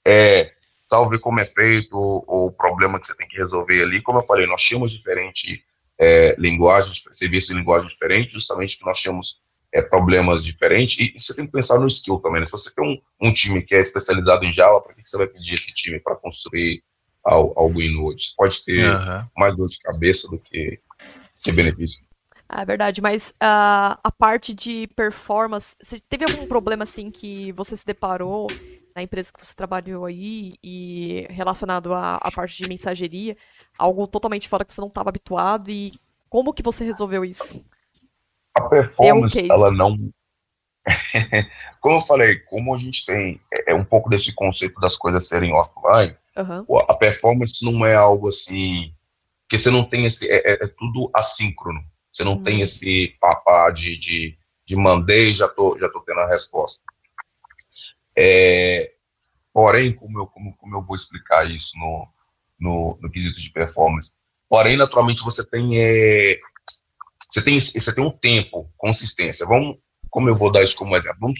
é 0.06 0.52
talvez 0.88 1.20
como 1.20 1.40
é 1.40 1.44
feito 1.44 1.96
ou 1.96 2.46
o 2.46 2.52
problema 2.52 2.98
que 2.98 3.06
você 3.06 3.16
tem 3.16 3.26
que 3.26 3.36
resolver 3.36 3.82
ali. 3.82 4.00
Como 4.00 4.18
eu 4.18 4.22
falei, 4.22 4.46
nós 4.46 4.62
tínhamos 4.62 4.92
diferentes 4.92 5.60
é, 5.98 6.36
linguagens, 6.38 7.02
serviços 7.10 7.50
de 7.50 7.56
linguagem 7.56 7.88
diferentes, 7.88 8.34
justamente 8.34 8.78
que 8.78 8.86
nós 8.86 8.98
tínhamos 8.98 9.40
é, 9.72 9.82
problemas 9.82 10.44
diferentes. 10.44 10.98
E, 10.98 11.12
e, 11.14 11.20
você 11.20 11.34
tem 11.34 11.46
que 11.46 11.52
pensar 11.52 11.78
no 11.78 11.86
skill 11.86 12.18
também. 12.18 12.40
Né? 12.40 12.46
Se 12.46 12.52
você 12.52 12.74
tem 12.74 12.84
um, 12.84 13.28
um 13.28 13.32
time 13.32 13.62
que 13.62 13.74
é 13.74 13.80
especializado 13.80 14.44
em 14.44 14.52
Java, 14.52 14.80
para 14.80 14.94
que, 14.94 15.02
que 15.02 15.08
você 15.08 15.16
vai 15.16 15.26
pedir 15.26 15.54
esse 15.54 15.72
time 15.72 16.00
para 16.00 16.16
construir 16.16 16.82
algo 17.24 17.80
em 17.80 17.94
Node? 17.94 18.22
Você 18.22 18.34
pode 18.36 18.64
ter 18.64 18.84
uhum. 18.84 19.26
mais 19.36 19.56
dor 19.56 19.68
de 19.68 19.78
cabeça 19.78 20.28
do 20.30 20.38
que, 20.38 20.80
que 21.38 21.52
benefício. 21.52 22.06
É 22.50 22.64
verdade, 22.64 23.02
mas 23.02 23.30
uh, 23.32 24.00
a 24.02 24.10
parte 24.16 24.54
de 24.54 24.86
performance, 24.96 25.76
você 25.82 26.00
teve 26.00 26.24
algum 26.24 26.46
problema 26.46 26.84
assim 26.84 27.10
que 27.10 27.52
você 27.52 27.76
se 27.76 27.84
deparou 27.84 28.46
na 28.96 29.02
empresa 29.02 29.30
que 29.30 29.44
você 29.44 29.54
trabalhou 29.54 30.06
aí 30.06 30.54
e 30.64 31.26
relacionado 31.28 31.92
à, 31.92 32.16
à 32.16 32.32
parte 32.32 32.62
de 32.62 32.68
mensageria, 32.68 33.36
algo 33.78 34.06
totalmente 34.06 34.48
fora 34.48 34.64
que 34.64 34.72
você 34.72 34.80
não 34.80 34.88
estava 34.88 35.10
habituado 35.10 35.70
e 35.70 35.92
como 36.30 36.54
que 36.54 36.62
você 36.62 36.84
resolveu 36.84 37.22
isso? 37.22 37.62
A 38.58 38.68
performance, 38.68 39.38
é 39.38 39.52
um 39.52 39.54
ela 39.54 39.70
não. 39.70 39.96
como 41.80 41.96
eu 41.96 42.00
falei, 42.00 42.38
como 42.40 42.74
a 42.74 42.78
gente 42.78 43.04
tem 43.04 43.40
é, 43.52 43.72
é, 43.72 43.74
um 43.74 43.84
pouco 43.84 44.08
desse 44.08 44.34
conceito 44.34 44.80
das 44.80 44.96
coisas 44.96 45.28
serem 45.28 45.52
offline, 45.52 46.16
uhum. 46.36 46.78
a 46.88 46.94
performance 46.94 47.64
não 47.64 47.84
é 47.84 47.94
algo 47.94 48.28
assim 48.28 48.92
que 49.48 49.56
você 49.56 49.70
não 49.70 49.84
tem 49.84 50.04
esse. 50.04 50.30
É, 50.30 50.52
é, 50.52 50.64
é 50.64 50.66
tudo 50.68 51.10
assíncrono. 51.14 51.82
Você 52.12 52.24
não 52.24 52.34
uhum. 52.34 52.42
tem 52.42 52.60
esse 52.60 53.16
papá 53.20 53.70
de, 53.70 53.94
de, 53.94 54.36
de 54.66 54.76
mandei 54.76 55.34
já 55.34 55.48
tô, 55.48 55.78
já 55.78 55.88
tô 55.88 56.00
tendo 56.00 56.20
a 56.20 56.28
resposta. 56.28 56.82
É, 58.16 58.92
porém, 59.52 59.92
como 59.92 60.18
eu, 60.18 60.26
como, 60.26 60.56
como 60.56 60.76
eu 60.76 60.82
vou 60.82 60.96
explicar 60.96 61.48
isso 61.48 61.78
no, 61.78 62.08
no, 62.58 62.98
no 63.00 63.10
quesito 63.10 63.40
de 63.40 63.52
performance? 63.52 64.16
Porém, 64.48 64.76
naturalmente, 64.76 65.22
você 65.22 65.46
tem 65.46 65.78
é, 65.80 66.40
você 67.28 67.42
tem, 67.42 67.60
você 67.60 67.94
tem 67.94 68.04
um 68.04 68.10
tempo, 68.10 68.72
consistência. 68.76 69.46
Vamos, 69.46 69.76
como 70.10 70.28
eu 70.28 70.34
vou 70.34 70.50
dar 70.50 70.62
isso 70.62 70.76
como 70.76 70.96
exemplo? 70.96 71.18
Vamos, 71.20 71.38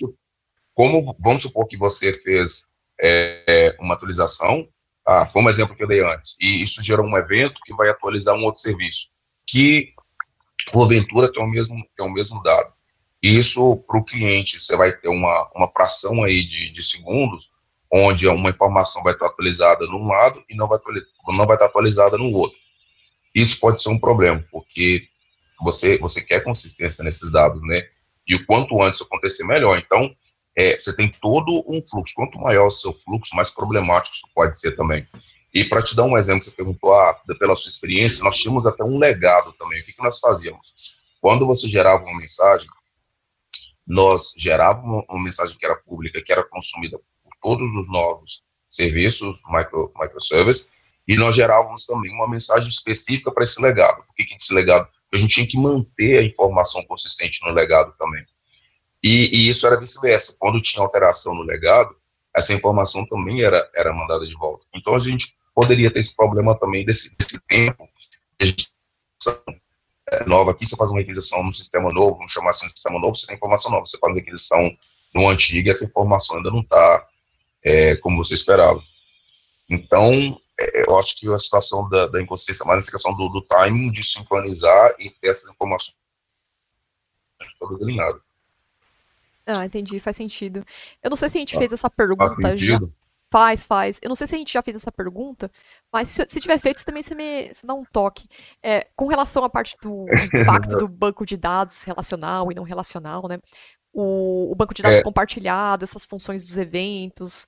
como, 0.75 1.17
vamos 1.21 1.43
supor 1.43 1.67
que 1.67 1.79
você 1.79 2.13
fez 2.13 2.67
é, 3.01 3.75
uma 3.81 3.95
atualização, 3.95 4.69
ah, 5.07 5.25
foi 5.25 5.43
um 5.43 5.49
exemplo 5.49 5.75
que 5.75 5.83
eu 5.83 5.89
dei 5.89 6.05
antes, 6.05 6.37
e 6.41 6.63
isso 6.63 6.83
gerou 6.83 7.07
um 7.07 7.17
evento 7.17 7.55
que 7.65 7.75
vai 7.75 7.89
atualizar 7.89 8.37
um 8.37 8.45
outro 8.45 8.61
serviço, 8.61 9.09
que, 9.47 9.95
porventura, 10.71 11.33
tem 11.33 11.43
o 11.43 11.47
mesmo, 11.47 11.77
tem 11.97 12.07
o 12.07 12.13
mesmo 12.13 12.43
dado. 12.43 12.71
E 13.23 13.39
isso, 13.39 13.77
para 13.87 13.99
o 13.99 14.05
cliente, 14.05 14.61
você 14.61 14.77
vai 14.77 14.93
ter 14.97 15.09
uma, 15.09 15.51
uma 15.55 15.67
fração 15.69 16.23
aí 16.23 16.47
de, 16.47 16.71
de 16.71 16.83
segundos, 16.83 17.51
onde 17.91 18.29
uma 18.29 18.51
informação 18.51 19.03
vai 19.03 19.15
estar 19.15 19.27
atualizada 19.27 19.87
num 19.87 20.07
lado 20.07 20.45
e 20.49 20.55
não 20.55 20.69
vai, 20.69 20.79
não 21.29 21.47
vai 21.47 21.57
estar 21.57 21.67
atualizada 21.67 22.19
no 22.19 22.31
outro. 22.31 22.59
Isso 23.35 23.59
pode 23.59 23.83
ser 23.83 23.89
um 23.89 23.99
problema, 23.99 24.45
porque 24.51 25.09
você, 25.65 25.99
você 25.99 26.23
quer 26.23 26.43
consistência 26.43 27.05
nesses 27.05 27.31
dados, 27.31 27.63
né? 27.63 27.89
E 28.27 28.35
o 28.35 28.47
quanto 28.47 28.83
antes 28.83 29.01
acontecer, 29.01 29.45
melhor. 29.45 29.79
Então, 29.79 30.15
é, 30.57 30.79
você 30.79 30.95
tem 30.95 31.11
todo 31.21 31.65
um 31.69 31.81
fluxo. 31.81 32.15
Quanto 32.15 32.39
maior 32.39 32.67
o 32.67 32.71
seu 32.71 32.93
fluxo, 32.93 33.35
mais 33.35 33.55
problemático 33.55 34.17
isso 34.17 34.29
pode 34.35 34.59
ser 34.59 34.77
também. 34.77 35.07
E 35.55 35.65
para 35.65 35.83
te 35.83 35.97
dar 35.97 36.05
um 36.05 36.19
exemplo, 36.19 36.43
você 36.43 36.51
perguntou, 36.51 36.93
ah, 36.93 37.19
pela 37.39 37.57
sua 37.57 37.71
experiência, 37.71 38.23
nós 38.23 38.37
tínhamos 38.37 38.67
até 38.67 38.85
um 38.85 38.99
legado 38.99 39.53
também. 39.55 39.81
O 39.81 39.85
que, 39.85 39.93
que 39.93 40.03
nós 40.03 40.19
fazíamos? 40.19 40.99
Quando 41.21 41.47
você 41.47 41.69
gerava 41.69 42.05
uma 42.05 42.19
mensagem, 42.19 42.69
nós 43.87 44.35
gerávamos 44.37 45.05
uma 45.09 45.23
mensagem 45.23 45.57
que 45.57 45.65
era 45.65 45.77
pública, 45.77 46.23
que 46.23 46.33
era 46.33 46.45
consumida 46.45 46.99
por 47.23 47.33
todos 47.41 47.75
os 47.75 47.91
novos 47.91 48.43
serviços, 48.69 49.41
micro, 49.49 49.91
microservice, 49.99 50.71
e 51.07 51.17
nós 51.17 51.35
gerávamos 51.35 51.87
também 51.87 52.13
uma 52.13 52.29
mensagem 52.29 52.69
específica 52.69 53.33
para 53.33 53.45
esse 53.45 53.61
legado. 53.63 54.05
Por 54.05 54.15
que, 54.15 54.25
que 54.25 54.35
esse 54.35 54.53
legado 54.53 54.87
a 55.13 55.17
gente 55.17 55.35
tinha 55.35 55.47
que 55.47 55.59
manter 55.59 56.19
a 56.19 56.23
informação 56.23 56.85
consistente 56.85 57.41
no 57.45 57.53
legado 57.53 57.95
também. 57.99 58.25
E, 59.03 59.31
e 59.33 59.49
isso 59.49 59.67
era 59.67 59.79
vice-versa. 59.79 60.37
Quando 60.39 60.61
tinha 60.61 60.83
alteração 60.83 61.35
no 61.35 61.43
legado, 61.43 61.95
essa 62.37 62.53
informação 62.53 63.07
também 63.07 63.43
era, 63.43 63.69
era 63.75 63.93
mandada 63.93 64.27
de 64.27 64.35
volta. 64.35 64.65
Então 64.75 64.95
a 64.95 64.99
gente 64.99 65.35
poderia 65.55 65.91
ter 65.91 66.01
esse 66.01 66.15
problema 66.15 66.59
também 66.59 66.85
desse, 66.85 67.17
desse 67.17 67.41
tempo 67.47 67.89
é, 70.11 70.25
nova 70.25 70.53
aqui, 70.53 70.65
você 70.67 70.77
faz 70.77 70.91
uma 70.91 71.01
requisição 71.01 71.43
no 71.43 71.53
sistema 71.53 71.91
novo, 71.91 72.17
vamos 72.17 72.33
chamar 72.33 72.51
assim 72.51 72.67
de 72.67 72.73
sistema 72.73 72.99
novo, 72.99 73.17
você 73.17 73.27
tem 73.27 73.37
informação 73.37 73.71
nova. 73.71 73.85
Você 73.87 73.99
faz 73.99 74.13
uma 74.13 74.19
requisição 74.19 74.77
no 75.15 75.29
antigo 75.29 75.69
e 75.69 75.71
essa 75.71 75.85
informação 75.85 76.37
ainda 76.37 76.51
não 76.51 76.61
está 76.61 77.07
é, 77.63 77.97
como 77.97 78.23
você 78.23 78.35
esperava. 78.35 78.83
Então, 79.69 80.41
eu 80.59 80.99
acho 80.99 81.17
que 81.19 81.33
a 81.33 81.39
situação 81.39 81.89
da, 81.89 82.07
da 82.09 82.21
inconsciência 82.21 82.65
mais 82.67 82.79
nessa 82.79 82.91
questão 82.91 83.15
do, 83.15 83.29
do 83.29 83.43
timing, 83.43 83.93
de 83.93 84.05
sincronizar 84.05 84.95
e 84.99 85.11
ter 85.11 85.29
essas 85.29 85.51
informações 85.51 85.97
todas 87.59 87.83
alinhadas. 87.83 88.21
Ah, 89.47 89.65
entendi, 89.65 89.99
faz 89.99 90.17
sentido. 90.17 90.65
Eu 91.03 91.11
não 91.11 91.17
sei 91.17 91.29
se 91.29 91.39
a 91.39 91.41
gente 91.41 91.57
ah, 91.57 91.59
fez 91.59 91.73
essa 91.73 91.89
pergunta 91.89 92.35
faz 92.43 92.61
já. 92.61 92.79
Faz, 93.31 93.65
faz. 93.65 94.01
Eu 94.03 94.09
não 94.09 94.17
sei 94.17 94.27
se 94.27 94.35
a 94.35 94.39
gente 94.39 94.53
já 94.53 94.63
fez 94.63 94.77
essa 94.77 94.91
pergunta, 94.91 95.51
mas 95.93 96.09
se, 96.09 96.25
se 96.29 96.41
tiver 96.41 96.59
feito, 96.59 96.85
também 96.85 97.03
você 97.03 97.15
me 97.15 97.49
você 97.49 97.67
dá 97.67 97.75
um 97.75 97.85
toque. 97.85 98.27
É, 98.63 98.87
com 98.97 99.07
relação 99.07 99.45
à 99.45 99.51
parte 99.51 99.77
do 99.83 100.07
impacto 100.35 100.77
do 100.79 100.89
banco 100.89 101.27
de 101.27 101.37
dados 101.37 101.83
relacional 101.83 102.51
e 102.51 102.55
não 102.55 102.63
relacional, 102.63 103.29
né? 103.29 103.39
O, 103.93 104.51
o 104.51 104.55
banco 104.55 104.75
de 104.75 104.83
dados 104.83 105.01
é. 105.01 105.03
compartilhado, 105.03 105.85
essas 105.85 106.05
funções 106.05 106.45
dos 106.45 106.57
eventos. 106.57 107.47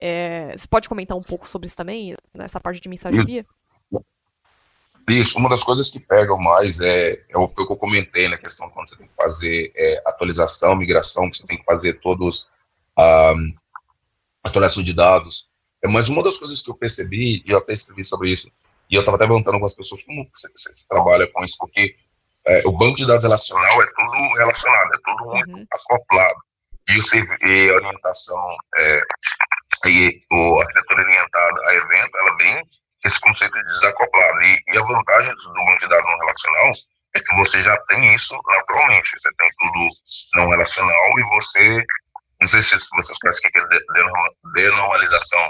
É, 0.00 0.56
você 0.56 0.66
pode 0.68 0.88
comentar 0.88 1.16
um 1.16 1.22
pouco 1.22 1.48
sobre 1.48 1.66
isso 1.66 1.76
também, 1.76 2.14
nessa 2.34 2.60
parte 2.60 2.80
de 2.80 2.88
mensageria? 2.88 3.46
Isso, 5.08 5.38
uma 5.38 5.48
das 5.48 5.62
coisas 5.62 5.90
que 5.90 6.00
pegam 6.00 6.36
mais 6.36 6.80
é, 6.80 7.12
é 7.28 7.38
o 7.38 7.46
que 7.46 7.62
eu 7.62 7.76
comentei 7.76 8.26
na 8.26 8.36
questão 8.36 8.68
quando 8.70 8.88
você 8.88 8.96
tem 8.96 9.06
que 9.06 9.14
fazer 9.14 9.72
é, 9.76 10.02
atualização, 10.04 10.74
migração, 10.74 11.30
que 11.30 11.36
você 11.36 11.46
tem 11.46 11.58
que 11.58 11.64
fazer 11.64 12.00
todos 12.00 12.50
a 12.96 13.32
um, 13.32 13.54
atualização 14.42 14.82
de 14.82 14.92
dados. 14.92 15.48
É, 15.82 15.86
mas 15.86 16.08
uma 16.08 16.24
das 16.24 16.38
coisas 16.38 16.60
que 16.60 16.70
eu 16.70 16.74
percebi, 16.74 17.42
e 17.46 17.50
eu 17.50 17.58
até 17.58 17.72
escrevi 17.72 18.04
sobre 18.04 18.32
isso, 18.32 18.50
e 18.90 18.96
eu 18.96 19.00
estava 19.00 19.16
até 19.16 19.26
perguntando 19.26 19.60
com 19.60 19.66
as 19.66 19.76
pessoas 19.76 20.04
como 20.04 20.28
você, 20.32 20.48
você, 20.54 20.72
você, 20.72 20.84
trabalha 20.88 21.30
com 21.32 21.44
isso, 21.44 21.56
porque 21.58 21.96
é, 22.44 22.62
o 22.66 22.72
banco 22.72 22.96
de 22.96 23.06
dados 23.06 23.22
relacional 23.22 23.82
é 23.82 23.86
tudo 23.86 24.34
relacionado, 24.38 24.92
é 24.92 24.98
tudo 25.04 25.24
muito 25.26 25.56
uhum. 25.56 25.66
acoplado. 25.72 26.36
E, 26.88 26.98
o, 26.98 27.48
e 27.48 27.70
a 27.70 27.74
orientação 27.74 28.56
é, 28.76 29.00
e 29.84 30.22
o 30.32 30.60
arquitetura 30.60 31.02
orientada 31.02 31.60
a 31.66 31.74
evento, 31.74 32.18
ela 32.18 32.36
vem 32.36 32.62
esse 33.04 33.20
conceito 33.20 33.52
de 33.52 33.64
desacoplado. 33.64 34.42
E, 34.42 34.62
e 34.68 34.78
a 34.78 34.82
vantagem 34.82 35.34
do 35.34 35.52
banco 35.54 35.78
de 35.78 35.88
dados 35.88 36.10
não 36.10 36.18
relacional 36.18 36.72
é 37.14 37.20
que 37.20 37.34
você 37.36 37.62
já 37.62 37.76
tem 37.88 38.14
isso 38.14 38.36
naturalmente. 38.46 39.10
Você 39.18 39.30
tem 39.34 39.48
tudo 39.58 39.88
não 40.34 40.50
relacional 40.50 41.18
e 41.18 41.22
você. 41.34 41.84
Não 42.40 42.48
sei 42.48 42.60
se 42.60 42.76
vocês 42.94 43.18
conhecem 43.18 43.48
o 43.48 43.52
que 43.52 43.58
é 43.58 44.62
denormalização. 44.62 45.48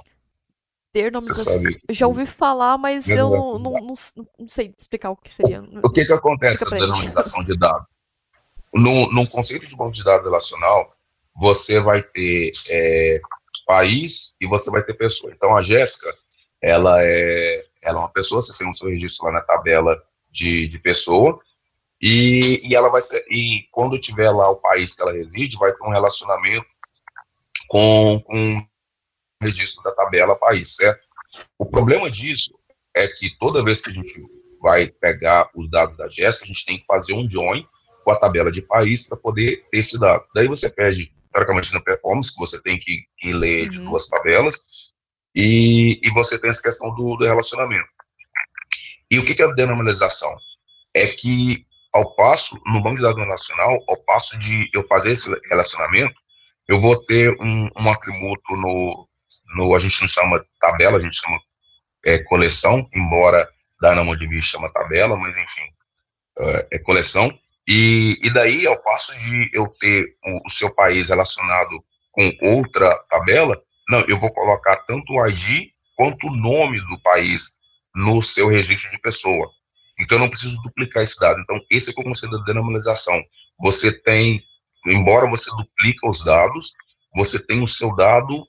Denormalização. 0.94 1.60
Já 1.90 2.06
ouvi 2.06 2.26
falar, 2.26 2.78
mas 2.78 3.08
eu 3.08 3.30
não, 3.30 3.58
não, 3.58 3.72
não, 3.72 3.94
não, 4.38 4.48
sei 4.48 4.72
explicar 4.78 5.10
o 5.10 5.16
que 5.16 5.30
seria. 5.30 5.62
O, 5.82 5.90
que, 5.90 6.04
que 6.04 6.12
acontece 6.12 6.64
na 6.64 6.78
denormalização 6.78 7.42
de 7.42 7.58
dados? 7.58 7.86
No, 8.72 9.10
no 9.12 9.28
conceito 9.28 9.66
de 9.66 9.76
banco 9.76 9.92
de 9.92 10.04
dados 10.04 10.24
relacional, 10.24 10.94
você 11.34 11.80
vai 11.80 12.02
ter 12.02 12.52
é, 12.68 13.20
país 13.66 14.36
e 14.40 14.46
você 14.46 14.70
vai 14.70 14.82
ter 14.82 14.94
pessoa. 14.94 15.32
Então, 15.34 15.56
a 15.56 15.60
Jéssica, 15.60 16.14
ela 16.62 17.02
é, 17.02 17.64
ela 17.82 17.98
é 17.98 18.00
uma 18.00 18.12
pessoa, 18.12 18.40
você 18.40 18.56
tem 18.56 18.70
o 18.70 18.74
seu 18.74 18.88
registro 18.88 19.26
lá 19.26 19.32
na 19.32 19.40
tabela 19.42 20.00
de, 20.30 20.68
de 20.68 20.78
pessoa, 20.78 21.38
e, 22.00 22.60
e 22.62 22.74
ela 22.74 22.90
vai 22.90 23.00
ser, 23.00 23.24
e 23.30 23.66
quando 23.72 23.98
tiver 23.98 24.30
lá 24.30 24.50
o 24.50 24.56
país 24.56 24.94
que 24.94 25.02
ela 25.02 25.12
reside, 25.12 25.56
vai 25.56 25.72
ter 25.72 25.84
um 25.84 25.92
relacionamento 25.92 26.66
com, 27.68 28.20
com 28.20 28.58
o 28.58 28.66
registro 29.42 29.82
da 29.82 29.92
tabela 29.92 30.36
país, 30.36 30.76
certo? 30.76 31.04
O 31.58 31.66
problema 31.66 32.10
disso 32.10 32.58
é 32.94 33.06
que 33.08 33.36
toda 33.38 33.64
vez 33.64 33.82
que 33.82 33.90
a 33.90 33.92
gente 33.92 34.22
vai 34.60 34.88
pegar 34.88 35.50
os 35.54 35.70
dados 35.70 35.96
da 35.96 36.08
Jéssica, 36.08 36.44
a 36.44 36.48
gente 36.48 36.64
tem 36.64 36.78
que 36.78 36.86
fazer 36.86 37.14
um 37.14 37.30
join 37.30 37.66
com 38.04 38.10
a 38.10 38.18
tabela 38.18 38.52
de 38.52 38.62
país 38.62 39.08
para 39.08 39.18
poder 39.18 39.66
ter 39.70 39.78
esse 39.78 39.98
dado. 39.98 40.24
Daí 40.34 40.48
você 40.48 40.70
pede 40.70 41.12
teoricamente 41.36 41.74
na 41.74 41.80
performance, 41.80 42.32
que 42.32 42.40
você 42.40 42.60
tem 42.62 42.78
que, 42.78 43.04
que 43.18 43.30
ler 43.30 43.64
uhum. 43.64 43.68
de 43.68 43.80
duas 43.80 44.08
tabelas, 44.08 44.56
e, 45.34 46.00
e 46.02 46.10
você 46.12 46.40
tem 46.40 46.48
essa 46.48 46.62
questão 46.62 46.94
do, 46.94 47.16
do 47.16 47.24
relacionamento. 47.26 47.88
E 49.10 49.18
o 49.18 49.24
que, 49.24 49.34
que 49.34 49.42
é 49.42 49.44
a 49.44 49.52
denormalização? 49.52 50.34
É 50.94 51.06
que, 51.06 51.66
ao 51.92 52.16
passo, 52.16 52.58
no 52.64 52.82
banco 52.82 52.96
de 52.96 53.02
dados 53.02 53.28
nacional, 53.28 53.78
ao 53.86 54.02
passo 54.04 54.38
de 54.38 54.70
eu 54.72 54.82
fazer 54.86 55.12
esse 55.12 55.30
relacionamento, 55.50 56.14
eu 56.66 56.80
vou 56.80 56.96
ter 57.04 57.36
um, 57.38 57.68
um 57.76 57.90
atributo 57.90 58.56
no, 58.56 59.06
no, 59.54 59.74
a 59.74 59.78
gente 59.78 60.00
não 60.00 60.08
chama 60.08 60.44
tabela, 60.58 60.96
a 60.96 61.00
gente 61.00 61.16
chama 61.16 61.38
é, 62.04 62.18
coleção, 62.24 62.88
embora 62.94 63.48
DynamoDB 63.80 64.40
chama 64.40 64.72
tabela, 64.72 65.16
mas 65.16 65.36
enfim, 65.36 65.62
é, 66.38 66.68
é 66.72 66.78
coleção, 66.78 67.30
e, 67.66 68.18
e 68.22 68.32
daí, 68.32 68.66
ao 68.66 68.80
passo 68.82 69.12
de 69.18 69.50
eu 69.52 69.66
ter 69.80 70.16
o, 70.24 70.46
o 70.46 70.50
seu 70.50 70.72
país 70.72 71.08
relacionado 71.08 71.82
com 72.12 72.32
outra 72.42 72.96
tabela, 73.08 73.60
não, 73.88 74.00
eu 74.08 74.18
vou 74.20 74.32
colocar 74.32 74.76
tanto 74.86 75.12
o 75.12 75.26
ID 75.26 75.70
quanto 75.96 76.28
o 76.28 76.36
nome 76.36 76.80
do 76.80 77.00
país 77.02 77.56
no 77.94 78.22
seu 78.22 78.48
registro 78.48 78.90
de 78.90 79.00
pessoa. 79.00 79.50
Então, 79.98 80.18
eu 80.18 80.22
não 80.22 80.28
preciso 80.28 80.60
duplicar 80.62 81.02
esse 81.02 81.18
dado. 81.18 81.40
Então, 81.40 81.58
esse 81.70 81.90
é 81.90 81.92
o 81.92 82.04
conceito 82.04 82.38
da 82.38 82.44
denormalização. 82.44 83.20
Você 83.60 83.92
tem, 84.02 84.42
embora 84.86 85.28
você 85.28 85.50
duplica 85.50 86.08
os 86.08 86.22
dados, 86.22 86.72
você 87.14 87.44
tem 87.44 87.62
o 87.62 87.66
seu 87.66 87.94
dado 87.96 88.46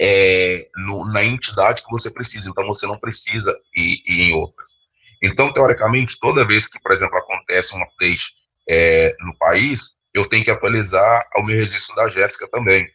é, 0.00 0.66
no, 0.76 1.04
na 1.04 1.22
entidade 1.22 1.84
que 1.84 1.90
você 1.90 2.10
precisa. 2.10 2.48
Então, 2.48 2.66
você 2.66 2.86
não 2.86 2.98
precisa 2.98 3.54
ir, 3.74 4.02
ir 4.06 4.22
em 4.22 4.32
outras. 4.32 4.83
Então, 5.24 5.52
teoricamente, 5.52 6.18
toda 6.20 6.46
vez 6.46 6.68
que, 6.68 6.78
por 6.80 6.92
exemplo, 6.92 7.16
acontece 7.16 7.74
um 7.74 7.82
update 7.82 8.34
é, 8.68 9.16
no 9.20 9.36
país, 9.38 9.96
eu 10.12 10.28
tenho 10.28 10.44
que 10.44 10.50
atualizar 10.50 11.26
o 11.36 11.42
meu 11.42 11.56
registro 11.56 11.96
da 11.96 12.08
Jéssica 12.10 12.46
também, 12.50 12.86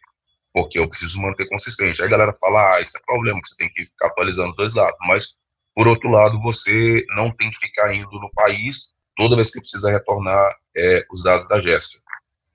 porque 0.52 0.78
eu 0.78 0.88
preciso 0.88 1.20
manter 1.20 1.48
consistente. 1.48 2.00
Aí 2.00 2.06
a 2.06 2.10
galera 2.10 2.36
fala, 2.40 2.76
ah, 2.76 2.80
isso 2.80 2.96
é 2.96 3.00
problema, 3.04 3.40
você 3.44 3.56
tem 3.56 3.68
que 3.72 3.84
ficar 3.84 4.06
atualizando 4.06 4.54
dois 4.54 4.74
lados, 4.74 4.98
mas, 5.08 5.38
por 5.74 5.88
outro 5.88 6.08
lado, 6.08 6.40
você 6.40 7.04
não 7.16 7.34
tem 7.34 7.50
que 7.50 7.58
ficar 7.58 7.92
indo 7.92 8.10
no 8.12 8.30
país 8.32 8.92
toda 9.16 9.34
vez 9.34 9.50
que 9.50 9.60
precisa 9.60 9.90
retornar 9.90 10.54
é, 10.76 11.04
os 11.10 11.24
dados 11.24 11.48
da 11.48 11.60
Jéssica. 11.60 12.04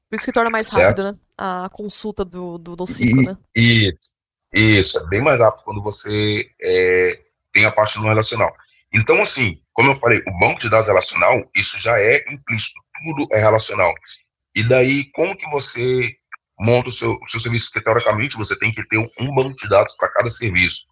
Por 0.09 0.15
isso 0.15 0.25
que 0.25 0.31
torna 0.31 0.49
mais 0.49 0.67
certo? 0.67 1.01
rápido, 1.01 1.03
né? 1.03 1.19
A 1.37 1.69
consulta 1.69 2.23
do, 2.23 2.57
do, 2.57 2.75
do 2.77 2.87
ciclo, 2.87 3.21
e, 3.21 3.25
né? 3.25 3.37
Isso, 3.53 4.11
isso, 4.53 4.99
é 4.99 5.07
bem 5.07 5.21
mais 5.21 5.39
rápido 5.39 5.63
quando 5.65 5.81
você 5.81 6.49
é, 6.61 7.21
tem 7.51 7.65
a 7.65 7.71
parte 7.73 7.97
no 7.97 8.07
relacional. 8.07 8.55
Então, 8.93 9.21
assim, 9.21 9.59
como 9.75 9.91
eu 9.91 9.95
falei, 9.95 10.23
o 10.25 10.39
banco 10.39 10.59
de 10.59 10.69
dados 10.69 10.87
relacional, 10.87 11.43
isso 11.53 11.77
já 11.79 11.99
é 11.99 12.23
implícito, 12.31 12.79
tudo 13.03 13.27
é 13.33 13.39
relacional. 13.39 13.93
E 14.55 14.63
daí, 14.63 15.11
como 15.11 15.35
que 15.35 15.47
você 15.49 16.15
monta 16.57 16.87
o 16.87 16.91
seu, 16.91 17.19
o 17.21 17.27
seu 17.27 17.41
serviço? 17.41 17.67
Porque, 17.67 17.83
teoricamente, 17.83 18.37
você 18.37 18.57
tem 18.57 18.71
que 18.71 18.87
ter 18.87 18.97
um 18.97 19.35
banco 19.35 19.53
de 19.57 19.67
dados 19.67 19.93
para 19.97 20.11
cada 20.13 20.29
serviço. 20.29 20.85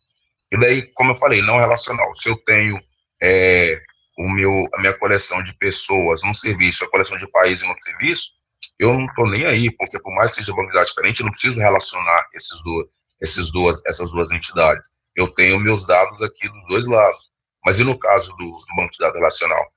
E 0.52 0.60
daí, 0.60 0.92
como 0.96 1.12
eu 1.12 1.16
falei, 1.16 1.42
não 1.42 1.58
relacional. 1.58 2.14
Se 2.16 2.28
eu 2.28 2.38
tenho 2.44 2.78
é, 3.22 3.82
o 4.18 4.30
meu, 4.30 4.68
a 4.74 4.82
minha 4.82 4.94
coleção 5.00 5.42
de 5.42 5.54
pessoas 5.58 6.22
num 6.22 6.34
serviço, 6.34 6.84
a 6.84 6.90
coleção 6.90 7.18
de 7.18 7.26
países 7.32 7.64
em 7.64 7.70
outro 7.70 7.86
serviço, 7.86 8.34
eu 8.78 8.94
não 8.94 9.06
estou 9.06 9.30
nem 9.30 9.46
aí, 9.46 9.72
porque 9.72 9.98
por 9.98 10.14
mais 10.14 10.32
que 10.32 10.40
seja 10.40 10.54
banco 10.54 10.68
de 10.68 10.74
dados 10.74 10.90
diferente, 10.90 11.22
eu 11.22 11.26
não 11.26 11.32
preciso 11.32 11.58
relacionar 11.58 12.28
esses 12.34 12.62
dois, 12.62 12.88
esses 13.22 13.50
duas, 13.50 13.82
essas 13.86 14.12
duas 14.12 14.30
entidades. 14.34 14.90
Eu 15.16 15.30
tenho 15.30 15.58
meus 15.58 15.88
dados 15.88 16.22
aqui 16.22 16.50
dos 16.50 16.68
dois 16.68 16.86
lados. 16.86 17.32
Mas 17.66 17.80
e 17.80 17.84
no 17.84 17.98
caso 17.98 18.32
do, 18.36 18.46
do 18.46 18.76
banco 18.76 18.92
de 18.92 19.00
dados 19.00 19.16
relacional? 19.16 19.72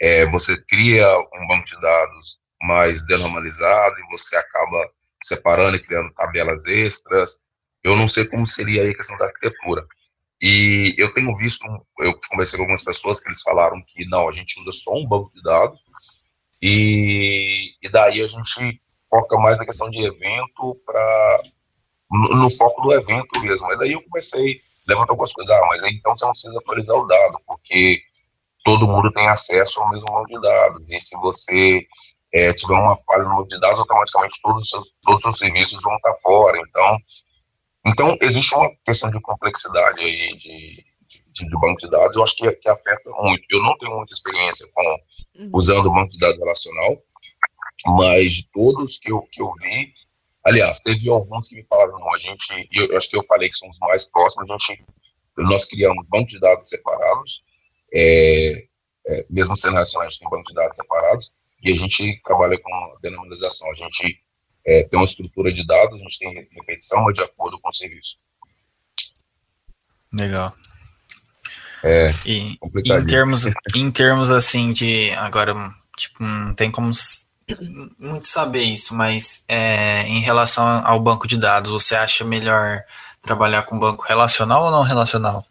É, 0.00 0.28
você 0.30 0.56
cria 0.66 1.06
um 1.34 1.46
banco 1.46 1.64
de 1.64 1.80
dados 1.80 2.38
mais 2.62 3.06
denormalizado 3.06 3.96
e 3.98 4.10
você 4.10 4.36
acaba 4.36 4.90
separando 5.22 5.76
e 5.76 5.82
criando 5.82 6.12
tabelas 6.14 6.66
extras. 6.66 7.42
Eu 7.82 7.96
não 7.96 8.08
sei 8.08 8.26
como 8.26 8.46
seria 8.46 8.82
aí 8.82 8.90
a 8.90 8.96
questão 8.96 9.16
da 9.18 9.26
arquitetura. 9.26 9.86
E 10.40 10.94
eu 10.98 11.12
tenho 11.14 11.34
visto, 11.36 11.64
eu 11.98 12.12
conversei 12.28 12.58
com 12.58 12.64
algumas 12.64 12.84
pessoas 12.84 13.22
que 13.22 13.28
eles 13.28 13.40
falaram 13.42 13.82
que 13.86 14.06
não, 14.06 14.28
a 14.28 14.32
gente 14.32 14.60
usa 14.60 14.72
só 14.72 14.94
um 14.94 15.06
banco 15.06 15.30
de 15.32 15.42
dados 15.42 15.80
e, 16.60 17.74
e 17.82 17.88
daí 17.88 18.22
a 18.22 18.26
gente 18.26 18.80
foca 19.08 19.38
mais 19.38 19.56
na 19.56 19.64
questão 19.64 19.88
de 19.88 20.04
evento 20.04 20.80
para 20.84 21.42
no, 22.10 22.28
no, 22.36 22.50
foco 22.50 22.82
do 22.82 22.92
evento 22.92 23.40
mesmo. 23.40 23.72
E 23.72 23.78
daí 23.78 23.92
eu 23.92 24.02
comecei 24.02 24.60
levanta 24.86 25.12
algumas 25.12 25.32
coisas. 25.32 25.54
Ah, 25.54 25.66
mas 25.68 25.84
então 25.84 26.16
você 26.16 26.24
não 26.24 26.32
precisa 26.32 26.58
atualizar 26.58 26.96
o 26.96 27.06
dado, 27.06 27.38
porque 27.46 28.00
todo 28.64 28.88
mundo 28.88 29.12
tem 29.12 29.26
acesso 29.28 29.80
ao 29.80 29.90
mesmo 29.90 30.12
banco 30.12 30.28
de 30.28 30.40
dados. 30.40 30.92
E 30.92 31.00
se 31.00 31.16
você 31.18 31.86
é, 32.32 32.52
tiver 32.52 32.74
uma 32.74 32.96
falha 32.98 33.24
no 33.24 33.36
banco 33.36 33.48
de 33.48 33.60
dados, 33.60 33.78
automaticamente 33.78 34.40
todos 34.42 34.62
os 34.62 34.68
seus, 34.68 34.92
todos 35.02 35.18
os 35.18 35.22
seus 35.22 35.38
serviços 35.38 35.82
vão 35.82 35.96
estar 35.96 36.14
fora. 36.22 36.58
Então, 36.68 36.98
então 37.86 38.18
existe 38.20 38.54
uma 38.54 38.70
questão 38.84 39.10
de 39.10 39.20
complexidade 39.20 40.00
aí 40.00 40.36
de, 40.36 40.84
de, 41.08 41.48
de 41.48 41.58
banco 41.58 41.78
de 41.78 41.88
dados, 41.88 42.16
eu 42.16 42.24
acho 42.24 42.36
que, 42.36 42.50
que, 42.52 42.68
afeta 42.68 43.10
muito. 43.20 43.44
Eu 43.50 43.62
não 43.62 43.76
tenho 43.78 43.96
muita 43.96 44.12
experiência 44.14 44.66
com 44.74 44.82
uhum. 45.38 45.50
usando 45.52 45.86
o 45.86 45.92
banco 45.92 46.08
de 46.08 46.18
dados 46.18 46.38
relacional, 46.38 46.98
mas 47.86 48.32
de 48.32 48.50
todos 48.50 48.98
que 48.98 49.12
eu, 49.12 49.22
que 49.30 49.40
eu 49.40 49.52
vi, 49.60 49.92
Aliás, 50.46 50.78
teve 50.78 51.10
alguns 51.10 51.48
que 51.48 51.56
me 51.56 51.66
falaram, 51.68 51.98
não, 51.98 52.14
a 52.14 52.18
gente, 52.18 52.68
eu, 52.72 52.86
eu 52.86 52.96
acho 52.96 53.10
que 53.10 53.16
eu 53.16 53.24
falei 53.24 53.48
que 53.48 53.56
somos 53.56 53.76
mais 53.80 54.08
próximos, 54.08 54.48
a 54.48 54.56
gente, 54.56 54.84
nós 55.38 55.64
criamos 55.68 56.08
bancos 56.08 56.34
de 56.34 56.38
dados 56.38 56.68
separados, 56.68 57.42
é, 57.92 58.64
é, 59.08 59.26
mesmo 59.28 59.56
sendo 59.56 59.74
nacional, 59.74 60.06
a 60.06 60.08
gente 60.08 60.20
tem 60.20 60.30
bancos 60.30 60.48
de 60.48 60.54
dados 60.54 60.76
separados, 60.76 61.34
e 61.64 61.72
a 61.72 61.74
gente 61.74 62.22
trabalha 62.24 62.56
com 62.62 62.96
denominação, 63.02 63.68
a 63.72 63.74
gente 63.74 64.22
é, 64.64 64.84
tem 64.84 64.96
uma 64.96 65.04
estrutura 65.04 65.50
de 65.50 65.66
dados, 65.66 66.00
a 66.00 66.02
gente 66.04 66.18
tem 66.20 66.48
repetição, 66.52 67.02
mas 67.02 67.14
de 67.14 67.22
acordo 67.22 67.58
com 67.60 67.68
o 67.68 67.72
serviço. 67.72 68.16
Legal. 70.12 70.54
É, 71.82 72.06
e 72.24 72.56
em 72.84 73.06
termos, 73.06 73.44
em 73.74 73.90
termos 73.90 74.30
assim 74.30 74.72
de 74.72 75.10
agora, 75.10 75.54
tipo, 75.96 76.22
não 76.22 76.54
tem 76.54 76.70
como 76.70 76.92
muito 77.98 78.26
saber 78.26 78.62
isso, 78.62 78.94
mas 78.94 79.44
é, 79.48 80.02
em 80.02 80.20
relação 80.20 80.66
ao 80.84 80.98
banco 80.98 81.28
de 81.28 81.38
dados, 81.38 81.70
você 81.70 81.94
acha 81.94 82.24
melhor 82.24 82.82
trabalhar 83.22 83.62
com 83.62 83.78
banco 83.78 84.04
relacional 84.04 84.64
ou 84.64 84.70
não 84.70 84.82
relacional? 84.82 85.44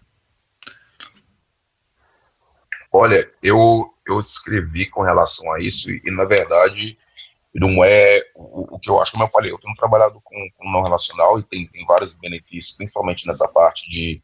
Olha, 2.92 3.30
eu, 3.42 3.94
eu 4.08 4.20
escrevi 4.20 4.90
com 4.90 5.02
relação 5.02 5.52
a 5.54 5.62
isso 5.62 5.90
e, 5.92 6.12
na 6.12 6.26
verdade, 6.26 6.98
não 7.54 7.84
é 7.84 8.22
o, 8.36 8.76
o, 8.76 8.80
que 8.80 8.90
eu 8.90 9.02
acho, 9.02 9.14
como 9.14 9.24
eu 9.24 9.30
falei, 9.30 9.52
eu 9.52 9.60
tenho 9.60 9.76
trabalhado 9.76 10.20
com, 10.22 10.36
com 10.58 10.72
não 10.72 10.84
relacional 10.84 11.40
e 11.40 11.44
tem, 11.44 11.68
tem 11.68 11.86
vários 11.86 12.14
benefícios, 12.14 12.76
principalmente 12.76 13.26
nessa 13.26 13.48
parte 13.48 13.90
de 13.90 14.22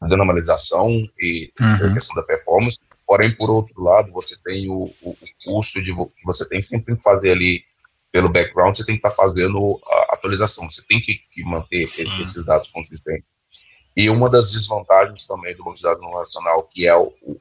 normalização 0.00 0.90
e 1.18 1.50
uhum. 1.58 1.94
questão 1.94 2.14
da 2.16 2.22
performance. 2.22 2.78
Porém, 3.06 3.34
por 3.36 3.48
outro 3.50 3.82
lado, 3.82 4.12
você 4.12 4.36
tem 4.44 4.68
o, 4.68 4.92
o, 5.00 5.10
o 5.10 5.16
custo 5.44 5.82
de 5.82 5.94
você 6.24 6.48
tem 6.48 6.60
sempre 6.60 6.96
que 6.96 7.02
fazer 7.02 7.30
ali 7.32 7.62
pelo 8.10 8.28
background, 8.28 8.74
você 8.74 8.84
tem 8.84 8.96
que 8.96 9.06
estar 9.06 9.10
tá 9.10 9.22
fazendo 9.22 9.80
a 9.86 10.14
atualização, 10.14 10.70
você 10.70 10.82
tem 10.88 11.00
que, 11.00 11.20
que 11.32 11.44
manter 11.44 11.86
Sim. 11.86 12.08
esses 12.20 12.44
dados 12.44 12.70
consistentes. 12.70 13.28
E 13.96 14.10
uma 14.10 14.28
das 14.28 14.52
desvantagens 14.52 15.26
também 15.26 15.54
do 15.56 15.64
banco 15.64 15.76
de 15.76 15.82
dados 15.82 16.02
não 16.02 16.10
relacional, 16.10 16.62
que 16.64 16.86
é 16.86 16.96
o, 16.96 17.12
o 17.22 17.40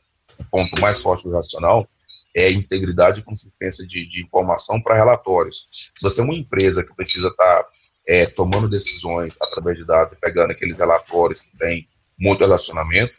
ponto 0.52 0.80
mais 0.80 1.02
forte 1.02 1.24
do 1.24 1.34
racional 1.34 1.88
é 2.36 2.48
a 2.48 2.52
integridade 2.52 3.22
e 3.22 3.24
consistência 3.24 3.88
de, 3.88 4.06
de 4.06 4.22
informação 4.22 4.82
para 4.82 4.96
relatórios. 4.96 5.70
Se 5.96 6.02
você 6.02 6.20
é 6.20 6.24
uma 6.24 6.36
empresa 6.36 6.84
que 6.84 6.94
precisa 6.94 7.30
estar 7.30 7.64
tá, 7.64 7.70
é, 8.06 8.26
tomando 8.26 8.68
decisões 8.68 9.38
através 9.42 9.78
de 9.78 9.86
dados, 9.86 10.18
pegando 10.20 10.52
aqueles 10.52 10.80
relatórios 10.80 11.44
que 11.44 11.58
tem 11.58 11.88
muito 12.20 12.42
relacionamento, 12.42 13.16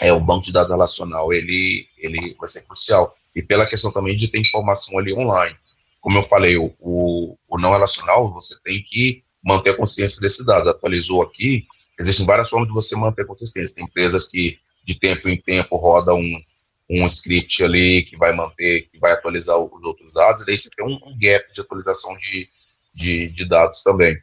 é, 0.00 0.12
o 0.12 0.20
banco 0.20 0.44
de 0.44 0.52
dados 0.52 0.70
relacional 0.70 1.32
ele, 1.32 1.86
ele 1.96 2.36
vai 2.38 2.48
ser 2.48 2.62
crucial. 2.62 3.14
E 3.34 3.42
pela 3.42 3.66
questão 3.66 3.92
também 3.92 4.16
de 4.16 4.28
ter 4.28 4.38
informação 4.38 4.98
ali 4.98 5.12
online. 5.12 5.56
Como 6.00 6.18
eu 6.18 6.22
falei, 6.22 6.56
o, 6.56 6.74
o, 6.78 7.36
o 7.48 7.58
não 7.58 7.72
relacional, 7.72 8.30
você 8.30 8.56
tem 8.64 8.82
que 8.82 9.22
manter 9.42 9.70
a 9.70 9.76
consciência 9.76 10.20
desse 10.20 10.44
dado. 10.44 10.68
Atualizou 10.68 11.22
aqui, 11.22 11.66
existem 11.98 12.26
várias 12.26 12.48
formas 12.48 12.68
de 12.68 12.74
você 12.74 12.96
manter 12.96 13.22
a 13.22 13.26
consistência. 13.26 13.74
Tem 13.74 13.84
empresas 13.84 14.28
que 14.28 14.58
de 14.84 14.98
tempo 14.98 15.28
em 15.28 15.36
tempo 15.40 15.76
roda 15.76 16.14
um, 16.14 16.42
um 16.88 17.04
script 17.06 17.62
ali 17.62 18.04
que 18.04 18.16
vai 18.16 18.32
manter, 18.32 18.88
que 18.90 18.98
vai 18.98 19.12
atualizar 19.12 19.58
os 19.58 19.82
outros 19.82 20.12
dados, 20.14 20.42
e 20.42 20.46
daí 20.46 20.56
você 20.56 20.70
tem 20.70 20.86
um, 20.86 20.98
um 21.06 21.18
gap 21.18 21.52
de 21.52 21.60
atualização 21.60 22.16
de, 22.16 22.48
de, 22.94 23.28
de 23.28 23.44
dados 23.44 23.82
também. 23.82 24.16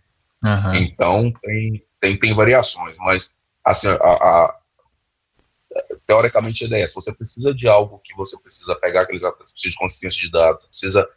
Uhum. 0.43 0.75
Então, 0.75 1.31
tem, 1.43 1.83
tem, 2.01 2.17
tem 2.17 2.33
variações, 2.33 2.97
mas 2.97 3.37
assim, 3.63 3.87
a, 3.89 3.93
a, 3.93 4.59
teoricamente 6.05 6.63
a 6.63 6.67
ideia 6.67 6.83
é, 6.83 6.87
se 6.87 6.95
você 6.95 7.13
precisa 7.13 7.53
de 7.53 7.67
algo 7.67 7.99
que 8.03 8.15
você 8.15 8.39
precisa 8.39 8.75
pegar 8.75 9.01
aqueles 9.01 9.23
dados, 9.23 9.51
precisa 9.51 9.71
de 9.71 9.77
consistência 9.77 10.21
de 10.21 10.31
dados, 10.31 10.65
precisa, 10.67 11.07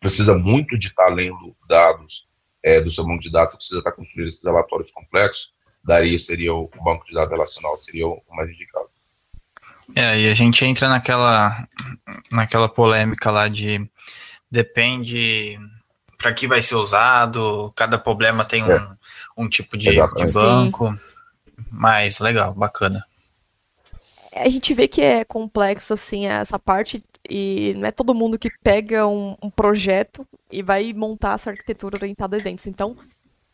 precisa 0.00 0.36
muito 0.36 0.78
de 0.78 0.88
estar 0.88 1.08
lendo 1.08 1.56
dados 1.68 2.28
é, 2.62 2.80
do 2.80 2.90
seu 2.90 3.04
banco 3.04 3.20
de 3.20 3.30
dados, 3.30 3.52
você 3.52 3.58
precisa 3.58 3.78
estar 3.78 3.92
construindo 3.92 4.28
esses 4.28 4.44
relatórios 4.44 4.90
complexos, 4.90 5.52
daí 5.84 6.18
seria 6.18 6.52
o, 6.52 6.64
o 6.64 6.84
banco 6.84 7.04
de 7.04 7.14
dados 7.14 7.32
relacional, 7.32 7.76
seria 7.76 8.06
o 8.06 8.22
mais 8.30 8.50
indicado. 8.50 8.88
É, 9.94 10.18
e 10.18 10.28
a 10.28 10.34
gente 10.34 10.64
entra 10.64 10.88
naquela, 10.88 11.68
naquela 12.32 12.68
polêmica 12.68 13.30
lá 13.30 13.46
de 13.46 13.88
depende 14.50 15.56
para 16.18 16.32
que 16.32 16.48
vai 16.48 16.60
ser 16.60 16.74
usado, 16.74 17.72
cada 17.76 17.98
problema 17.98 18.44
tem 18.44 18.64
um, 18.64 18.72
é. 18.72 18.96
um 19.36 19.48
tipo 19.48 19.76
de, 19.76 19.90
de 19.90 20.32
banco. 20.32 20.90
Sim. 20.90 20.98
Mas 21.70 22.18
legal, 22.18 22.54
bacana. 22.54 23.04
A 24.36 24.48
gente 24.48 24.74
vê 24.74 24.86
que 24.86 25.00
é 25.00 25.24
complexo 25.24 25.94
assim 25.94 26.26
essa 26.26 26.58
parte 26.58 27.02
e 27.28 27.74
não 27.76 27.86
é 27.86 27.90
todo 27.90 28.14
mundo 28.14 28.38
que 28.38 28.48
pega 28.62 29.06
um, 29.06 29.36
um 29.42 29.50
projeto 29.50 30.26
e 30.50 30.62
vai 30.62 30.92
montar 30.92 31.34
essa 31.34 31.50
arquitetura 31.50 31.96
orientada 31.96 32.36
a 32.36 32.38
eventos. 32.38 32.66
Então, 32.66 32.96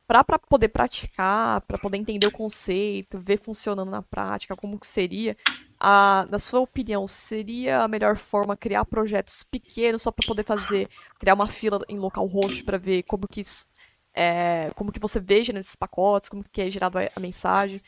para 0.07 0.39
poder 0.39 0.69
praticar, 0.69 1.63
para 1.63 1.79
poder 1.79 1.97
entender 1.97 2.27
o 2.27 2.33
conceito, 2.33 3.19
ver 3.19 3.39
funcionando 3.39 3.91
na 3.91 4.03
prática, 4.03 4.57
como 4.57 4.79
que 4.79 4.87
seria, 4.87 5.37
a, 5.81 6.27
na 6.31 6.39
sua 6.39 6.61
opinião, 6.61 7.07
seria 7.07 7.83
a 7.83 7.89
melhor 7.89 8.17
forma 8.17 8.57
criar 8.57 8.85
projetos 8.85 9.43
pequenos 9.43 10.03
só 10.03 10.11
para 10.11 10.27
poder 10.27 10.45
fazer, 10.45 10.89
criar 11.19 11.35
uma 11.35 11.49
fila 11.49 11.81
em 11.89 11.97
local 11.97 12.27
host 12.27 12.63
para 12.65 12.77
ver 12.77 13.05
como 13.05 13.27
que 13.27 13.41
isso, 13.41 13.67
é, 14.13 14.71
como 14.75 14.93
que 14.93 15.01
você 15.01 15.19
veja 15.19 15.53
nesses 15.53 15.75
pacotes, 15.75 16.29
como 16.29 16.45
que 16.45 16.61
é 16.61 16.71
gerado 16.71 16.99
a, 16.99 17.09
a 17.17 17.21
mensagem? 17.21 17.81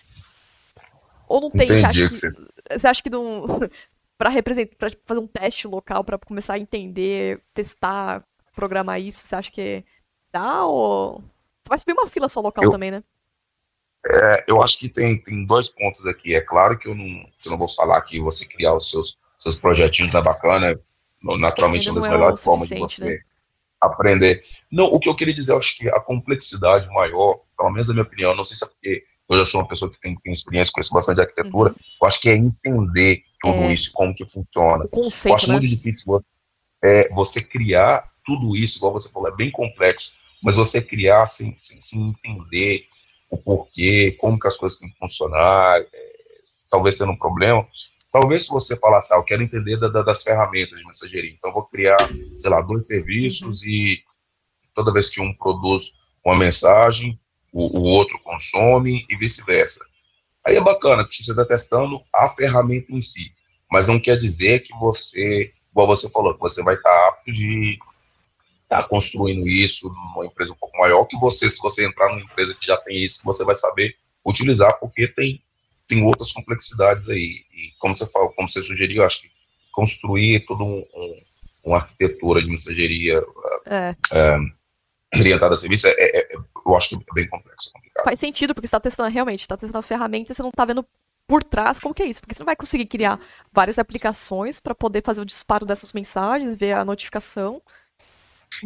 Ou 1.28 1.40
não 1.40 1.50
tem? 1.50 1.66
Entendi 1.66 1.80
você 1.80 1.86
acha 1.86 2.08
que, 2.08 2.08
que 2.08 2.78
você... 2.78 2.86
acha 2.86 3.02
que 3.02 3.10
não 3.10 3.46
para 4.18 4.30
representar, 4.30 4.76
para 4.76 4.90
fazer 5.04 5.20
um 5.20 5.26
teste 5.26 5.66
local 5.66 6.04
para 6.04 6.18
começar 6.18 6.54
a 6.54 6.58
entender, 6.58 7.40
testar, 7.52 8.24
programar 8.54 9.00
isso, 9.00 9.26
você 9.26 9.34
acha 9.34 9.50
que 9.50 9.84
dá 10.32 10.64
ou 10.64 11.22
você 11.62 11.68
vai 11.68 11.78
subir 11.78 11.92
uma 11.92 12.06
fila 12.06 12.28
só 12.28 12.40
local 12.40 12.64
eu, 12.64 12.70
também, 12.70 12.90
né? 12.90 13.02
É, 14.06 14.44
eu 14.48 14.62
acho 14.62 14.78
que 14.78 14.88
tem, 14.88 15.20
tem 15.22 15.46
dois 15.46 15.70
pontos 15.70 16.06
aqui. 16.06 16.34
É 16.34 16.40
claro 16.40 16.78
que 16.78 16.86
eu 16.86 16.94
não, 16.94 17.06
eu 17.44 17.50
não 17.50 17.58
vou 17.58 17.68
falar 17.68 18.00
que 18.02 18.20
você 18.20 18.46
criar 18.46 18.74
os 18.74 18.90
seus, 18.90 19.16
seus 19.38 19.58
projetinhos 19.58 20.14
é 20.14 20.20
bacana, 20.20 20.78
naturalmente 21.22 21.88
uma 21.88 22.00
das 22.00 22.10
é 22.10 22.12
melhores 22.12 22.42
formas 22.42 22.68
de 22.68 22.78
você 22.78 23.04
né? 23.04 23.18
aprender. 23.80 24.44
Não, 24.70 24.86
o 24.86 25.00
que 25.00 25.08
eu 25.08 25.16
queria 25.16 25.32
dizer, 25.32 25.52
eu 25.52 25.58
acho 25.58 25.76
que 25.76 25.88
a 25.88 26.00
complexidade 26.00 26.86
maior, 26.88 27.40
pelo 27.56 27.70
menos 27.70 27.88
na 27.88 27.94
minha 27.94 28.04
opinião, 28.04 28.36
não 28.36 28.44
sei 28.44 28.56
se 28.58 28.64
é 28.64 28.68
porque 28.68 29.04
eu 29.30 29.38
já 29.38 29.46
sou 29.46 29.60
uma 29.60 29.68
pessoa 29.68 29.90
que 29.90 30.00
tem, 30.00 30.14
tem 30.16 30.32
experiência, 30.32 30.72
conheço 30.72 30.92
bastante 30.92 31.16
de 31.16 31.22
arquitetura, 31.22 31.70
uhum. 31.70 31.76
eu 32.02 32.06
acho 32.06 32.20
que 32.20 32.28
é 32.28 32.36
entender 32.36 33.22
tudo 33.40 33.62
é. 33.62 33.72
isso, 33.72 33.92
como 33.92 34.14
que 34.14 34.28
funciona. 34.28 34.86
Conceito, 34.88 35.32
eu 35.32 35.34
acho 35.36 35.46
né? 35.48 35.52
muito 35.54 35.68
difícil 35.68 36.04
você, 36.06 36.40
é, 36.82 37.08
você 37.10 37.42
criar 37.42 38.10
tudo 38.24 38.56
isso, 38.56 38.78
igual 38.78 38.92
você 38.92 39.10
falou, 39.12 39.28
é 39.28 39.36
bem 39.36 39.50
complexo 39.50 40.12
mas 40.44 40.56
você 40.56 40.82
criar 40.82 41.26
sem, 41.26 41.56
sem, 41.56 41.80
sem 41.80 42.10
entender 42.10 42.82
o 43.30 43.38
porquê, 43.38 44.14
como 44.20 44.38
que 44.38 44.46
as 44.46 44.58
coisas 44.58 44.78
têm 44.78 44.90
que 44.90 44.98
funcionar, 44.98 45.80
é, 45.80 46.12
talvez 46.70 46.98
tendo 46.98 47.12
um 47.12 47.16
problema. 47.16 47.66
Talvez 48.12 48.44
se 48.44 48.50
você 48.50 48.78
falasse, 48.78 49.12
ah, 49.12 49.16
eu 49.16 49.24
quero 49.24 49.42
entender 49.42 49.78
da, 49.78 49.88
da, 49.88 50.02
das 50.02 50.22
ferramentas 50.22 50.78
de 50.78 50.86
mensageria, 50.86 51.32
então 51.32 51.48
eu 51.48 51.54
vou 51.54 51.64
criar, 51.64 51.96
sei 52.36 52.50
lá, 52.50 52.60
dois 52.60 52.86
serviços 52.86 53.62
uhum. 53.62 53.68
e 53.68 54.02
toda 54.74 54.92
vez 54.92 55.08
que 55.08 55.20
um 55.20 55.34
produz 55.34 55.94
uma 56.22 56.36
mensagem, 56.36 57.18
o, 57.54 57.78
o 57.78 57.82
outro 57.84 58.18
consome 58.18 59.06
e 59.08 59.16
vice-versa. 59.16 59.80
Aí 60.44 60.56
é 60.56 60.60
bacana, 60.60 61.06
que 61.08 61.14
você 61.14 61.30
está 61.30 61.46
testando 61.46 62.02
a 62.12 62.28
ferramenta 62.28 62.92
em 62.92 63.00
si, 63.00 63.32
mas 63.70 63.88
não 63.88 63.98
quer 63.98 64.18
dizer 64.18 64.60
que 64.64 64.76
você, 64.78 65.52
igual 65.70 65.86
você 65.86 66.10
falou, 66.10 66.34
que 66.34 66.40
você 66.40 66.62
vai 66.62 66.74
estar 66.74 67.08
apto 67.08 67.32
de 67.32 67.78
está 68.64 68.82
construindo 68.82 69.46
isso 69.46 69.88
numa 69.88 70.26
empresa 70.26 70.52
um 70.52 70.56
pouco 70.56 70.76
maior, 70.78 71.04
que 71.06 71.18
você, 71.18 71.48
se 71.48 71.60
você 71.62 71.86
entrar 71.86 72.08
numa 72.08 72.22
empresa 72.22 72.56
que 72.58 72.66
já 72.66 72.76
tem 72.78 73.04
isso, 73.04 73.22
você 73.24 73.44
vai 73.44 73.54
saber 73.54 73.94
utilizar, 74.26 74.78
porque 74.80 75.06
tem, 75.08 75.40
tem 75.86 76.02
outras 76.02 76.32
complexidades 76.32 77.08
aí. 77.08 77.44
E 77.52 77.72
como 77.78 77.94
você 77.94 78.10
falou, 78.10 78.32
como 78.32 78.48
você 78.48 78.62
sugeriu, 78.62 79.04
acho 79.04 79.22
que 79.22 79.30
construir 79.72 80.40
toda 80.46 80.64
um, 80.64 80.84
um, 80.94 81.22
uma 81.64 81.76
arquitetura 81.76 82.40
de 82.40 82.50
mensageria 82.50 83.22
é. 83.66 83.94
É, 84.12 84.36
orientada 85.14 85.54
a 85.54 85.56
serviço, 85.56 85.86
é, 85.86 85.92
é, 85.92 86.34
é, 86.34 86.38
eu 86.66 86.76
acho 86.76 86.90
que 86.90 86.96
é 86.96 87.14
bem 87.14 87.28
complexo. 87.28 87.70
Complicado. 87.72 88.04
Faz 88.04 88.18
sentido, 88.18 88.54
porque 88.54 88.66
você 88.66 88.76
está 88.76 88.80
testando 88.80 89.10
realmente, 89.10 89.40
está 89.40 89.56
testando 89.56 89.78
a 89.78 89.82
ferramenta 89.82 90.32
e 90.32 90.34
você 90.34 90.42
não 90.42 90.50
está 90.50 90.64
vendo 90.64 90.86
por 91.26 91.42
trás 91.42 91.80
como 91.80 91.94
que 91.94 92.02
é 92.02 92.06
isso, 92.06 92.20
porque 92.20 92.34
você 92.34 92.42
não 92.42 92.46
vai 92.46 92.56
conseguir 92.56 92.86
criar 92.86 93.18
várias 93.52 93.78
aplicações 93.78 94.60
para 94.60 94.74
poder 94.74 95.02
fazer 95.02 95.20
o 95.20 95.24
disparo 95.24 95.64
dessas 95.64 95.92
mensagens, 95.92 96.54
ver 96.54 96.72
a 96.72 96.84
notificação. 96.84 97.62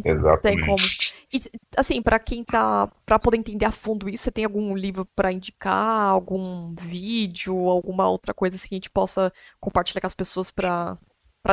Exatamente. 0.05 0.57
Tem 0.57 0.65
como. 0.65 0.85
E, 1.33 1.41
assim, 1.75 2.01
para 2.01 2.19
quem 2.19 2.43
tá. 2.43 2.89
para 3.05 3.17
poder 3.17 3.37
entender 3.37 3.65
a 3.65 3.71
fundo 3.71 4.09
isso, 4.09 4.23
você 4.23 4.31
tem 4.31 4.45
algum 4.45 4.75
livro 4.75 5.05
para 5.15 5.31
indicar, 5.31 6.09
algum 6.09 6.75
vídeo, 6.75 7.55
alguma 7.69 8.07
outra 8.07 8.33
coisa 8.33 8.55
assim 8.55 8.67
que 8.67 8.75
a 8.75 8.77
gente 8.77 8.89
possa 8.89 9.33
compartilhar 9.59 10.01
com 10.01 10.07
as 10.07 10.15
pessoas 10.15 10.51
para 10.51 10.97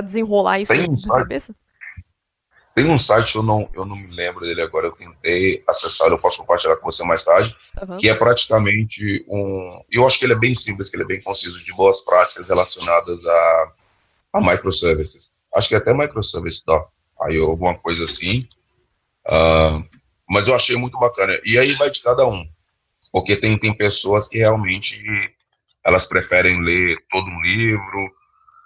desenrolar 0.05 0.61
isso 0.61 0.73
tem 0.73 0.95
site, 0.95 1.09
cabeça? 1.09 1.55
Tem 2.77 2.85
um 2.91 2.99
site, 2.99 3.37
eu 3.37 3.43
não, 3.43 3.67
eu 3.73 3.87
não 3.87 3.97
me 3.97 4.15
lembro 4.15 4.45
dele 4.45 4.61
agora, 4.61 4.89
eu 4.89 4.93
tentei 4.93 5.65
acessar, 5.67 6.09
eu 6.09 6.19
posso 6.19 6.41
compartilhar 6.41 6.77
com 6.77 6.85
você 6.85 7.03
mais 7.05 7.25
tarde, 7.25 7.57
uhum. 7.81 7.97
que 7.97 8.07
é 8.07 8.15
praticamente 8.15 9.25
um. 9.27 9.83
Eu 9.91 10.07
acho 10.07 10.19
que 10.19 10.27
ele 10.27 10.35
é 10.35 10.39
bem 10.39 10.55
simples, 10.55 10.91
que 10.91 10.97
ele 10.97 11.05
é 11.05 11.07
bem 11.07 11.23
conciso, 11.23 11.65
de 11.65 11.73
boas 11.73 12.03
práticas 12.03 12.51
relacionadas 12.51 13.25
a, 13.27 13.73
a 14.35 14.41
microservices. 14.43 15.33
Acho 15.55 15.69
que 15.69 15.75
é 15.75 15.79
até 15.79 15.95
microservice, 15.95 16.67
tá? 16.67 16.85
aí 17.23 17.39
alguma 17.39 17.79
coisa 17.79 18.05
assim. 18.05 18.45
Uh, 19.27 19.83
mas 20.29 20.47
eu 20.47 20.55
achei 20.55 20.77
muito 20.77 20.99
bacana. 20.99 21.41
E 21.47 21.59
aí 21.59 21.73
vai 21.77 21.91
de 21.91 22.03
cada 22.03 22.27
um, 22.27 22.47
porque 23.11 23.37
tem, 23.37 23.59
tem 23.59 23.73
pessoas 23.73 24.29
que 24.29 24.37
realmente 24.37 25.03
elas 25.83 26.07
preferem 26.07 26.63
ler 26.63 26.99
todo 27.11 27.27
um 27.27 27.41
livro. 27.41 28.11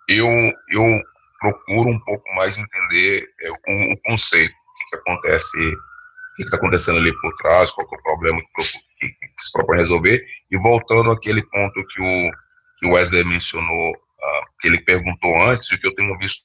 Eu, 0.08 0.26
eu 0.68 1.00
procuro 1.40 1.90
um 1.90 2.00
pouco 2.00 2.24
mais 2.34 2.58
entender 2.58 3.28
é, 3.40 3.50
o, 3.50 3.92
o, 3.92 4.00
conceito, 4.02 4.52
o 4.52 4.78
que, 4.78 4.90
que 4.90 4.96
acontece, 4.96 5.58
o 5.58 6.36
que 6.36 6.42
está 6.44 6.56
acontecendo 6.56 6.98
ali 6.98 7.12
por 7.20 7.34
trás, 7.38 7.72
qual 7.72 7.88
é 7.90 7.96
o 7.96 8.02
problema 8.02 8.40
que, 8.40 8.62
que, 8.98 9.08
que, 9.08 9.42
se 9.42 9.52
propõe 9.52 9.78
resolver, 9.78 10.24
e 10.50 10.58
voltando 10.58 11.10
àquele 11.10 11.42
ponto 11.42 11.86
que 11.88 12.02
o, 12.02 12.30
que 12.78 12.86
o 12.86 12.92
Wesley 12.92 13.24
mencionou, 13.24 13.92
uh, 13.92 14.46
que 14.60 14.68
ele 14.68 14.80
perguntou 14.82 15.42
antes, 15.42 15.70
e 15.72 15.78
que 15.78 15.86
eu 15.86 15.94
tenho 15.94 16.16
visto 16.18 16.44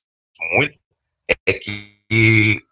muito, 0.54 0.78
é 1.46 1.54
que 1.54 1.96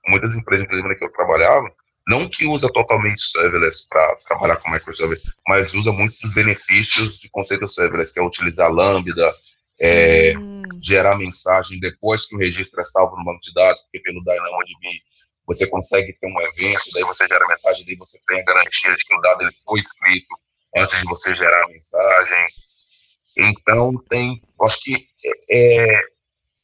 muitas 0.08 0.36
empresas, 0.36 0.66
inclusive 0.66 0.96
que 0.96 1.06
eu 1.06 1.12
trabalhava, 1.12 1.70
não 2.08 2.28
que 2.28 2.46
usa 2.46 2.72
totalmente 2.72 3.22
serverless 3.22 3.88
para 3.90 4.16
trabalhar 4.28 4.58
com 4.58 4.70
microservice, 4.70 5.32
mas 5.48 5.74
usa 5.74 5.92
muitos 5.92 6.34
benefícios 6.34 7.20
de 7.20 7.30
conceito 7.30 7.68
serverless, 7.68 8.14
que 8.14 8.20
é 8.20 8.24
utilizar 8.24 8.72
Lambda, 8.72 9.32
é, 9.80 10.38
hum. 10.38 10.62
gerar 10.82 11.18
mensagem 11.18 11.80
depois 11.80 12.28
que 12.28 12.36
o 12.36 12.40
registro 12.40 12.80
é 12.80 12.84
salvo 12.84 13.16
no 13.18 13.26
banco 13.26 13.42
de 13.42 13.54
dados, 13.54 13.84
porque 13.84 14.00
pelo 14.00 14.24
DynamoDB 14.24 15.02
você 15.46 15.68
consegue 15.68 16.14
ter 16.14 16.28
um 16.28 16.42
evento, 16.42 16.84
daí 16.94 17.04
você 17.04 17.28
gera 17.28 17.44
a 17.44 17.48
mensagem, 17.48 17.86
daí 17.86 17.96
você 17.96 18.18
tem 18.28 18.40
a 18.40 18.46
garantia 18.46 18.96
de 18.96 19.06
que 19.06 19.14
o 19.14 19.20
dado 19.20 19.42
ele 19.42 19.52
foi 19.66 19.80
escrito 19.80 20.36
antes 20.76 21.00
de 21.00 21.06
você 21.06 21.36
gerar 21.36 21.64
a 21.64 21.68
mensagem. 21.68 22.48
Então, 23.38 23.94
tem, 24.10 24.42
acho 24.62 24.84
que 24.84 25.08
é, 25.50 26.02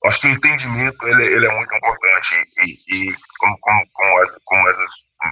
acho 0.05 0.21
que 0.21 0.27
o 0.27 0.31
entendimento 0.31 1.07
ele, 1.07 1.25
ele 1.25 1.45
é 1.45 1.55
muito 1.55 1.75
importante 1.75 2.35
e, 2.63 3.09
e 3.09 3.13
como 3.39 3.57
como 3.59 3.83
como, 3.93 4.17
as, 4.19 4.35
como 4.45 4.67
as 4.67 4.77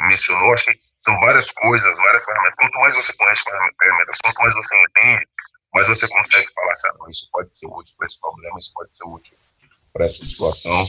mencionou, 0.07 0.53
acho 0.53 0.65
que 0.65 0.80
são 1.01 1.17
várias 1.21 1.51
coisas, 1.51 1.97
várias 1.97 2.25
ferramentas. 2.25 2.55
Quanto 2.57 2.80
mais 2.80 2.95
você 2.95 3.13
conhece 3.15 3.43
ferramentas, 3.43 4.17
quanto 4.23 4.38
mais 4.41 4.53
você 4.55 4.75
entende, 4.78 5.25
mais 5.74 5.88
você 5.88 6.07
consegue 6.07 6.51
falar 6.53 6.74
assim, 6.74 6.88
ah, 6.88 7.11
isso 7.11 7.28
pode 7.32 7.55
ser 7.55 7.68
útil 7.68 7.93
para 7.97 8.05
esse 8.05 8.20
problema, 8.20 8.59
isso 8.59 8.74
pode 8.74 8.95
ser 8.95 9.05
útil 9.05 9.38
para 9.93 10.05
essa 10.05 10.24
situação. 10.24 10.88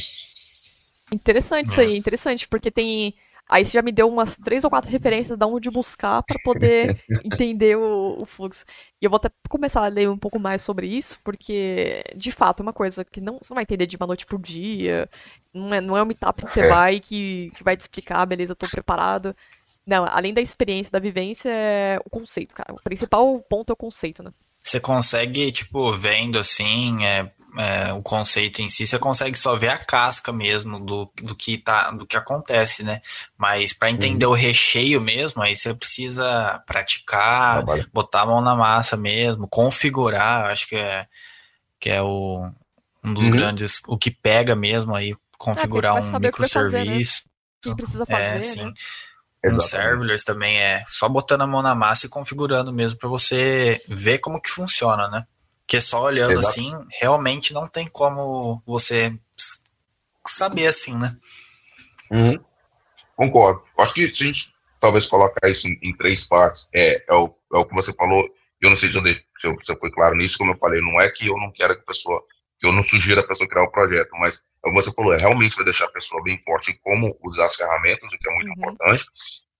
Interessante 1.13 1.67
isso 1.67 1.81
aí, 1.81 1.97
interessante, 1.97 2.47
porque 2.47 2.71
tem. 2.71 3.15
Aí 3.51 3.65
você 3.65 3.73
já 3.73 3.81
me 3.81 3.91
deu 3.91 4.07
umas 4.07 4.37
três 4.37 4.63
ou 4.63 4.69
quatro 4.69 4.91
referências 4.91 5.39
de 5.39 5.47
onde 5.47 5.71
buscar 5.71 6.23
para 6.23 6.37
poder 6.45 7.03
entender 7.25 7.79
o, 7.79 8.19
o, 8.21 8.27
fluxo. 8.27 8.67
E 9.01 9.07
eu 9.07 9.11
vou 9.11 9.17
até 9.17 9.31
começar 9.49 9.83
a 9.83 9.89
ler 9.89 10.11
um 10.11 10.19
pouco 10.19 10.39
mais 10.39 10.61
sobre 10.61 10.87
isso, 10.87 11.19
porque, 11.25 12.05
de 12.15 12.31
fato, 12.31 12.61
é 12.61 12.63
uma 12.63 12.75
coisa 12.75 13.07
que 13.07 13.23
não, 13.23 13.39
você 13.39 13.51
não 13.51 13.55
vai 13.55 13.63
entender 13.63 13.87
de 13.87 13.97
uma 13.97 14.07
noite 14.07 14.27
por 14.27 14.39
dia. 14.39 15.09
Não 15.55 15.73
é, 15.73 15.81
não 15.81 15.97
é 15.97 16.03
um 16.03 16.07
meetup 16.07 16.45
que 16.45 16.51
você 16.51 16.61
é. 16.61 16.69
vai 16.69 17.01
que, 17.01 17.51
que 17.57 17.65
vai 17.65 17.75
te 17.75 17.81
explicar, 17.81 18.27
beleza, 18.27 18.55
tô 18.55 18.69
preparado. 18.69 19.35
Não, 19.87 20.05
além 20.05 20.35
da 20.35 20.43
experiência, 20.43 20.93
da 20.93 20.99
vivência, 20.99 21.49
é 21.51 21.99
o 22.05 22.11
conceito, 22.11 22.55
cara. 22.55 22.75
O 22.75 22.83
principal 22.83 23.41
ponto 23.49 23.71
é 23.71 23.73
o 23.73 23.77
conceito, 23.77 24.23
né? 24.23 24.31
Você 24.69 24.79
consegue, 24.79 25.51
tipo, 25.51 25.91
vendo 25.97 26.39
assim, 26.39 27.03
é, 27.03 27.31
é, 27.57 27.93
o 27.95 28.03
conceito 28.03 28.61
em 28.61 28.69
si, 28.69 28.87
você 28.87 28.99
consegue 28.99 29.39
só 29.39 29.57
ver 29.57 29.71
a 29.71 29.79
casca 29.79 30.31
mesmo 30.31 30.79
do, 30.79 31.11
do 31.23 31.35
que 31.35 31.57
tá, 31.57 31.91
do 31.91 32.07
que 32.07 32.19
acontece, 32.19 32.83
né? 32.83 33.01
Mas 33.37 33.73
para 33.73 33.91
entender 33.91 34.27
uhum. 34.27 34.33
o 34.33 34.35
recheio 34.35 35.01
mesmo, 35.01 35.43
aí 35.43 35.57
você 35.57 35.73
precisa 35.73 36.63
praticar, 36.67 37.65
Trabalho. 37.65 37.91
botar 37.95 38.23
a 38.23 38.27
mão 38.27 38.43
na 38.43 38.55
massa 38.55 38.95
mesmo, 38.95 39.49
configurar, 39.49 40.51
acho 40.51 40.69
que 40.69 40.77
é 40.77 41.07
que 41.81 41.89
é 41.89 42.03
o, 42.03 42.51
um 43.03 43.15
dos 43.15 43.25
uhum. 43.25 43.31
grandes, 43.31 43.81
o 43.87 43.97
que 43.97 44.11
pega 44.11 44.55
mesmo 44.55 44.95
aí, 44.95 45.17
configurar 45.39 45.97
ah, 45.97 46.01
um 46.01 46.19
microserviço. 46.19 47.23
O 47.65 47.71
que 47.71 47.77
precisa 47.77 48.05
fazer, 48.05 48.37
é, 48.37 48.41
sim. 48.43 48.65
Né? 48.65 48.73
Um 49.45 49.61
serverless 49.61 50.25
também 50.25 50.59
é 50.59 50.85
só 50.87 51.09
botando 51.09 51.43
a 51.43 51.47
mão 51.47 51.63
na 51.63 51.75
massa 51.75 52.07
e 52.07 52.09
configurando 52.09 52.73
mesmo 52.73 52.99
para 52.99 53.09
você 53.09 53.81
ver 53.87 54.19
como 54.19 54.41
que 54.41 54.51
funciona, 54.51 55.09
né? 55.09 55.27
Porque 55.61 55.81
só 55.81 56.03
olhando 56.03 56.33
Exato. 56.33 56.49
assim, 56.49 56.73
realmente 57.01 57.55
não 57.55 57.69
tem 57.69 57.87
como 57.87 58.63
você 58.67 59.17
saber 60.27 60.67
assim, 60.67 60.97
né? 60.97 61.17
Uhum. 62.11 62.43
Concordo. 63.17 63.63
Acho 63.79 63.95
que 63.95 64.09
se 64.09 64.25
a 64.25 64.27
gente 64.27 64.55
talvez 64.81 65.07
colocar 65.07 65.49
isso 65.49 65.69
em, 65.69 65.79
em 65.83 65.97
três 65.97 66.27
partes, 66.27 66.69
é, 66.75 67.05
é, 67.09 67.15
o, 67.15 67.35
é 67.53 67.59
o 67.59 67.65
que 67.65 67.75
você 67.75 67.93
falou, 67.95 68.29
eu 68.61 68.71
não 68.71 68.77
sei 68.77 68.89
se 68.89 68.97
eu, 68.97 69.03
se, 69.05 69.47
eu, 69.47 69.57
se 69.61 69.73
eu 69.73 69.79
fui 69.79 69.91
claro 69.91 70.17
nisso, 70.17 70.39
como 70.39 70.53
eu 70.53 70.57
falei, 70.57 70.81
não 70.81 71.01
é 71.01 71.11
que 71.11 71.27
eu 71.27 71.37
não 71.37 71.51
quero 71.51 71.75
que 71.75 71.83
a 71.83 71.87
pessoa, 71.87 72.23
eu 72.67 72.73
não 72.73 72.83
sugiro 72.83 73.21
a 73.21 73.27
pessoa 73.27 73.49
criar 73.49 73.63
o 73.63 73.67
um 73.67 73.71
projeto, 73.71 74.11
mas 74.19 74.51
você 74.73 74.93
falou, 74.93 75.13
é 75.13 75.19
realmente 75.19 75.57
vai 75.57 75.65
deixar 75.65 75.87
a 75.87 75.93
pessoa 75.93 76.23
bem 76.23 76.39
forte 76.43 76.73
em 76.73 76.79
como 76.79 77.17
usar 77.23 77.47
as 77.47 77.55
ferramentas, 77.55 78.13
o 78.13 78.19
que 78.19 78.29
é 78.29 78.35
muito 78.35 78.49
uhum. 78.49 78.53
importante, 78.53 79.05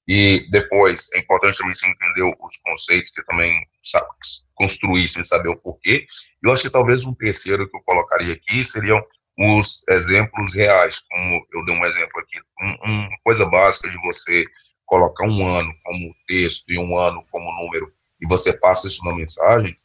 e 0.09 0.49
depois, 0.51 1.13
é 1.13 1.19
importante 1.19 1.59
também 1.59 1.75
se 1.75 1.87
entender 1.87 2.23
os 2.23 2.57
conceitos, 2.65 3.13
que 3.13 3.23
também 3.25 3.53
sabe, 3.83 4.07
construir 4.55 5.07
sem 5.07 5.23
saber 5.23 5.51
o 5.51 5.57
porquê. 5.57 6.07
Eu 6.43 6.51
acho 6.51 6.63
que 6.63 6.71
talvez 6.71 7.05
um 7.05 7.15
terceiro 7.15 7.69
que 7.69 7.77
eu 7.77 7.83
colocaria 7.83 8.33
aqui 8.33 8.65
seriam 8.65 9.05
os 9.39 9.85
exemplos 9.87 10.55
reais, 10.55 11.01
como 11.11 11.47
eu 11.53 11.65
dei 11.67 11.75
um 11.75 11.85
exemplo 11.85 12.21
aqui. 12.21 12.39
Um, 12.63 12.91
uma 12.91 13.19
coisa 13.23 13.45
básica 13.45 13.91
de 13.91 13.99
você 13.99 14.47
colocar 14.87 15.27
um 15.27 15.47
ano 15.47 15.73
como 15.85 16.15
texto 16.27 16.73
e 16.73 16.79
um 16.79 16.99
ano 16.99 17.23
como 17.31 17.53
número, 17.63 17.93
e 18.19 18.27
você 18.27 18.55
passa 18.55 18.87
isso 18.87 19.05
na 19.05 19.15
mensagem, 19.15 19.77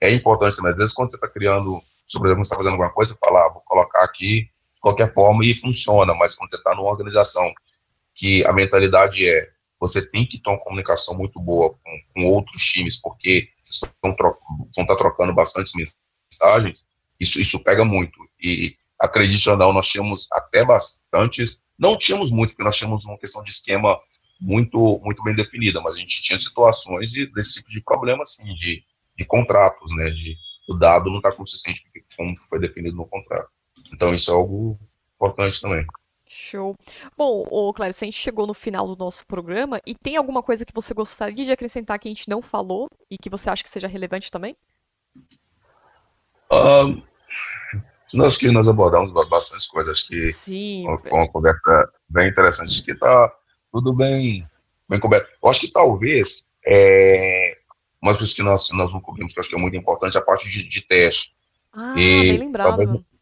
é 0.00 0.12
importante 0.12 0.56
também. 0.56 0.70
Às 0.70 0.78
vezes, 0.78 0.94
quando 0.94 1.10
você 1.10 1.16
está 1.16 1.28
criando, 1.28 1.82
por 2.18 2.26
exemplo, 2.26 2.44
você 2.44 2.48
está 2.48 2.56
fazendo 2.56 2.72
alguma 2.72 2.92
coisa, 2.92 3.12
você 3.12 3.20
fala, 3.20 3.46
ah, 3.46 3.52
vou 3.52 3.62
colocar 3.64 4.04
aqui 4.04 4.42
de 4.42 4.80
qualquer 4.80 5.12
forma 5.12 5.44
e 5.44 5.54
funciona, 5.54 6.14
mas 6.14 6.34
quando 6.34 6.50
você 6.50 6.56
está 6.56 6.74
numa 6.74 6.90
organização 6.90 7.52
que 8.14 8.44
a 8.46 8.52
mentalidade 8.52 9.28
é 9.28 9.50
você 9.82 10.00
tem 10.00 10.24
que 10.24 10.38
ter 10.40 10.48
uma 10.48 10.60
comunicação 10.60 11.12
muito 11.12 11.40
boa 11.40 11.70
com, 11.70 12.00
com 12.14 12.24
outros 12.26 12.62
times, 12.62 13.00
porque 13.00 13.48
vocês 13.60 13.80
vão 14.00 14.12
estar 14.12 14.86
tá 14.86 14.96
trocando 14.96 15.34
bastante 15.34 15.72
mensagens, 16.30 16.86
isso, 17.18 17.40
isso 17.40 17.60
pega 17.64 17.84
muito. 17.84 18.16
E 18.40 18.76
acredite 18.96 19.50
ou 19.50 19.56
não, 19.56 19.72
nós 19.72 19.88
tínhamos 19.88 20.28
até 20.32 20.64
bastantes, 20.64 21.60
não 21.76 21.98
tínhamos 21.98 22.30
muito, 22.30 22.50
porque 22.50 22.62
nós 22.62 22.76
tínhamos 22.76 23.04
uma 23.04 23.18
questão 23.18 23.42
de 23.42 23.50
esquema 23.50 23.98
muito, 24.40 25.00
muito 25.02 25.20
bem 25.24 25.34
definida, 25.34 25.80
mas 25.80 25.96
a 25.96 25.98
gente 25.98 26.22
tinha 26.22 26.38
situações 26.38 27.10
de, 27.10 27.26
desse 27.32 27.54
tipo 27.54 27.68
de 27.68 27.80
problema, 27.80 28.22
assim, 28.22 28.54
de, 28.54 28.84
de 29.16 29.24
contratos, 29.24 29.90
né, 29.96 30.10
de 30.10 30.36
o 30.72 30.78
dado 30.78 31.10
não 31.10 31.16
está 31.16 31.32
consistente 31.32 31.84
com 32.16 32.30
o 32.30 32.34
que 32.34 32.48
foi 32.48 32.58
definido 32.60 32.96
no 32.96 33.06
contrato. 33.06 33.48
Então, 33.92 34.14
isso 34.14 34.30
é 34.30 34.34
algo 34.34 34.78
importante 35.14 35.60
também. 35.60 35.86
Show. 36.26 36.74
Bom, 37.16 37.44
ô 37.50 37.72
Clério, 37.74 37.94
a 37.94 38.04
gente 38.04 38.16
chegou 38.16 38.46
no 38.46 38.54
final 38.54 38.86
do 38.86 38.96
nosso 38.96 39.26
programa 39.26 39.80
e 39.86 39.94
tem 39.94 40.16
alguma 40.16 40.42
coisa 40.42 40.64
que 40.64 40.72
você 40.72 40.94
gostaria 40.94 41.44
de 41.44 41.52
acrescentar 41.52 41.98
que 41.98 42.08
a 42.08 42.10
gente 42.10 42.28
não 42.28 42.40
falou 42.40 42.88
e 43.10 43.18
que 43.18 43.28
você 43.28 43.50
acha 43.50 43.62
que 43.62 43.68
seja 43.68 43.86
relevante 43.86 44.30
também? 44.30 44.56
Um, 46.50 47.02
nós 48.14 48.38
que 48.38 48.50
nós 48.50 48.66
abordamos 48.66 49.12
bastante 49.28 49.68
coisas, 49.68 50.02
que 50.02 50.24
Sim, 50.26 50.84
foi 51.02 51.18
uma 51.18 51.28
conversa 51.28 51.90
bem 52.08 52.28
interessante, 52.28 52.70
acho 52.70 52.84
que 52.84 52.94
tá 52.94 53.30
tudo 53.70 53.94
bem, 53.94 54.46
bem 54.88 55.00
coberto. 55.00 55.28
Eu 55.42 55.50
acho 55.50 55.60
que 55.60 55.70
talvez 55.70 56.50
é, 56.66 57.58
umas 58.02 58.18
coisas 58.18 58.34
que 58.34 58.42
nós, 58.42 58.68
nós 58.72 58.92
não 58.92 59.00
cobrimos, 59.00 59.32
que 59.32 59.38
eu 59.38 59.42
acho 59.42 59.50
que 59.50 59.56
é 59.56 59.60
muito 59.60 59.76
importante, 59.76 60.16
é 60.16 60.20
a 60.20 60.24
parte 60.24 60.50
de, 60.50 60.68
de 60.68 60.80
teste. 60.82 61.32
Ah, 61.72 61.94
e 61.96 62.32
bem 62.32 62.38
lembrado. 62.38 62.76
Talvez. 62.76 63.12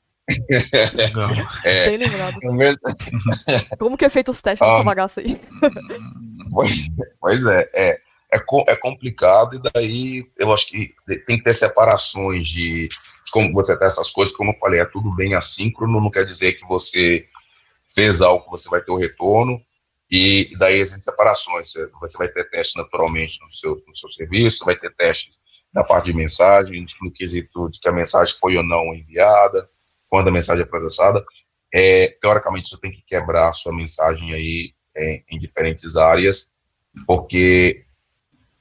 É, 1.64 1.88
Bem 1.90 1.98
lembrado. 1.98 2.36
Como 3.78 3.96
que 3.96 4.04
é 4.04 4.08
feito 4.08 4.30
os 4.30 4.40
testes 4.40 4.66
nessa 4.66 4.80
ah, 4.80 4.84
bagaça 4.84 5.20
aí? 5.20 5.38
Pois, 6.52 6.88
pois 7.20 7.46
é, 7.46 7.70
é, 7.72 8.00
é, 8.32 8.42
é, 8.66 8.76
complicado 8.76 9.54
e 9.54 9.70
daí 9.72 10.26
eu 10.36 10.52
acho 10.52 10.66
que 10.66 10.92
tem 11.24 11.38
que 11.38 11.44
ter 11.44 11.54
separações 11.54 12.48
de, 12.48 12.88
de 12.88 13.30
como 13.30 13.52
você 13.52 13.78
tem 13.78 13.86
essas 13.86 14.10
coisas, 14.10 14.34
como 14.34 14.50
eu 14.50 14.58
falei, 14.58 14.80
é 14.80 14.84
tudo 14.84 15.14
bem 15.14 15.34
assíncrono, 15.34 16.00
não 16.00 16.10
quer 16.10 16.24
dizer 16.24 16.54
que 16.54 16.66
você 16.66 17.24
fez 17.86 18.20
algo 18.20 18.44
que 18.46 18.50
você 18.50 18.68
vai 18.68 18.80
ter 18.80 18.90
o 18.90 18.98
retorno, 18.98 19.62
e 20.10 20.50
daí 20.58 20.80
existem 20.80 21.00
separações, 21.02 21.72
você 22.00 22.18
vai 22.18 22.28
ter 22.28 22.48
testes 22.50 22.74
naturalmente 22.74 23.38
no 23.44 23.52
seu, 23.52 23.70
no 23.70 23.94
seu 23.94 24.08
serviço, 24.08 24.64
vai 24.64 24.76
ter 24.76 24.92
testes 24.96 25.38
na 25.72 25.84
parte 25.84 26.06
de 26.06 26.14
mensagem, 26.14 26.84
no 27.00 27.12
quesito 27.12 27.68
de 27.70 27.78
que 27.78 27.88
a 27.88 27.92
mensagem 27.92 28.34
foi 28.40 28.56
ou 28.56 28.64
não 28.64 28.94
enviada, 28.94 29.70
quando 30.08 30.28
a 30.28 30.32
mensagem 30.32 30.64
é 30.64 30.66
processada, 30.66 31.24
é, 31.72 32.08
teoricamente 32.20 32.68
você 32.68 32.80
tem 32.80 32.90
que 32.90 33.02
quebrar 33.02 33.48
a 33.48 33.52
sua 33.52 33.72
mensagem 33.72 34.34
aí 34.34 34.74
é, 34.96 35.22
em 35.30 35.38
diferentes 35.38 35.96
áreas, 35.96 36.52
porque 37.06 37.84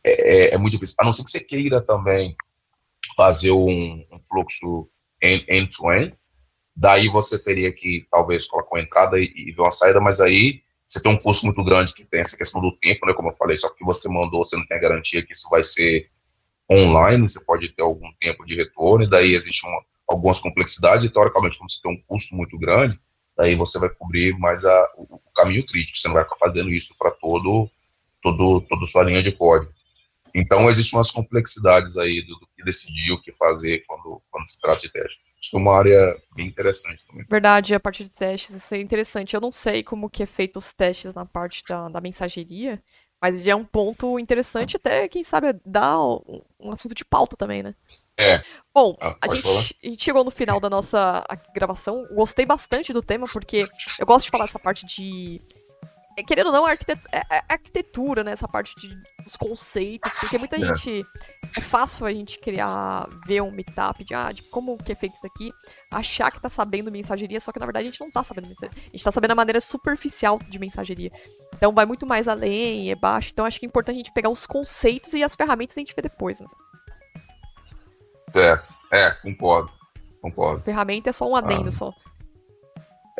é, 0.03 0.51
é, 0.51 0.53
é 0.53 0.57
muito 0.57 0.73
difícil. 0.73 0.97
A 0.99 1.05
não 1.05 1.13
ser 1.13 1.23
que 1.23 1.31
você 1.31 1.39
queira 1.39 1.81
também 1.81 2.35
fazer 3.17 3.51
um, 3.51 4.05
um 4.11 4.19
fluxo 4.21 4.87
end-to-end, 5.21 6.11
-end, 6.11 6.17
daí 6.75 7.07
você 7.07 7.39
teria 7.39 7.73
que 7.73 8.05
talvez 8.11 8.45
colocar 8.45 8.75
uma 8.75 8.83
entrada 8.83 9.19
e, 9.19 9.33
e 9.35 9.55
uma 9.57 9.71
saída, 9.71 9.99
mas 9.99 10.21
aí 10.21 10.61
você 10.89 10.99
tem 11.01 11.11
um 11.11 11.19
custo 11.19 11.45
muito 11.45 11.63
grande 11.63 11.93
que 11.93 12.03
tem 12.03 12.19
essa 12.19 12.35
questão 12.35 12.59
do 12.59 12.75
tempo, 12.77 13.05
né, 13.05 13.13
como 13.13 13.29
eu 13.29 13.33
falei, 13.33 13.55
só 13.55 13.69
que 13.69 13.85
você 13.85 14.09
mandou, 14.09 14.43
você 14.43 14.57
não 14.57 14.65
tem 14.65 14.75
a 14.75 14.81
garantia 14.81 15.23
que 15.23 15.33
isso 15.33 15.47
vai 15.47 15.63
ser 15.63 16.09
online, 16.69 17.27
você 17.27 17.43
pode 17.45 17.69
ter 17.69 17.83
algum 17.83 18.11
tempo 18.19 18.43
de 18.43 18.55
retorno, 18.55 19.03
e 19.03 19.09
daí 19.09 19.35
existe 19.35 19.67
uma, 19.67 19.81
algumas 20.09 20.39
complexidades, 20.39 21.05
e 21.05 21.09
teoricamente, 21.09 21.59
como 21.59 21.69
você 21.69 21.79
tem 21.79 21.91
um 21.91 22.01
custo 22.07 22.35
muito 22.35 22.57
grande, 22.57 22.99
daí 23.37 23.55
você 23.55 23.77
vai 23.77 23.89
cobrir 23.89 24.35
mais 24.39 24.65
a, 24.65 24.93
o, 24.97 25.03
o 25.15 25.33
caminho 25.35 25.63
crítico, 25.63 25.97
você 25.97 26.07
não 26.07 26.15
vai 26.15 26.23
ficar 26.23 26.37
fazendo 26.37 26.71
isso 26.71 26.95
para 26.97 27.11
todo, 27.11 27.69
todo, 28.21 28.61
toda 28.61 28.85
sua 28.87 29.03
linha 29.03 29.21
de 29.21 29.31
código. 29.31 29.71
Então, 30.33 30.69
existem 30.69 30.97
umas 30.97 31.11
complexidades 31.11 31.97
aí 31.97 32.21
do, 32.23 32.35
do, 32.35 32.47
que 32.55 32.63
decidir 32.63 33.11
o 33.11 33.21
que 33.21 33.31
fazer 33.33 33.83
quando, 33.87 34.21
quando 34.31 34.47
se 34.47 34.59
trata 34.59 34.81
de 34.81 34.91
teste. 34.91 35.19
Acho 35.41 35.51
que 35.51 35.57
é 35.57 35.59
uma 35.59 35.77
área 35.77 36.17
bem 36.35 36.45
interessante 36.45 37.05
também. 37.07 37.23
Verdade, 37.29 37.73
a 37.73 37.79
parte 37.79 38.03
de 38.03 38.09
testes, 38.09 38.53
isso 38.53 38.75
é 38.75 38.79
interessante. 38.79 39.33
Eu 39.33 39.41
não 39.41 39.51
sei 39.51 39.83
como 39.83 40.09
que 40.09 40.23
é 40.23 40.25
feito 40.25 40.57
os 40.57 40.73
testes 40.73 41.13
na 41.13 41.25
parte 41.25 41.63
da, 41.67 41.87
da 41.87 42.01
mensageria, 42.01 42.81
mas 43.21 43.43
já 43.43 43.51
é 43.51 43.55
um 43.55 43.65
ponto 43.65 44.19
interessante, 44.19 44.75
até, 44.75 45.07
quem 45.07 45.23
sabe, 45.23 45.53
dar 45.65 45.99
um, 45.99 46.71
assunto 46.71 46.93
de 46.93 47.05
pauta 47.05 47.37
também, 47.37 47.63
né? 47.63 47.75
É. 48.17 48.41
Bom, 48.73 48.97
Ah, 48.99 49.15
a, 49.21 49.33
gente, 49.33 49.77
a 49.81 49.87
gente 49.87 50.03
chegou 50.03 50.25
no 50.25 50.31
final 50.31 50.59
da 50.59 50.69
nossa 50.69 51.23
gravação. 51.53 52.05
Gostei 52.11 52.45
bastante 52.45 52.91
do 52.91 53.01
tema, 53.01 53.25
porque 53.31 53.65
eu 53.97 54.05
gosto 54.05 54.25
de 54.25 54.31
falar 54.31 54.45
essa 54.45 54.59
parte 54.59 54.85
de. 54.85 55.41
É, 56.19 56.23
Querendo 56.23 56.47
ou 56.47 56.53
não, 56.53 56.65
arquitet- 56.65 57.05
é- 57.11 57.37
é 57.37 57.43
arquitetura, 57.49 58.23
né? 58.23 58.31
Essa 58.31 58.47
parte 58.47 58.75
de, 58.79 58.95
dos 59.23 59.35
conceitos, 59.37 60.11
porque 60.19 60.37
muita 60.37 60.55
É. 60.55 60.59
gente. 60.59 61.05
É 61.57 61.61
fácil 61.61 62.05
a 62.05 62.11
gente 62.13 62.37
criar, 62.39 63.07
ver 63.25 63.41
um 63.41 63.49
meetup 63.51 64.03
de, 64.03 64.13
ah, 64.13 64.31
de 64.31 64.43
como 64.43 64.77
que 64.77 64.91
é 64.91 64.95
feito 64.95 65.15
isso 65.15 65.25
aqui, 65.25 65.51
achar 65.91 66.31
que 66.31 66.39
tá 66.39 66.47
sabendo 66.49 66.91
mensageria, 66.91 67.39
só 67.39 67.51
que 67.51 67.59
na 67.59 67.65
verdade 67.65 67.87
a 67.87 67.91
gente 67.91 67.99
não 68.01 68.11
tá 68.11 68.23
sabendo 68.23 68.47
mensageria. 68.47 68.77
A 68.87 68.91
gente 68.91 69.03
tá 69.03 69.11
sabendo 69.11 69.31
a 69.31 69.35
maneira 69.35 69.59
superficial 69.59 70.37
de 70.37 70.59
mensageria. 70.59 71.11
Então 71.55 71.73
vai 71.73 71.85
muito 71.85 72.05
mais 72.05 72.27
além, 72.27 72.91
é 72.91 72.95
baixo. 72.95 73.29
Então 73.33 73.45
acho 73.45 73.59
que 73.59 73.65
é 73.65 73.67
importante 73.67 73.95
a 73.95 73.97
gente 73.97 74.13
pegar 74.13 74.29
os 74.29 74.45
conceitos 74.45 75.13
e 75.13 75.23
as 75.23 75.35
ferramentas 75.35 75.75
a 75.77 75.79
gente 75.81 75.95
vê 75.95 76.01
depois, 76.03 76.39
né? 76.39 76.47
É, 78.35 78.61
é, 78.91 79.11
concordo. 79.11 79.71
Concordo. 80.21 80.63
Ferramenta 80.63 81.09
é 81.09 81.13
só 81.13 81.27
um 81.27 81.35
adendo 81.35 81.69
Ah. 81.69 81.71
só. 81.71 81.93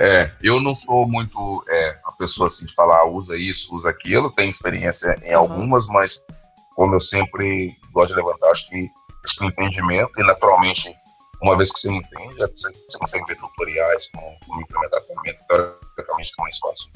É, 0.01 0.31
eu 0.41 0.61
não 0.61 0.73
sou 0.73 1.05
muito 1.07 1.63
é, 1.67 1.99
a 2.05 2.11
pessoa 2.13 2.47
assim 2.47 2.65
de 2.65 2.73
falar 2.73 3.03
usa 3.05 3.35
isso, 3.37 3.75
usa 3.75 3.89
aquilo, 3.89 4.31
tenho 4.31 4.49
experiência 4.49 5.19
em 5.23 5.33
algumas, 5.33 5.87
mas 5.87 6.25
como 6.73 6.95
eu 6.95 7.01
sempre 7.01 7.77
gosto 7.91 8.11
de 8.11 8.15
levantar, 8.15 8.49
acho 8.51 8.69
que, 8.69 8.89
acho 9.25 9.35
que 9.39 9.43
o 9.43 9.47
entendimento, 9.49 10.09
e 10.17 10.23
naturalmente, 10.23 10.95
uma 11.41 11.57
vez 11.57 11.73
que 11.73 11.79
você 11.81 11.91
entende, 11.91 12.35
você, 12.35 12.71
você 12.71 12.97
consegue 12.97 13.25
ver 13.25 13.35
tutoriais 13.37 14.09
como, 14.11 14.39
como 14.47 14.61
implementar 14.61 15.01
ferramentas, 15.01 15.43
teoricamente 15.47 16.31
é 16.39 16.41
mais 16.41 16.57
fácil. 16.59 16.89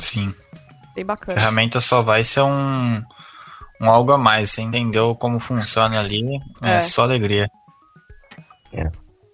Sim. 0.00 0.34
Bem 0.94 1.04
A 1.04 1.06
bacana. 1.08 1.38
ferramenta 1.38 1.80
só 1.80 2.00
vai 2.00 2.24
ser 2.24 2.40
um, 2.40 3.02
um 3.82 3.90
algo 3.90 4.12
a 4.12 4.18
mais. 4.18 4.50
Você 4.50 4.62
entendeu 4.62 5.14
como 5.14 5.38
funciona 5.38 6.00
ali, 6.00 6.22
é, 6.62 6.76
É. 6.76 6.80
só 6.80 7.02
alegria. 7.02 7.50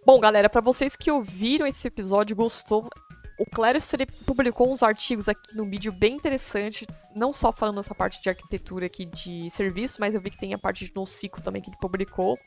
Bom, 0.08 0.18
galera, 0.18 0.48
pra 0.48 0.62
vocês 0.62 0.96
que 0.96 1.10
ouviram 1.10 1.66
esse 1.66 1.86
episódio 1.86 2.32
e 2.32 2.34
gostou, 2.34 2.88
o 3.38 3.44
Cléris 3.44 3.92
ele 3.92 4.06
publicou 4.06 4.72
uns 4.72 4.82
artigos 4.82 5.28
aqui 5.28 5.54
no 5.54 5.66
vídeo 5.66 5.92
bem 5.92 6.14
interessante, 6.14 6.86
não 7.14 7.30
só 7.30 7.52
falando 7.52 7.78
essa 7.78 7.94
parte 7.94 8.18
de 8.22 8.30
arquitetura 8.30 8.86
aqui 8.86 9.04
de 9.04 9.50
serviço, 9.50 9.98
mas 10.00 10.14
eu 10.14 10.20
vi 10.22 10.30
que 10.30 10.38
tem 10.38 10.54
a 10.54 10.58
parte 10.58 10.86
de 10.86 10.92
NoSQL 10.96 11.42
também 11.42 11.60
que 11.60 11.68
ele 11.68 11.76
publicou. 11.78 12.38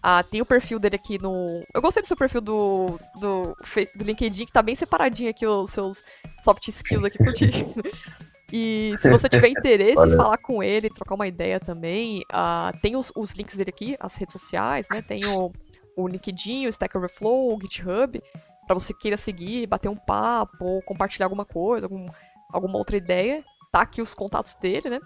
Ah, 0.00 0.22
tem 0.22 0.40
o 0.40 0.46
perfil 0.46 0.78
dele 0.78 0.94
aqui 0.94 1.20
no. 1.20 1.64
Eu 1.74 1.82
gostei 1.82 2.00
do 2.00 2.06
seu 2.06 2.16
perfil 2.16 2.40
do, 2.40 2.96
do, 3.16 3.56
do 3.96 4.04
LinkedIn, 4.04 4.46
que 4.46 4.52
tá 4.52 4.62
bem 4.62 4.76
separadinho 4.76 5.30
aqui 5.30 5.44
os 5.44 5.72
seus 5.72 6.04
soft 6.44 6.68
skills 6.68 7.06
aqui, 7.06 7.18
curti. 7.18 7.50
E 8.52 8.96
se 8.98 9.08
você 9.08 9.28
tiver 9.28 9.46
interesse 9.46 10.04
em 10.04 10.16
falar 10.16 10.36
com 10.38 10.60
ele, 10.60 10.90
trocar 10.90 11.14
uma 11.14 11.28
ideia 11.28 11.60
também, 11.60 12.24
ah, 12.32 12.72
tem 12.82 12.96
os, 12.96 13.12
os 13.14 13.30
links 13.30 13.56
dele 13.56 13.70
aqui, 13.70 13.96
as 14.00 14.16
redes 14.16 14.32
sociais, 14.32 14.88
né? 14.90 15.00
Tem 15.00 15.24
o, 15.24 15.52
o 15.96 16.06
LinkedIn, 16.08 16.66
o 16.66 16.68
Stack 16.68 16.96
Overflow, 16.96 17.54
o 17.54 17.60
GitHub, 17.60 18.22
pra 18.66 18.74
você 18.74 18.92
queira 18.94 19.16
seguir, 19.16 19.66
bater 19.66 19.88
um 19.88 19.96
papo, 19.96 20.64
ou 20.64 20.82
compartilhar 20.82 21.26
alguma 21.26 21.44
coisa, 21.44 21.86
algum- 21.86 22.06
alguma 22.52 22.78
outra 22.78 22.96
ideia. 22.96 23.44
Tá 23.72 23.82
aqui 23.82 24.02
os 24.02 24.14
contatos 24.14 24.54
dele, 24.56 24.90
né? 24.90 24.98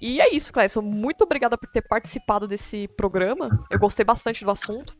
E 0.00 0.20
é 0.20 0.32
isso, 0.34 0.52
Cléison. 0.52 0.80
Muito 0.82 1.22
obrigada 1.24 1.58
por 1.58 1.68
ter 1.68 1.82
participado 1.82 2.46
desse 2.46 2.86
programa. 2.96 3.64
Eu 3.70 3.78
gostei 3.78 4.04
bastante 4.04 4.44
do 4.44 4.50
assunto. 4.50 4.96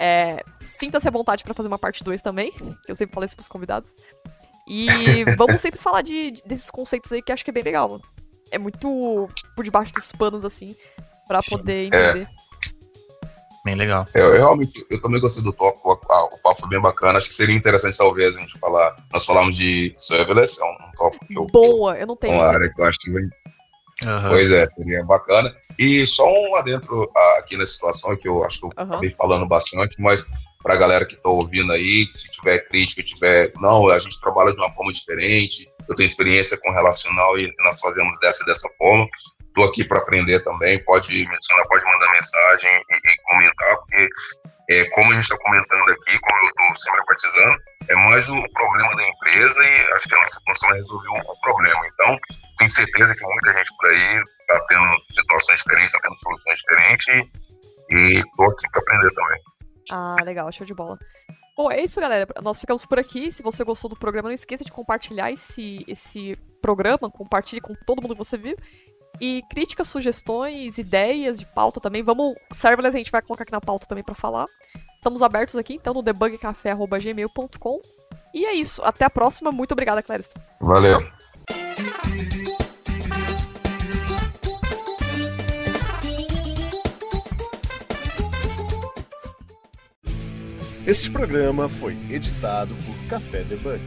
É, 0.00 0.42
Sinta-se 0.58 1.06
à 1.06 1.10
vontade 1.10 1.44
pra 1.44 1.54
fazer 1.54 1.68
uma 1.68 1.78
parte 1.78 2.02
2 2.02 2.20
também, 2.22 2.50
que 2.50 2.90
eu 2.90 2.96
sempre 2.96 3.14
falo 3.14 3.24
isso 3.26 3.36
pros 3.36 3.46
convidados. 3.46 3.94
E 4.66 5.24
vamos 5.38 5.60
sempre 5.60 5.80
falar 5.80 6.02
de, 6.02 6.32
de- 6.32 6.42
desses 6.44 6.70
conceitos 6.70 7.12
aí 7.12 7.22
que 7.22 7.30
acho 7.30 7.44
que 7.44 7.50
é 7.50 7.54
bem 7.54 7.62
legal, 7.62 7.88
mano. 7.90 8.02
É 8.50 8.58
muito 8.58 9.28
por 9.54 9.64
debaixo 9.64 9.92
dos 9.92 10.10
panos, 10.12 10.44
assim, 10.44 10.74
pra 11.28 11.40
Sim, 11.40 11.56
poder 11.58 11.86
entender. 11.86 12.28
Bem 13.64 13.76
legal. 13.76 14.06
Eu, 14.12 14.30
eu 14.30 14.38
realmente, 14.38 14.84
eu 14.90 15.00
também 15.00 15.20
gostei 15.20 15.42
do 15.42 15.52
tópico, 15.52 15.92
o 15.92 15.96
papo 15.96 16.60
foi 16.60 16.68
bem 16.68 16.80
bacana, 16.80 17.18
acho 17.18 17.28
que 17.28 17.34
seria 17.34 17.54
interessante 17.54 17.96
talvez 17.96 18.36
a 18.36 18.40
gente 18.40 18.58
falar, 18.58 18.96
nós 19.12 19.24
falamos 19.24 19.56
de 19.56 19.92
serverless, 19.96 20.60
é 20.60 20.64
um, 20.64 20.68
um 20.68 20.92
tópico 20.96 21.26
que 21.26 21.38
eu, 21.38 21.46
Boa, 21.46 21.96
eu 21.96 22.06
não 22.06 22.14
é 22.14 22.16
tenho 22.16 22.34
uma 22.34 22.46
área 22.46 22.68
que 22.68 22.80
eu 22.80 22.84
acho 22.84 22.98
que 22.98 23.12
vai 23.12 23.22
Aham. 24.06 24.30
Pois 24.30 24.50
é, 24.50 24.66
seria 24.66 25.04
bacana. 25.04 25.54
E 25.78 26.04
só 26.06 26.24
um 26.24 26.56
adentro 26.56 27.10
aqui 27.38 27.56
na 27.56 27.64
situação, 27.64 28.16
que 28.16 28.28
eu 28.28 28.44
acho 28.44 28.60
que 28.60 28.66
eu 28.66 28.70
Aham. 28.76 28.92
acabei 28.92 29.10
falando 29.10 29.46
bastante, 29.46 30.00
mas 30.00 30.28
para 30.62 30.74
a 30.74 30.76
galera 30.76 31.04
que 31.04 31.14
está 31.14 31.28
ouvindo 31.28 31.72
aí, 31.72 32.08
se 32.14 32.30
tiver 32.30 32.68
crítica, 32.68 33.02
tiver. 33.02 33.52
Não, 33.60 33.88
a 33.88 33.98
gente 33.98 34.20
trabalha 34.20 34.52
de 34.52 34.58
uma 34.58 34.72
forma 34.72 34.92
diferente, 34.92 35.68
eu 35.88 35.94
tenho 35.94 36.06
experiência 36.06 36.58
com 36.58 36.72
relacional 36.72 37.38
e 37.38 37.52
nós 37.58 37.80
fazemos 37.80 38.18
dessa 38.20 38.42
e 38.42 38.46
dessa 38.46 38.68
forma. 38.76 39.06
Estou 39.52 39.64
aqui 39.64 39.84
para 39.84 39.98
aprender 39.98 40.40
também, 40.40 40.82
pode 40.84 41.12
me 41.12 41.34
adicionar, 41.34 41.64
pode 41.68 41.84
mandar 41.84 42.10
mensagem 42.12 42.70
e, 42.90 42.94
e 42.94 43.16
comentar, 43.24 43.76
porque 43.76 44.08
é, 44.70 44.88
como 44.90 45.12
a 45.12 45.14
gente 45.14 45.24
está 45.24 45.36
comentando 45.44 45.90
aqui, 45.90 46.18
como 46.20 46.38
eu 46.40 46.48
estou 46.48 46.74
sempre 46.76 47.02
batizando, 47.06 47.58
é 47.88 47.94
mais 47.94 48.28
o 48.30 48.42
problema 48.54 48.96
da 48.96 49.06
empresa 49.06 49.62
e 49.62 49.92
acho 49.92 50.08
que 50.08 50.14
a 50.14 50.20
nossa 50.20 50.40
função 50.46 50.70
é 50.70 50.74
resolver 50.76 51.08
o 51.08 51.40
problema. 51.42 51.86
Então, 51.86 52.18
tenho 52.56 52.70
certeza 52.70 53.14
que 53.14 53.26
muita 53.26 53.52
gente 53.52 53.76
por 53.76 53.90
aí 53.90 54.22
está 54.40 54.60
tendo 54.68 54.98
situações 55.00 55.58
diferentes, 55.58 55.94
está 55.94 56.08
tendo 56.08 56.18
soluções 56.18 56.58
diferentes 56.58 57.14
e 57.90 58.20
estou 58.20 58.46
aqui 58.46 58.70
para 58.70 58.80
aprender 58.80 59.14
também. 59.14 59.40
Ah, 59.90 60.16
legal, 60.24 60.50
show 60.50 60.66
de 60.66 60.72
bola. 60.72 60.98
Bom, 61.54 61.70
é 61.70 61.82
isso, 61.82 62.00
galera. 62.00 62.26
Nós 62.40 62.58
ficamos 62.58 62.86
por 62.86 62.98
aqui. 62.98 63.30
Se 63.30 63.42
você 63.42 63.62
gostou 63.62 63.90
do 63.90 63.96
programa, 63.96 64.28
não 64.28 64.34
esqueça 64.34 64.64
de 64.64 64.72
compartilhar 64.72 65.30
esse, 65.30 65.84
esse 65.86 66.34
programa. 66.62 67.10
Compartilhe 67.10 67.60
com 67.60 67.74
todo 67.74 68.00
mundo 68.00 68.14
que 68.14 68.24
você 68.24 68.38
viu. 68.38 68.56
E 69.20 69.42
críticas, 69.50 69.88
sugestões, 69.88 70.78
ideias 70.78 71.38
de 71.38 71.46
pauta 71.46 71.80
também. 71.80 72.02
Vamos. 72.02 72.34
Serverless 72.52 72.96
a 72.96 72.98
gente 72.98 73.12
vai 73.12 73.22
colocar 73.22 73.44
aqui 73.44 73.52
na 73.52 73.60
pauta 73.60 73.86
também 73.86 74.04
pra 74.04 74.14
falar. 74.14 74.46
Estamos 74.96 75.22
abertos 75.22 75.56
aqui, 75.56 75.74
então, 75.74 75.94
no 75.94 76.02
debugcafé.gmail.com. 76.02 77.80
E 78.34 78.46
é 78.46 78.54
isso. 78.54 78.82
Até 78.82 79.04
a 79.04 79.10
próxima. 79.10 79.52
Muito 79.52 79.72
obrigada, 79.72 80.02
Clarice. 80.02 80.30
Valeu. 80.60 81.00
Este 90.84 91.10
programa 91.10 91.68
foi 91.68 91.92
editado 92.10 92.74
por 92.84 93.08
Café 93.08 93.44
Debug. 93.44 93.80